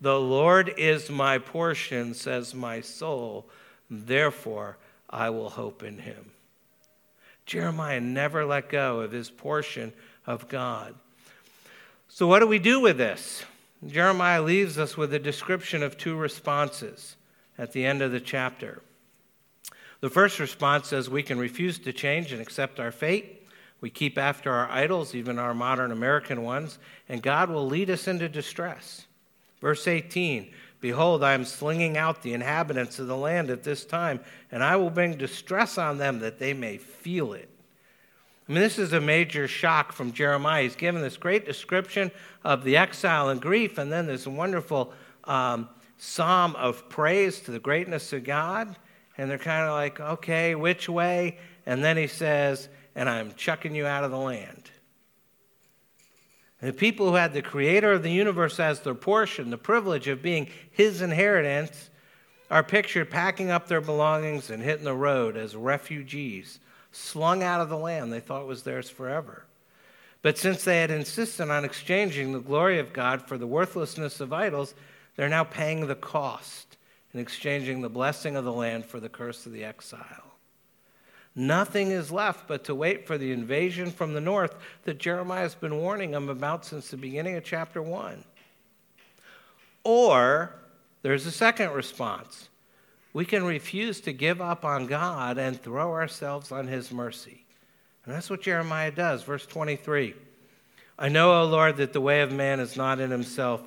The 0.00 0.20
Lord 0.20 0.72
is 0.76 1.10
my 1.10 1.38
portion, 1.38 2.14
says 2.14 2.54
my 2.54 2.80
soul. 2.80 3.48
Therefore, 3.90 4.76
I 5.10 5.30
will 5.30 5.50
hope 5.50 5.82
in 5.82 5.98
him. 5.98 6.30
Jeremiah 7.44 8.00
never 8.00 8.44
let 8.44 8.68
go 8.68 9.00
of 9.00 9.10
his 9.10 9.30
portion 9.30 9.92
of 10.28 10.46
God. 10.46 10.94
So, 12.06 12.28
what 12.28 12.38
do 12.38 12.46
we 12.46 12.60
do 12.60 12.78
with 12.78 12.98
this? 12.98 13.42
Jeremiah 13.84 14.42
leaves 14.42 14.78
us 14.78 14.96
with 14.96 15.12
a 15.12 15.18
description 15.18 15.82
of 15.82 15.98
two 15.98 16.14
responses 16.14 17.16
at 17.58 17.72
the 17.72 17.84
end 17.84 18.00
of 18.00 18.12
the 18.12 18.20
chapter. 18.20 18.80
The 19.98 20.10
first 20.10 20.38
response 20.38 20.86
says 20.86 21.10
we 21.10 21.24
can 21.24 21.40
refuse 21.40 21.80
to 21.80 21.92
change 21.92 22.30
and 22.30 22.40
accept 22.40 22.78
our 22.78 22.92
fate. 22.92 23.42
We 23.80 23.90
keep 23.90 24.16
after 24.18 24.50
our 24.50 24.70
idols, 24.70 25.14
even 25.14 25.38
our 25.38 25.54
modern 25.54 25.92
American 25.92 26.42
ones, 26.42 26.78
and 27.08 27.22
God 27.22 27.50
will 27.50 27.66
lead 27.66 27.90
us 27.90 28.08
into 28.08 28.28
distress. 28.28 29.06
Verse 29.60 29.86
18 29.86 30.50
Behold, 30.80 31.24
I 31.24 31.32
am 31.32 31.44
slinging 31.44 31.96
out 31.96 32.22
the 32.22 32.34
inhabitants 32.34 32.98
of 32.98 33.06
the 33.06 33.16
land 33.16 33.50
at 33.50 33.64
this 33.64 33.84
time, 33.84 34.20
and 34.52 34.62
I 34.62 34.76
will 34.76 34.90
bring 34.90 35.16
distress 35.16 35.78
on 35.78 35.98
them 35.98 36.20
that 36.20 36.38
they 36.38 36.52
may 36.52 36.76
feel 36.78 37.32
it. 37.32 37.48
I 38.48 38.52
mean, 38.52 38.60
this 38.60 38.78
is 38.78 38.92
a 38.92 39.00
major 39.00 39.48
shock 39.48 39.92
from 39.92 40.12
Jeremiah. 40.12 40.62
He's 40.62 40.76
given 40.76 41.02
this 41.02 41.16
great 41.16 41.44
description 41.44 42.12
of 42.44 42.62
the 42.62 42.76
exile 42.76 43.30
and 43.30 43.40
grief, 43.40 43.78
and 43.78 43.90
then 43.90 44.06
this 44.06 44.26
wonderful 44.26 44.92
um, 45.24 45.68
psalm 45.98 46.54
of 46.56 46.88
praise 46.88 47.40
to 47.40 47.50
the 47.50 47.58
greatness 47.58 48.12
of 48.12 48.22
God. 48.22 48.76
And 49.18 49.30
they're 49.30 49.38
kind 49.38 49.64
of 49.64 49.72
like, 49.72 49.98
okay, 49.98 50.54
which 50.54 50.88
way? 50.88 51.38
And 51.64 51.82
then 51.82 51.96
he 51.96 52.06
says, 52.06 52.68
and 52.96 53.08
I'm 53.08 53.34
chucking 53.34 53.74
you 53.74 53.86
out 53.86 54.02
of 54.02 54.10
the 54.10 54.18
land. 54.18 54.70
And 56.60 56.70
the 56.70 56.76
people 56.76 57.10
who 57.10 57.14
had 57.14 57.34
the 57.34 57.42
creator 57.42 57.92
of 57.92 58.02
the 58.02 58.10
universe 58.10 58.58
as 58.58 58.80
their 58.80 58.94
portion, 58.94 59.50
the 59.50 59.58
privilege 59.58 60.08
of 60.08 60.22
being 60.22 60.48
his 60.70 61.02
inheritance, 61.02 61.90
are 62.50 62.62
pictured 62.62 63.10
packing 63.10 63.50
up 63.50 63.68
their 63.68 63.82
belongings 63.82 64.50
and 64.50 64.62
hitting 64.62 64.84
the 64.84 64.94
road 64.94 65.36
as 65.36 65.54
refugees 65.54 66.58
slung 66.92 67.42
out 67.42 67.60
of 67.60 67.68
the 67.68 67.76
land 67.76 68.10
they 68.10 68.20
thought 68.20 68.46
was 68.46 68.62
theirs 68.62 68.88
forever. 68.88 69.44
But 70.22 70.38
since 70.38 70.64
they 70.64 70.80
had 70.80 70.90
insisted 70.90 71.50
on 71.50 71.64
exchanging 71.64 72.32
the 72.32 72.40
glory 72.40 72.78
of 72.78 72.94
God 72.94 73.20
for 73.28 73.36
the 73.36 73.46
worthlessness 73.46 74.20
of 74.20 74.32
idols, 74.32 74.74
they're 75.16 75.28
now 75.28 75.44
paying 75.44 75.86
the 75.86 75.94
cost 75.94 76.78
in 77.12 77.20
exchanging 77.20 77.82
the 77.82 77.90
blessing 77.90 78.36
of 78.36 78.44
the 78.44 78.52
land 78.52 78.86
for 78.86 79.00
the 79.00 79.10
curse 79.10 79.44
of 79.44 79.52
the 79.52 79.64
exile. 79.64 80.25
Nothing 81.38 81.90
is 81.90 82.10
left 82.10 82.48
but 82.48 82.64
to 82.64 82.74
wait 82.74 83.06
for 83.06 83.18
the 83.18 83.30
invasion 83.30 83.90
from 83.90 84.14
the 84.14 84.20
north 84.22 84.56
that 84.84 84.98
Jeremiah 84.98 85.42
has 85.42 85.54
been 85.54 85.76
warning 85.76 86.12
them 86.12 86.30
about 86.30 86.64
since 86.64 86.88
the 86.88 86.96
beginning 86.96 87.36
of 87.36 87.44
chapter 87.44 87.82
1. 87.82 88.24
Or 89.84 90.54
there's 91.02 91.26
a 91.26 91.30
second 91.30 91.72
response 91.72 92.48
we 93.12 93.26
can 93.26 93.44
refuse 93.44 94.00
to 94.00 94.12
give 94.12 94.40
up 94.40 94.64
on 94.64 94.86
God 94.86 95.38
and 95.38 95.62
throw 95.62 95.92
ourselves 95.92 96.52
on 96.52 96.66
His 96.66 96.90
mercy. 96.90 97.44
And 98.04 98.14
that's 98.14 98.30
what 98.30 98.42
Jeremiah 98.42 98.90
does. 98.90 99.22
Verse 99.22 99.44
23 99.46 100.14
I 100.98 101.08
know, 101.10 101.42
O 101.42 101.44
Lord, 101.44 101.76
that 101.76 101.92
the 101.92 102.00
way 102.00 102.22
of 102.22 102.32
man 102.32 102.60
is 102.60 102.76
not 102.76 103.00
in 103.00 103.10
himself, 103.10 103.60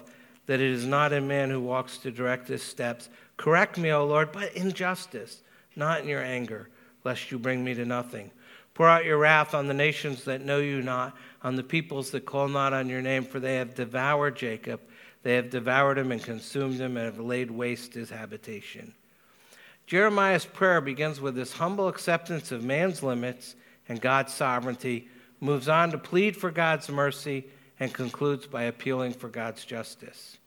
that 0.48 0.60
it 0.60 0.72
is 0.72 0.86
not 0.86 1.14
in 1.14 1.28
man 1.28 1.52
who 1.52 1.62
walks 1.62 1.98
to 2.00 2.12
direct 2.12 2.48
his 2.48 2.64
steps. 2.64 3.10
Correct 3.38 3.78
me, 3.78 3.92
O 3.92 4.06
Lord, 4.06 4.32
but 4.32 4.54
in 4.56 4.72
justice, 4.72 5.44
not 5.76 6.02
in 6.02 6.08
your 6.08 6.24
anger, 6.24 6.70
lest 7.04 7.32
you 7.32 7.39
bring 7.39 7.64
me 7.64 7.74
to 7.74 7.86
nothing. 7.86 8.32
Pour 8.74 8.88
out 8.88 9.06
your 9.06 9.18
wrath 9.18 9.54
on 9.54 9.68
the 9.68 9.74
nations 9.74 10.24
that 10.24 10.45
know 10.45 10.60
you 10.60 10.82
not, 10.82 11.16
on 11.41 11.56
the 11.56 11.64
peoples 11.64 12.12
that 12.12 12.26
call 12.26 12.47
not 12.47 12.74
on 12.74 12.88
your 12.88 13.02
name, 13.02 13.24
for 13.24 13.39
they 13.39 13.56
have 13.56 13.76
devoured 13.76 14.36
Jacob. 14.36 14.80
They 15.24 15.36
have 15.36 15.50
devoured 15.50 15.97
him 15.97 16.12
and 16.12 16.24
consumed 16.24 16.80
him 16.80 16.95
and 16.95 17.06
have 17.06 17.20
laid 17.20 17.52
waste 17.52 17.93
his 17.93 18.10
habitation. 18.10 18.93
Jeremiah's 19.86 20.45
prayer 20.45 20.82
begins 20.82 21.20
with 21.20 21.36
this 21.36 21.54
humble 21.54 21.88
acceptance 21.88 22.52
of 22.52 22.64
man's 22.64 23.04
limits 23.04 23.56
and 23.88 24.00
God's 24.00 24.34
sovereignty, 24.34 25.10
moves 25.39 25.68
on 25.68 25.91
to 25.91 25.97
plead 25.97 26.38
for 26.38 26.52
God's 26.52 26.89
mercy, 26.89 27.45
and 27.80 27.93
concludes 27.93 28.45
by 28.45 28.64
appealing 28.64 29.14
for 29.14 29.30
God's 29.30 29.66
justice. 29.66 30.38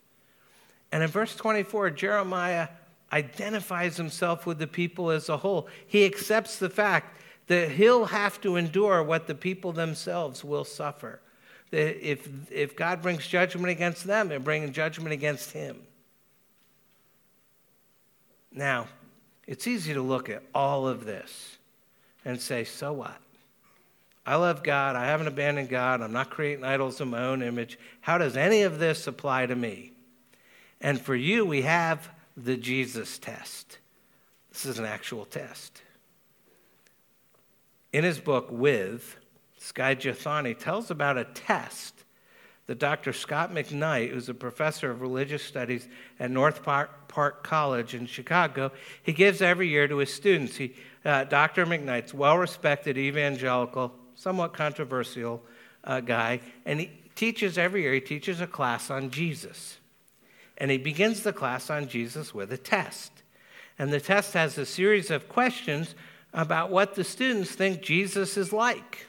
And 0.93 1.03
in 1.03 1.09
verse 1.09 1.35
24, 1.35 1.91
Jeremiah 1.91 2.69
identifies 3.13 3.97
himself 3.97 4.47
with 4.47 4.59
the 4.59 4.67
people 4.67 5.11
as 5.11 5.29
a 5.29 5.37
whole. 5.37 5.69
He 5.87 6.05
accepts 6.05 6.59
the 6.59 6.71
fact 6.71 7.19
that 7.49 7.71
he'll 7.73 8.07
have 8.07 8.41
to 8.41 8.57
endure 8.57 9.03
what 9.03 9.27
the 9.27 9.35
people 9.35 9.73
themselves 9.73 10.45
will 10.45 10.65
suffer. 10.65 11.21
That 11.71 12.07
if, 12.07 12.29
if 12.51 12.77
God 12.77 13.03
brings 13.03 13.27
judgment 13.27 13.71
against 13.71 14.05
them, 14.05 14.29
they're 14.29 14.41
bringing 14.41 14.73
judgment 14.73 15.13
against 15.13 15.53
him. 15.53 15.83
Now, 18.53 18.89
it's 19.47 19.67
easy 19.67 19.95
to 19.95 20.03
look 20.03 20.29
at 20.29 20.43
all 20.55 20.87
of 20.87 21.05
this 21.05 21.59
and 22.25 22.41
say, 22.41 22.65
So 22.65 22.93
what? 22.93 23.17
I 24.25 24.37
love 24.37 24.63
God. 24.63 24.95
I 24.95 25.07
haven't 25.07 25.27
abandoned 25.27 25.69
God. 25.69 26.01
I'm 26.01 26.13
not 26.13 26.31
creating 26.31 26.65
idols 26.65 27.01
in 27.01 27.09
my 27.09 27.25
own 27.25 27.43
image. 27.43 27.79
How 28.03 28.19
does 28.19 28.37
any 28.37 28.63
of 28.63 28.79
this 28.79 29.07
apply 29.07 29.47
to 29.47 29.57
me? 29.57 29.93
And 30.81 31.01
for 31.01 31.15
you, 31.15 31.45
we 31.45 31.63
have 31.63 32.09
the 32.37 32.57
Jesus 32.57 33.19
test. 33.19 33.79
This 34.53 34.67
is 34.67 34.79
an 34.79 34.85
actual 34.85 35.25
test. 35.25 35.83
In 37.93 38.05
his 38.05 38.19
book, 38.19 38.49
With, 38.51 39.17
Skye 39.59 39.95
Jethani 39.95 40.59
tells 40.59 40.91
about 40.91 41.19
a 41.19 41.25
test 41.25 42.05
that 42.67 42.79
Dr. 42.79 43.13
Scot 43.13 43.53
McKnight, 43.53 44.11
who's 44.11 44.29
a 44.29 44.35
professor 44.35 44.91
of 44.91 45.01
religious 45.01 45.43
studies 45.43 45.89
at 46.19 46.31
North 46.31 46.63
Park 46.63 47.43
College 47.43 47.95
in 47.95 48.07
Chicago, 48.07 48.73
he 49.03 49.13
gives 49.13 49.43
every 49.43 49.69
year 49.69 49.89
to 49.89 49.99
his 49.99 50.13
students. 50.13 50.57
He, 50.57 50.75
uh, 51.05 51.25
Dr. 51.25 51.67
McKnight's 51.67 52.15
well 52.15 52.39
respected 52.39 52.97
evangelical 52.97 53.93
somewhat 54.15 54.53
controversial 54.53 55.43
uh, 55.85 56.01
guy, 56.01 56.41
and 56.65 56.81
he 56.81 56.91
teaches 57.15 57.59
every 57.59 57.83
year, 57.83 57.93
he 57.95 58.01
teaches 58.01 58.41
a 58.41 58.47
class 58.47 58.91
on 58.91 59.11
Jesus. 59.11 59.79
And 60.63 60.71
he 60.71 60.79
begins 60.79 61.25
the 61.25 61.33
class 61.33 61.71
on 61.71 61.89
Jesus 61.89 62.33
with 62.33 62.53
a 62.53 62.57
test. 62.57 63.11
And 63.81 63.93
the 63.93 63.99
test 63.99 64.35
has 64.35 64.57
a 64.57 64.65
series 64.65 65.11
of 65.11 65.29
questions 65.29 65.97
about 66.33 66.71
what 66.71 66.95
the 66.95 67.03
students 67.03 67.51
think 67.51 67.83
Jesus 67.83 68.37
is 68.37 68.53
like. 68.53 69.09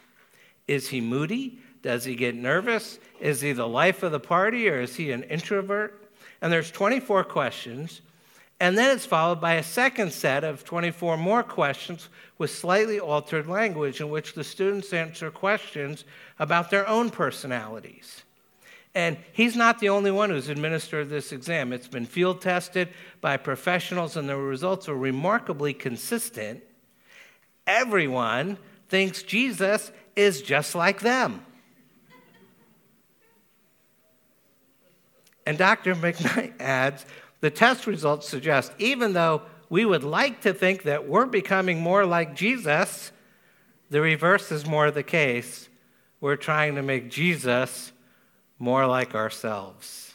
Is 0.68 0.90
he 0.90 1.00
moody? 1.00 1.60
Does 1.84 2.06
he 2.06 2.16
get 2.16 2.34
nervous? 2.34 2.98
Is 3.22 3.42
he 3.42 3.52
the 3.52 3.68
life 3.68 4.02
of 4.02 4.12
the 4.12 4.20
party 4.20 4.68
or 4.68 4.82
is 4.82 4.96
he 4.96 5.12
an 5.12 5.22
introvert? 5.26 6.10
And 6.42 6.52
there's 6.52 6.72
24 6.72 7.24
questions. 7.26 8.02
And 8.60 8.76
then 8.76 8.90
it's 8.96 9.06
followed 9.06 9.40
by 9.40 9.54
a 9.54 9.64
second 9.64 10.12
set 10.12 10.44
of 10.44 10.64
24 10.64 11.18
more 11.18 11.44
questions 11.44 12.10
with 12.40 12.50
slightly 12.50 13.00
altered 13.00 13.46
language 13.46 14.02
in 14.02 14.10
which 14.10 14.34
the 14.34 14.44
students 14.44 14.92
answer 14.92 15.30
questions 15.30 16.04
about 16.40 16.72
their 16.72 16.88
own 16.88 17.12
personalities. 17.12 18.24
And 18.96 19.18
he's 19.32 19.56
not 19.56 19.80
the 19.80 19.90
only 19.90 20.12
one 20.12 20.30
who's 20.30 20.50
administered 20.50 21.10
this 21.10 21.32
exam. 21.32 21.74
It's 21.74 21.88
been 21.88 22.06
field 22.06 22.42
tested 22.42 22.90
by 23.22 23.38
professionals, 23.38 24.16
and 24.18 24.30
the 24.30 24.38
results 24.38 24.88
are 24.88 24.96
remarkably 24.96 25.74
consistent. 25.74 26.64
Everyone 27.66 28.58
thinks 28.90 29.24
Jesus 29.24 29.92
is 30.16 30.42
just 30.42 30.76
like 30.76 31.00
them. 31.00 31.44
And 35.46 35.58
Dr. 35.58 35.96
McKnight 35.96 36.54
adds 36.60 37.06
the 37.42 37.50
test 37.50 37.88
results 37.88 38.30
suggest 38.30 38.72
even 38.78 39.14
though 39.14 39.42
we 39.70 39.86
would 39.86 40.04
like 40.04 40.42
to 40.42 40.54
think 40.54 40.84
that 40.84 41.08
we're 41.08 41.26
becoming 41.26 41.82
more 41.82 42.06
like 42.06 42.36
Jesus, 42.36 43.12
the 43.90 44.02
reverse 44.02 44.52
is 44.52 44.68
more 44.68 44.92
the 44.92 45.04
case. 45.04 45.68
We're 46.22 46.36
trying 46.36 46.76
to 46.76 46.84
make 46.84 47.10
Jesus 47.10 47.92
more 48.60 48.86
like 48.86 49.16
ourselves. 49.16 50.14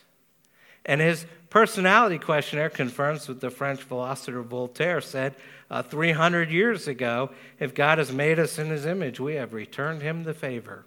And 0.84 1.00
his 1.00 1.26
personality 1.50 2.18
questionnaire 2.18 2.70
confirms 2.70 3.28
what 3.28 3.40
the 3.40 3.50
French 3.50 3.82
philosopher 3.82 4.42
Voltaire 4.42 5.00
said 5.00 5.34
uh, 5.70 5.82
300 5.82 6.50
years 6.50 6.88
ago 6.88 7.30
if 7.58 7.74
God 7.74 7.98
has 7.98 8.10
made 8.10 8.38
us 8.38 8.58
in 8.58 8.68
his 8.68 8.86
image, 8.86 9.20
we 9.20 9.34
have 9.34 9.52
returned 9.52 10.02
him 10.02 10.24
the 10.24 10.34
favor. 10.34 10.86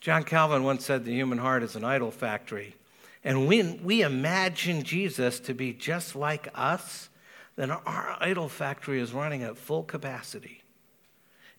John 0.00 0.22
Calvin 0.22 0.62
once 0.62 0.84
said 0.84 1.04
the 1.04 1.12
human 1.12 1.38
heart 1.38 1.62
is 1.62 1.74
an 1.74 1.84
idol 1.84 2.12
factory. 2.12 2.76
And 3.24 3.48
when 3.48 3.82
we 3.82 4.02
imagine 4.02 4.84
Jesus 4.84 5.40
to 5.40 5.54
be 5.54 5.72
just 5.72 6.14
like 6.14 6.48
us, 6.54 7.08
then 7.56 7.72
our 7.72 8.16
idol 8.20 8.48
factory 8.48 9.00
is 9.00 9.12
running 9.12 9.42
at 9.42 9.58
full 9.58 9.82
capacity. 9.82 10.57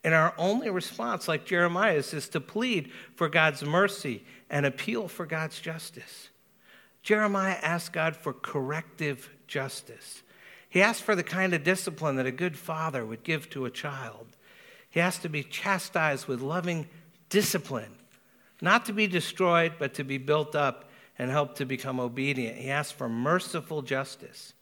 And 0.03 0.13
our 0.13 0.33
only 0.37 0.69
response, 0.69 1.27
like 1.27 1.45
Jeremiah's, 1.45 2.13
is 2.13 2.29
to 2.29 2.39
plead 2.39 2.91
for 3.15 3.27
God's 3.27 3.63
mercy 3.63 4.23
and 4.49 4.65
appeal 4.65 5.07
for 5.07 5.25
God's 5.25 5.59
justice. 5.59 6.29
Jeremiah 7.03 7.57
asked 7.61 7.93
God 7.93 8.15
for 8.15 8.33
corrective 8.33 9.29
justice. 9.47 10.23
He 10.69 10.81
asked 10.81 11.03
for 11.03 11.15
the 11.15 11.23
kind 11.23 11.53
of 11.53 11.63
discipline 11.63 12.15
that 12.17 12.25
a 12.25 12.31
good 12.31 12.57
father 12.57 13.05
would 13.05 13.23
give 13.23 13.49
to 13.49 13.65
a 13.65 13.71
child. 13.71 14.27
He 14.89 14.99
asked 14.99 15.21
to 15.23 15.29
be 15.29 15.43
chastised 15.43 16.27
with 16.27 16.41
loving 16.41 16.87
discipline, 17.29 17.95
not 18.61 18.85
to 18.85 18.93
be 18.93 19.07
destroyed, 19.07 19.73
but 19.79 19.93
to 19.95 20.03
be 20.03 20.17
built 20.17 20.55
up 20.55 20.89
and 21.17 21.29
helped 21.29 21.57
to 21.57 21.65
become 21.65 21.99
obedient. 21.99 22.57
He 22.57 22.69
asked 22.69 22.93
for 22.93 23.09
merciful 23.09 23.81
justice. 23.81 24.53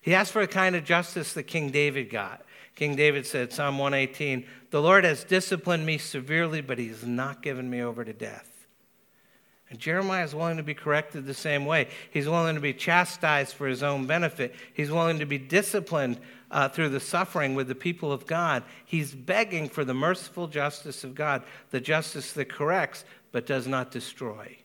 He 0.00 0.14
asked 0.14 0.32
for 0.32 0.42
a 0.42 0.46
kind 0.46 0.76
of 0.76 0.84
justice 0.84 1.32
that 1.32 1.44
King 1.44 1.70
David 1.70 2.10
got. 2.10 2.44
King 2.76 2.94
David 2.94 3.26
said, 3.26 3.52
Psalm 3.52 3.78
118, 3.78 4.46
The 4.70 4.82
Lord 4.82 5.04
has 5.04 5.24
disciplined 5.24 5.84
me 5.84 5.98
severely, 5.98 6.60
but 6.60 6.78
he 6.78 6.88
has 6.88 7.04
not 7.04 7.42
given 7.42 7.68
me 7.68 7.82
over 7.82 8.04
to 8.04 8.12
death. 8.12 8.52
And 9.68 9.78
Jeremiah 9.78 10.24
is 10.24 10.34
willing 10.34 10.58
to 10.58 10.62
be 10.62 10.74
corrected 10.74 11.26
the 11.26 11.34
same 11.34 11.64
way. 11.64 11.88
He's 12.10 12.28
willing 12.28 12.54
to 12.54 12.60
be 12.60 12.74
chastised 12.74 13.54
for 13.54 13.66
his 13.66 13.82
own 13.82 14.06
benefit. 14.06 14.54
He's 14.74 14.90
willing 14.92 15.18
to 15.18 15.26
be 15.26 15.38
disciplined 15.38 16.20
uh, 16.50 16.68
through 16.68 16.90
the 16.90 17.00
suffering 17.00 17.54
with 17.54 17.66
the 17.66 17.74
people 17.74 18.12
of 18.12 18.26
God. 18.26 18.62
He's 18.84 19.12
begging 19.12 19.68
for 19.68 19.84
the 19.84 19.94
merciful 19.94 20.46
justice 20.46 21.02
of 21.02 21.16
God, 21.16 21.42
the 21.70 21.80
justice 21.80 22.32
that 22.34 22.48
corrects 22.48 23.04
but 23.32 23.46
does 23.46 23.66
not 23.66 23.90
destroy. 23.90 24.56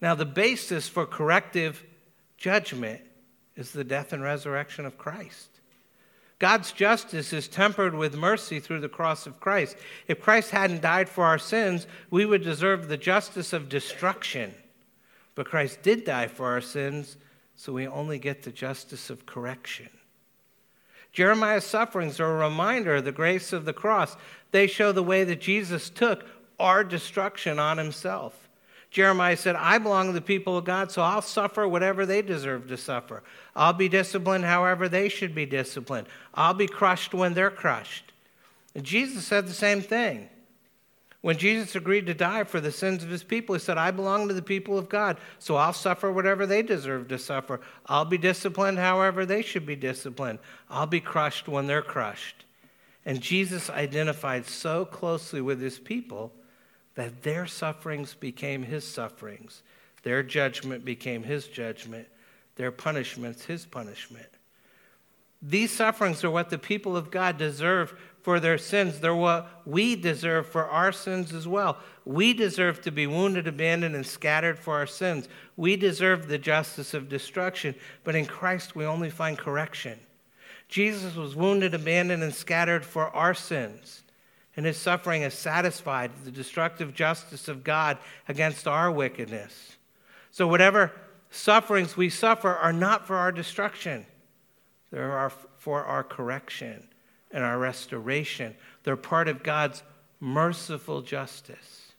Now, 0.00 0.14
the 0.14 0.26
basis 0.26 0.88
for 0.88 1.06
corrective 1.06 1.84
judgment 2.36 3.00
is 3.56 3.72
the 3.72 3.82
death 3.82 4.12
and 4.12 4.22
resurrection 4.22 4.86
of 4.86 4.96
Christ. 4.96 5.57
God's 6.38 6.70
justice 6.70 7.32
is 7.32 7.48
tempered 7.48 7.94
with 7.94 8.14
mercy 8.14 8.60
through 8.60 8.80
the 8.80 8.88
cross 8.88 9.26
of 9.26 9.40
Christ. 9.40 9.76
If 10.06 10.20
Christ 10.20 10.50
hadn't 10.52 10.82
died 10.82 11.08
for 11.08 11.24
our 11.24 11.38
sins, 11.38 11.86
we 12.10 12.24
would 12.24 12.44
deserve 12.44 12.86
the 12.86 12.96
justice 12.96 13.52
of 13.52 13.68
destruction. 13.68 14.54
But 15.34 15.46
Christ 15.46 15.82
did 15.82 16.04
die 16.04 16.28
for 16.28 16.46
our 16.46 16.60
sins, 16.60 17.16
so 17.56 17.72
we 17.72 17.88
only 17.88 18.18
get 18.20 18.42
the 18.42 18.52
justice 18.52 19.10
of 19.10 19.26
correction. 19.26 19.88
Jeremiah's 21.12 21.64
sufferings 21.64 22.20
are 22.20 22.40
a 22.40 22.48
reminder 22.48 22.96
of 22.96 23.04
the 23.04 23.12
grace 23.12 23.52
of 23.52 23.64
the 23.64 23.72
cross. 23.72 24.16
They 24.52 24.68
show 24.68 24.92
the 24.92 25.02
way 25.02 25.24
that 25.24 25.40
Jesus 25.40 25.90
took 25.90 26.24
our 26.60 26.84
destruction 26.84 27.58
on 27.58 27.78
himself. 27.78 28.47
Jeremiah 28.90 29.36
said, 29.36 29.54
I 29.56 29.78
belong 29.78 30.06
to 30.06 30.12
the 30.12 30.20
people 30.20 30.56
of 30.56 30.64
God, 30.64 30.90
so 30.90 31.02
I'll 31.02 31.22
suffer 31.22 31.68
whatever 31.68 32.06
they 32.06 32.22
deserve 32.22 32.68
to 32.68 32.76
suffer. 32.76 33.22
I'll 33.54 33.74
be 33.74 33.88
disciplined 33.88 34.44
however 34.44 34.88
they 34.88 35.08
should 35.08 35.34
be 35.34 35.44
disciplined. 35.44 36.06
I'll 36.34 36.54
be 36.54 36.66
crushed 36.66 37.12
when 37.12 37.34
they're 37.34 37.50
crushed. 37.50 38.12
And 38.74 38.84
Jesus 38.84 39.26
said 39.26 39.46
the 39.46 39.52
same 39.52 39.82
thing. 39.82 40.28
When 41.20 41.36
Jesus 41.36 41.74
agreed 41.74 42.06
to 42.06 42.14
die 42.14 42.44
for 42.44 42.60
the 42.60 42.70
sins 42.70 43.02
of 43.02 43.10
his 43.10 43.24
people, 43.24 43.54
he 43.54 43.60
said, 43.60 43.76
I 43.76 43.90
belong 43.90 44.28
to 44.28 44.34
the 44.34 44.40
people 44.40 44.78
of 44.78 44.88
God, 44.88 45.18
so 45.38 45.56
I'll 45.56 45.72
suffer 45.72 46.12
whatever 46.12 46.46
they 46.46 46.62
deserve 46.62 47.08
to 47.08 47.18
suffer. 47.18 47.60
I'll 47.86 48.04
be 48.04 48.18
disciplined 48.18 48.78
however 48.78 49.26
they 49.26 49.42
should 49.42 49.66
be 49.66 49.76
disciplined. 49.76 50.38
I'll 50.70 50.86
be 50.86 51.00
crushed 51.00 51.48
when 51.48 51.66
they're 51.66 51.82
crushed. 51.82 52.44
And 53.04 53.20
Jesus 53.20 53.68
identified 53.68 54.46
so 54.46 54.84
closely 54.84 55.40
with 55.40 55.60
his 55.60 55.78
people 55.78 56.32
that 56.98 57.22
their 57.22 57.46
sufferings 57.46 58.14
became 58.14 58.64
his 58.64 58.84
sufferings, 58.84 59.62
their 60.02 60.20
judgment 60.20 60.84
became 60.84 61.22
his 61.22 61.46
judgment, 61.46 62.08
their 62.56 62.72
punishments 62.72 63.44
his 63.44 63.64
punishment. 63.64 64.26
These 65.40 65.70
sufferings 65.70 66.24
are 66.24 66.30
what 66.32 66.50
the 66.50 66.58
people 66.58 66.96
of 66.96 67.12
God 67.12 67.38
deserve 67.38 67.96
for 68.22 68.40
their 68.40 68.58
sins. 68.58 68.98
They're 68.98 69.14
what 69.14 69.62
we 69.64 69.94
deserve 69.94 70.48
for 70.48 70.64
our 70.64 70.90
sins 70.90 71.32
as 71.32 71.46
well. 71.46 71.78
We 72.04 72.34
deserve 72.34 72.80
to 72.80 72.90
be 72.90 73.06
wounded, 73.06 73.46
abandoned, 73.46 73.94
and 73.94 74.04
scattered 74.04 74.58
for 74.58 74.74
our 74.74 74.86
sins. 74.88 75.28
We 75.56 75.76
deserve 75.76 76.26
the 76.26 76.36
justice 76.36 76.94
of 76.94 77.08
destruction, 77.08 77.76
but 78.02 78.16
in 78.16 78.26
Christ 78.26 78.74
we 78.74 78.84
only 78.84 79.10
find 79.10 79.38
correction. 79.38 80.00
Jesus 80.66 81.14
was 81.14 81.36
wounded, 81.36 81.74
abandoned, 81.74 82.24
and 82.24 82.34
scattered 82.34 82.84
for 82.84 83.08
our 83.10 83.34
sins 83.34 84.02
and 84.58 84.66
his 84.66 84.76
suffering 84.76 85.22
has 85.22 85.34
satisfied 85.34 86.10
the 86.24 86.32
destructive 86.32 86.92
justice 86.92 87.46
of 87.46 87.62
God 87.62 87.96
against 88.26 88.66
our 88.66 88.90
wickedness. 88.90 89.76
So, 90.32 90.48
whatever 90.48 90.90
sufferings 91.30 91.96
we 91.96 92.10
suffer 92.10 92.48
are 92.48 92.72
not 92.72 93.06
for 93.06 93.14
our 93.14 93.30
destruction, 93.30 94.04
they 94.90 94.98
are 94.98 95.30
for 95.58 95.84
our 95.84 96.02
correction 96.02 96.88
and 97.30 97.44
our 97.44 97.56
restoration. 97.56 98.56
They're 98.82 98.96
part 98.96 99.28
of 99.28 99.44
God's 99.44 99.84
merciful 100.18 101.02
justice. 101.02 101.92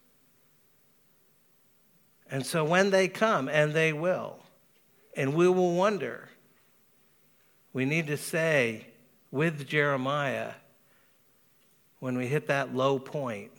And 2.30 2.46
so, 2.46 2.66
when 2.66 2.90
they 2.90 3.08
come, 3.08 3.48
and 3.48 3.72
they 3.72 3.94
will, 3.94 4.36
and 5.16 5.34
we 5.34 5.48
will 5.48 5.76
wonder, 5.76 6.28
we 7.72 7.86
need 7.86 8.08
to 8.08 8.18
say 8.18 8.88
with 9.32 9.66
Jeremiah, 9.66 10.56
when 12.00 12.18
we 12.18 12.28
hit 12.28 12.48
that 12.48 12.76
low 12.76 13.00
point. 13.00 13.52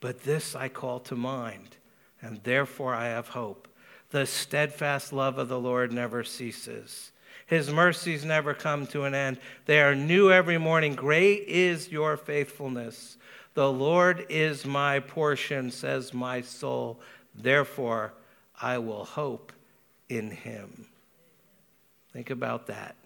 But 0.00 0.24
this 0.24 0.54
I 0.54 0.68
call 0.68 1.00
to 1.00 1.16
mind, 1.16 1.76
and 2.20 2.42
therefore 2.42 2.94
I 2.94 3.06
have 3.06 3.28
hope. 3.28 3.68
The 4.10 4.26
steadfast 4.26 5.12
love 5.12 5.38
of 5.38 5.48
the 5.48 5.58
Lord 5.58 5.92
never 5.92 6.22
ceases. 6.22 7.12
His 7.46 7.70
mercies 7.70 8.24
never 8.24 8.54
come 8.54 8.86
to 8.88 9.04
an 9.04 9.14
end. 9.14 9.38
They 9.66 9.80
are 9.80 9.94
new 9.94 10.32
every 10.32 10.58
morning. 10.58 10.94
Great 10.94 11.44
is 11.46 11.90
your 11.90 12.16
faithfulness. 12.16 13.16
The 13.54 13.70
Lord 13.70 14.26
is 14.28 14.66
my 14.66 15.00
portion, 15.00 15.70
says 15.70 16.12
my 16.12 16.40
soul. 16.40 17.00
Therefore, 17.34 18.12
I 18.60 18.78
will 18.78 19.04
hope 19.04 19.52
in 20.08 20.30
him. 20.30 20.86
Think 22.12 22.30
about 22.30 22.66
that. 22.66 22.96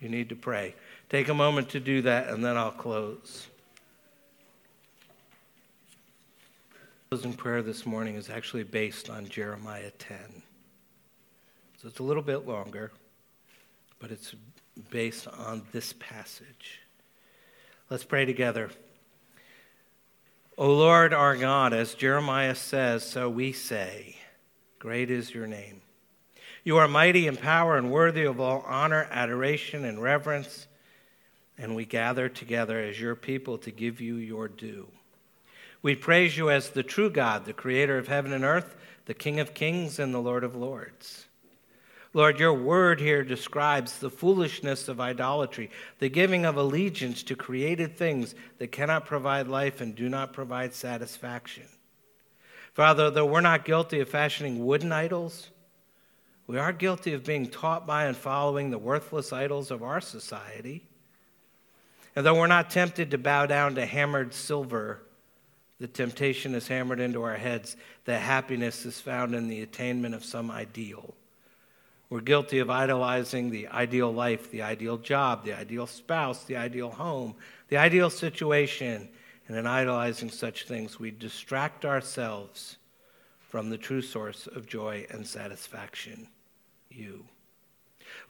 You 0.00 0.08
need 0.08 0.28
to 0.28 0.36
pray. 0.36 0.74
Take 1.08 1.28
a 1.28 1.34
moment 1.34 1.70
to 1.70 1.80
do 1.80 2.02
that, 2.02 2.28
and 2.28 2.44
then 2.44 2.56
I'll 2.56 2.70
close. 2.70 3.48
Closing 7.10 7.32
prayer 7.32 7.62
this 7.62 7.86
morning 7.86 8.16
is 8.16 8.28
actually 8.28 8.64
based 8.64 9.08
on 9.08 9.28
Jeremiah 9.28 9.90
10. 9.98 10.18
So 11.80 11.88
it's 11.88 12.00
a 12.00 12.02
little 12.02 12.22
bit 12.22 12.46
longer 12.46 12.92
but 13.98 14.10
it's 14.10 14.34
based 14.90 15.26
on 15.26 15.62
this 15.72 15.92
passage. 15.94 16.80
Let's 17.90 18.04
pray 18.04 18.24
together. 18.24 18.70
O 20.56 20.72
Lord 20.72 21.12
our 21.12 21.36
God, 21.36 21.72
as 21.72 21.94
Jeremiah 21.94 22.54
says, 22.54 23.04
so 23.04 23.28
we 23.28 23.52
say, 23.52 24.16
Great 24.78 25.10
is 25.10 25.34
your 25.34 25.46
name. 25.46 25.80
You 26.62 26.76
are 26.76 26.88
mighty 26.88 27.26
in 27.26 27.36
power 27.36 27.76
and 27.76 27.90
worthy 27.90 28.24
of 28.24 28.40
all 28.40 28.62
honor, 28.66 29.08
adoration, 29.10 29.84
and 29.84 30.00
reverence, 30.00 30.68
and 31.56 31.74
we 31.74 31.84
gather 31.84 32.28
together 32.28 32.78
as 32.78 33.00
your 33.00 33.16
people 33.16 33.58
to 33.58 33.70
give 33.70 34.00
you 34.00 34.16
your 34.16 34.48
due. 34.48 34.88
We 35.82 35.94
praise 35.94 36.36
you 36.36 36.50
as 36.50 36.70
the 36.70 36.82
true 36.82 37.10
God, 37.10 37.44
the 37.44 37.52
creator 37.52 37.98
of 37.98 38.08
heaven 38.08 38.32
and 38.32 38.44
earth, 38.44 38.76
the 39.06 39.14
King 39.14 39.40
of 39.40 39.54
kings, 39.54 39.98
and 39.98 40.12
the 40.12 40.18
Lord 40.18 40.44
of 40.44 40.56
lords. 40.56 41.26
Lord, 42.14 42.40
your 42.40 42.54
word 42.54 43.00
here 43.00 43.22
describes 43.22 43.98
the 43.98 44.10
foolishness 44.10 44.88
of 44.88 45.00
idolatry, 45.00 45.70
the 45.98 46.08
giving 46.08 46.44
of 46.44 46.56
allegiance 46.56 47.22
to 47.24 47.36
created 47.36 47.96
things 47.96 48.34
that 48.58 48.72
cannot 48.72 49.06
provide 49.06 49.46
life 49.46 49.80
and 49.80 49.94
do 49.94 50.08
not 50.08 50.32
provide 50.32 50.74
satisfaction. 50.74 51.64
Father, 52.72 53.10
though 53.10 53.26
we're 53.26 53.40
not 53.40 53.64
guilty 53.64 54.00
of 54.00 54.08
fashioning 54.08 54.64
wooden 54.64 54.90
idols, 54.90 55.50
we 56.46 56.58
are 56.58 56.72
guilty 56.72 57.12
of 57.12 57.24
being 57.24 57.46
taught 57.46 57.86
by 57.86 58.06
and 58.06 58.16
following 58.16 58.70
the 58.70 58.78
worthless 58.78 59.32
idols 59.32 59.70
of 59.70 59.82
our 59.82 60.00
society. 60.00 60.88
And 62.16 62.24
though 62.24 62.34
we're 62.34 62.46
not 62.46 62.70
tempted 62.70 63.10
to 63.10 63.18
bow 63.18 63.44
down 63.46 63.74
to 63.74 63.84
hammered 63.84 64.32
silver, 64.32 65.02
the 65.80 65.86
temptation 65.86 66.54
is 66.54 66.68
hammered 66.68 67.00
into 67.00 67.22
our 67.22 67.36
heads 67.36 67.76
that 68.04 68.20
happiness 68.20 68.84
is 68.84 69.00
found 69.00 69.34
in 69.34 69.48
the 69.48 69.62
attainment 69.62 70.14
of 70.14 70.24
some 70.24 70.50
ideal. 70.50 71.14
We're 72.10 72.20
guilty 72.20 72.58
of 72.58 72.70
idolizing 72.70 73.50
the 73.50 73.68
ideal 73.68 74.12
life, 74.12 74.50
the 74.50 74.62
ideal 74.62 74.96
job, 74.96 75.44
the 75.44 75.52
ideal 75.52 75.86
spouse, 75.86 76.44
the 76.44 76.56
ideal 76.56 76.90
home, 76.90 77.34
the 77.68 77.76
ideal 77.76 78.10
situation. 78.10 79.08
And 79.46 79.56
in 79.56 79.66
idolizing 79.66 80.30
such 80.30 80.66
things, 80.66 80.98
we 80.98 81.10
distract 81.10 81.84
ourselves 81.84 82.78
from 83.40 83.70
the 83.70 83.78
true 83.78 84.02
source 84.02 84.46
of 84.46 84.66
joy 84.66 85.06
and 85.10 85.26
satisfaction 85.26 86.28
you. 86.90 87.24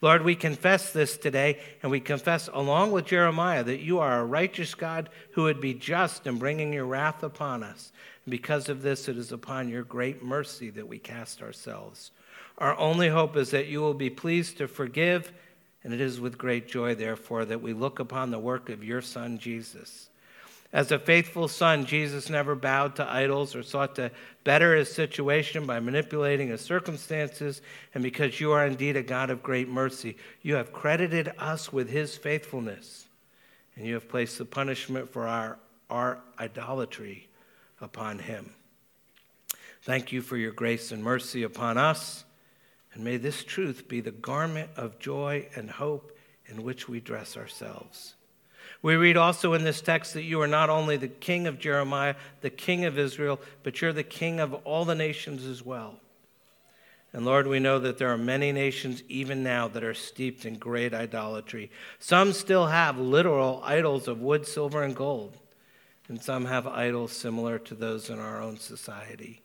Lord, 0.00 0.22
we 0.22 0.36
confess 0.36 0.92
this 0.92 1.16
today, 1.16 1.58
and 1.82 1.90
we 1.90 1.98
confess 1.98 2.48
along 2.52 2.92
with 2.92 3.06
Jeremiah 3.06 3.64
that 3.64 3.80
you 3.80 3.98
are 3.98 4.20
a 4.20 4.24
righteous 4.24 4.74
God 4.74 5.08
who 5.32 5.44
would 5.44 5.60
be 5.60 5.74
just 5.74 6.26
in 6.26 6.38
bringing 6.38 6.72
your 6.72 6.84
wrath 6.84 7.24
upon 7.24 7.64
us. 7.64 7.90
And 8.24 8.30
because 8.30 8.68
of 8.68 8.82
this, 8.82 9.08
it 9.08 9.16
is 9.16 9.32
upon 9.32 9.68
your 9.68 9.82
great 9.82 10.22
mercy 10.22 10.70
that 10.70 10.86
we 10.86 10.98
cast 10.98 11.42
ourselves. 11.42 12.12
Our 12.58 12.78
only 12.78 13.08
hope 13.08 13.36
is 13.36 13.50
that 13.50 13.66
you 13.66 13.80
will 13.80 13.94
be 13.94 14.10
pleased 14.10 14.58
to 14.58 14.68
forgive, 14.68 15.32
and 15.82 15.92
it 15.92 16.00
is 16.00 16.20
with 16.20 16.38
great 16.38 16.68
joy, 16.68 16.94
therefore, 16.94 17.44
that 17.46 17.62
we 17.62 17.72
look 17.72 17.98
upon 17.98 18.30
the 18.30 18.38
work 18.38 18.68
of 18.68 18.84
your 18.84 19.02
Son, 19.02 19.38
Jesus. 19.38 20.10
As 20.70 20.92
a 20.92 20.98
faithful 20.98 21.48
son, 21.48 21.86
Jesus 21.86 22.28
never 22.28 22.54
bowed 22.54 22.96
to 22.96 23.10
idols 23.10 23.56
or 23.56 23.62
sought 23.62 23.94
to 23.96 24.10
better 24.44 24.76
his 24.76 24.92
situation 24.92 25.64
by 25.64 25.80
manipulating 25.80 26.48
his 26.48 26.60
circumstances. 26.60 27.62
And 27.94 28.02
because 28.02 28.38
you 28.38 28.52
are 28.52 28.66
indeed 28.66 28.96
a 28.96 29.02
God 29.02 29.30
of 29.30 29.42
great 29.42 29.68
mercy, 29.68 30.18
you 30.42 30.56
have 30.56 30.72
credited 30.72 31.32
us 31.38 31.72
with 31.72 31.88
his 31.88 32.16
faithfulness. 32.18 33.06
And 33.76 33.86
you 33.86 33.94
have 33.94 34.08
placed 34.08 34.36
the 34.36 34.44
punishment 34.44 35.10
for 35.10 35.26
our, 35.26 35.58
our 35.88 36.18
idolatry 36.38 37.28
upon 37.80 38.18
him. 38.18 38.50
Thank 39.82 40.12
you 40.12 40.20
for 40.20 40.36
your 40.36 40.52
grace 40.52 40.92
and 40.92 41.02
mercy 41.02 41.44
upon 41.44 41.78
us. 41.78 42.24
And 42.92 43.04
may 43.04 43.16
this 43.16 43.42
truth 43.42 43.88
be 43.88 44.02
the 44.02 44.10
garment 44.10 44.68
of 44.76 44.98
joy 44.98 45.48
and 45.54 45.70
hope 45.70 46.14
in 46.46 46.62
which 46.62 46.90
we 46.90 47.00
dress 47.00 47.38
ourselves. 47.38 48.16
We 48.80 48.94
read 48.94 49.16
also 49.16 49.54
in 49.54 49.64
this 49.64 49.80
text 49.80 50.14
that 50.14 50.22
you 50.22 50.40
are 50.40 50.46
not 50.46 50.70
only 50.70 50.96
the 50.96 51.08
king 51.08 51.46
of 51.46 51.58
Jeremiah, 51.58 52.14
the 52.42 52.50
king 52.50 52.84
of 52.84 52.98
Israel, 52.98 53.40
but 53.62 53.80
you're 53.80 53.92
the 53.92 54.04
king 54.04 54.38
of 54.38 54.54
all 54.54 54.84
the 54.84 54.94
nations 54.94 55.44
as 55.44 55.64
well. 55.64 55.96
And 57.12 57.24
Lord, 57.24 57.46
we 57.46 57.58
know 57.58 57.78
that 57.78 57.98
there 57.98 58.12
are 58.12 58.18
many 58.18 58.52
nations 58.52 59.02
even 59.08 59.42
now 59.42 59.66
that 59.68 59.82
are 59.82 59.94
steeped 59.94 60.44
in 60.44 60.58
great 60.58 60.92
idolatry. 60.92 61.70
Some 61.98 62.32
still 62.32 62.66
have 62.66 62.98
literal 62.98 63.62
idols 63.64 64.08
of 64.08 64.20
wood, 64.20 64.46
silver, 64.46 64.82
and 64.82 64.94
gold, 64.94 65.36
and 66.08 66.22
some 66.22 66.44
have 66.44 66.66
idols 66.66 67.12
similar 67.12 67.58
to 67.60 67.74
those 67.74 68.10
in 68.10 68.18
our 68.18 68.40
own 68.40 68.58
society. 68.58 69.40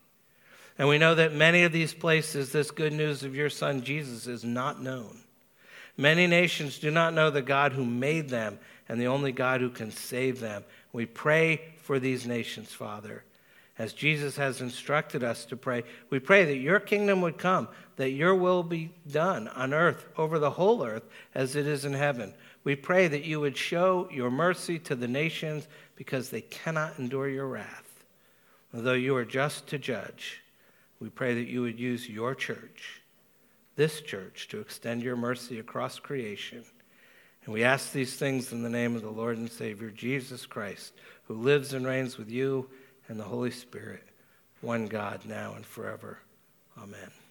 And 0.78 0.90
we 0.90 0.98
know 0.98 1.16
that 1.16 1.34
many 1.34 1.64
of 1.64 1.72
these 1.72 1.94
places, 1.94 2.52
this 2.52 2.72
good 2.72 2.94
news 2.94 3.24
of 3.24 3.36
your 3.36 3.50
son 3.50 3.84
Jesus 3.84 4.28
is 4.28 4.44
not 4.44 4.82
known. 4.82 5.20
Many 5.96 6.28
nations 6.28 6.80
do 6.80 6.92
not 6.92 7.14
know 7.14 7.30
the 7.30 7.42
God 7.42 7.74
who 7.74 7.86
made 7.86 8.30
them 8.30 8.60
and 8.90 9.00
the 9.00 9.08
only 9.08 9.32
God 9.32 9.62
who 9.62 9.70
can 9.70 9.92
save 9.92 10.40
them. 10.40 10.64
We 10.92 11.06
pray 11.06 11.62
for 11.78 12.00
these 12.00 12.26
nations, 12.26 12.70
Father. 12.70 13.24
As 13.78 13.94
Jesus 13.94 14.36
has 14.38 14.62
instructed 14.62 15.24
us 15.24 15.46
to 15.46 15.58
pray, 15.58 15.84
we 16.12 16.20
pray 16.20 16.46
that 16.46 16.58
your 16.58 16.80
kingdom 16.80 17.22
would 17.22 17.40
come, 17.40 17.68
that 17.96 18.12
your 18.12 18.36
will 18.36 18.62
be 18.62 18.92
done 19.12 19.48
on 19.48 19.74
earth, 19.74 20.08
over 20.16 20.38
the 20.38 20.52
whole 20.52 20.86
earth, 20.86 21.04
as 21.34 21.56
it 21.56 21.66
is 21.66 21.84
in 21.84 21.94
heaven. 21.94 22.34
We 22.64 22.76
pray 22.76 23.08
that 23.08 23.24
you 23.24 23.40
would 23.40 23.58
show 23.58 24.08
your 24.12 24.30
mercy 24.30 24.78
to 24.80 24.96
the 24.96 25.08
nations 25.08 25.68
because 25.96 26.30
they 26.30 26.42
cannot 26.42 27.00
endure 27.00 27.30
your 27.30 27.48
wrath. 27.48 28.06
Though 28.72 28.94
you 28.94 29.16
are 29.16 29.26
just 29.26 29.68
to 29.68 29.78
judge, 29.78 30.42
we 31.00 31.10
pray 31.10 31.34
that 31.34 31.48
you 31.48 31.62
would 31.62 31.80
use 31.80 32.08
your 32.08 32.34
church, 32.34 33.02
this 33.76 34.02
church, 34.02 34.48
to 34.50 34.60
extend 34.60 35.04
your 35.04 35.16
mercy 35.16 35.60
across 35.60 36.00
creation. 36.00 36.64
And 37.46 37.54
we 37.54 37.64
ask 37.64 37.91
these 37.91 38.16
things 38.16 38.52
in 38.52 38.64
the 38.64 38.70
name 38.70 38.96
of 38.96 39.02
the 39.02 39.10
Lord 39.10 39.38
and 39.38 39.52
Savior, 39.52 39.89
Jesus 39.89 40.46
Christ, 40.46 40.94
who 41.28 41.36
lives 41.36 41.74
and 41.74 41.86
reigns 41.86 42.18
with 42.18 42.30
you 42.30 42.70
and 43.08 43.20
the 43.20 43.24
Holy 43.24 43.52
Spirit, 43.52 44.04
one 44.62 44.88
God, 44.88 45.22
now 45.26 45.54
and 45.56 45.66
forever. 45.66 46.20
Amen. 46.78 47.23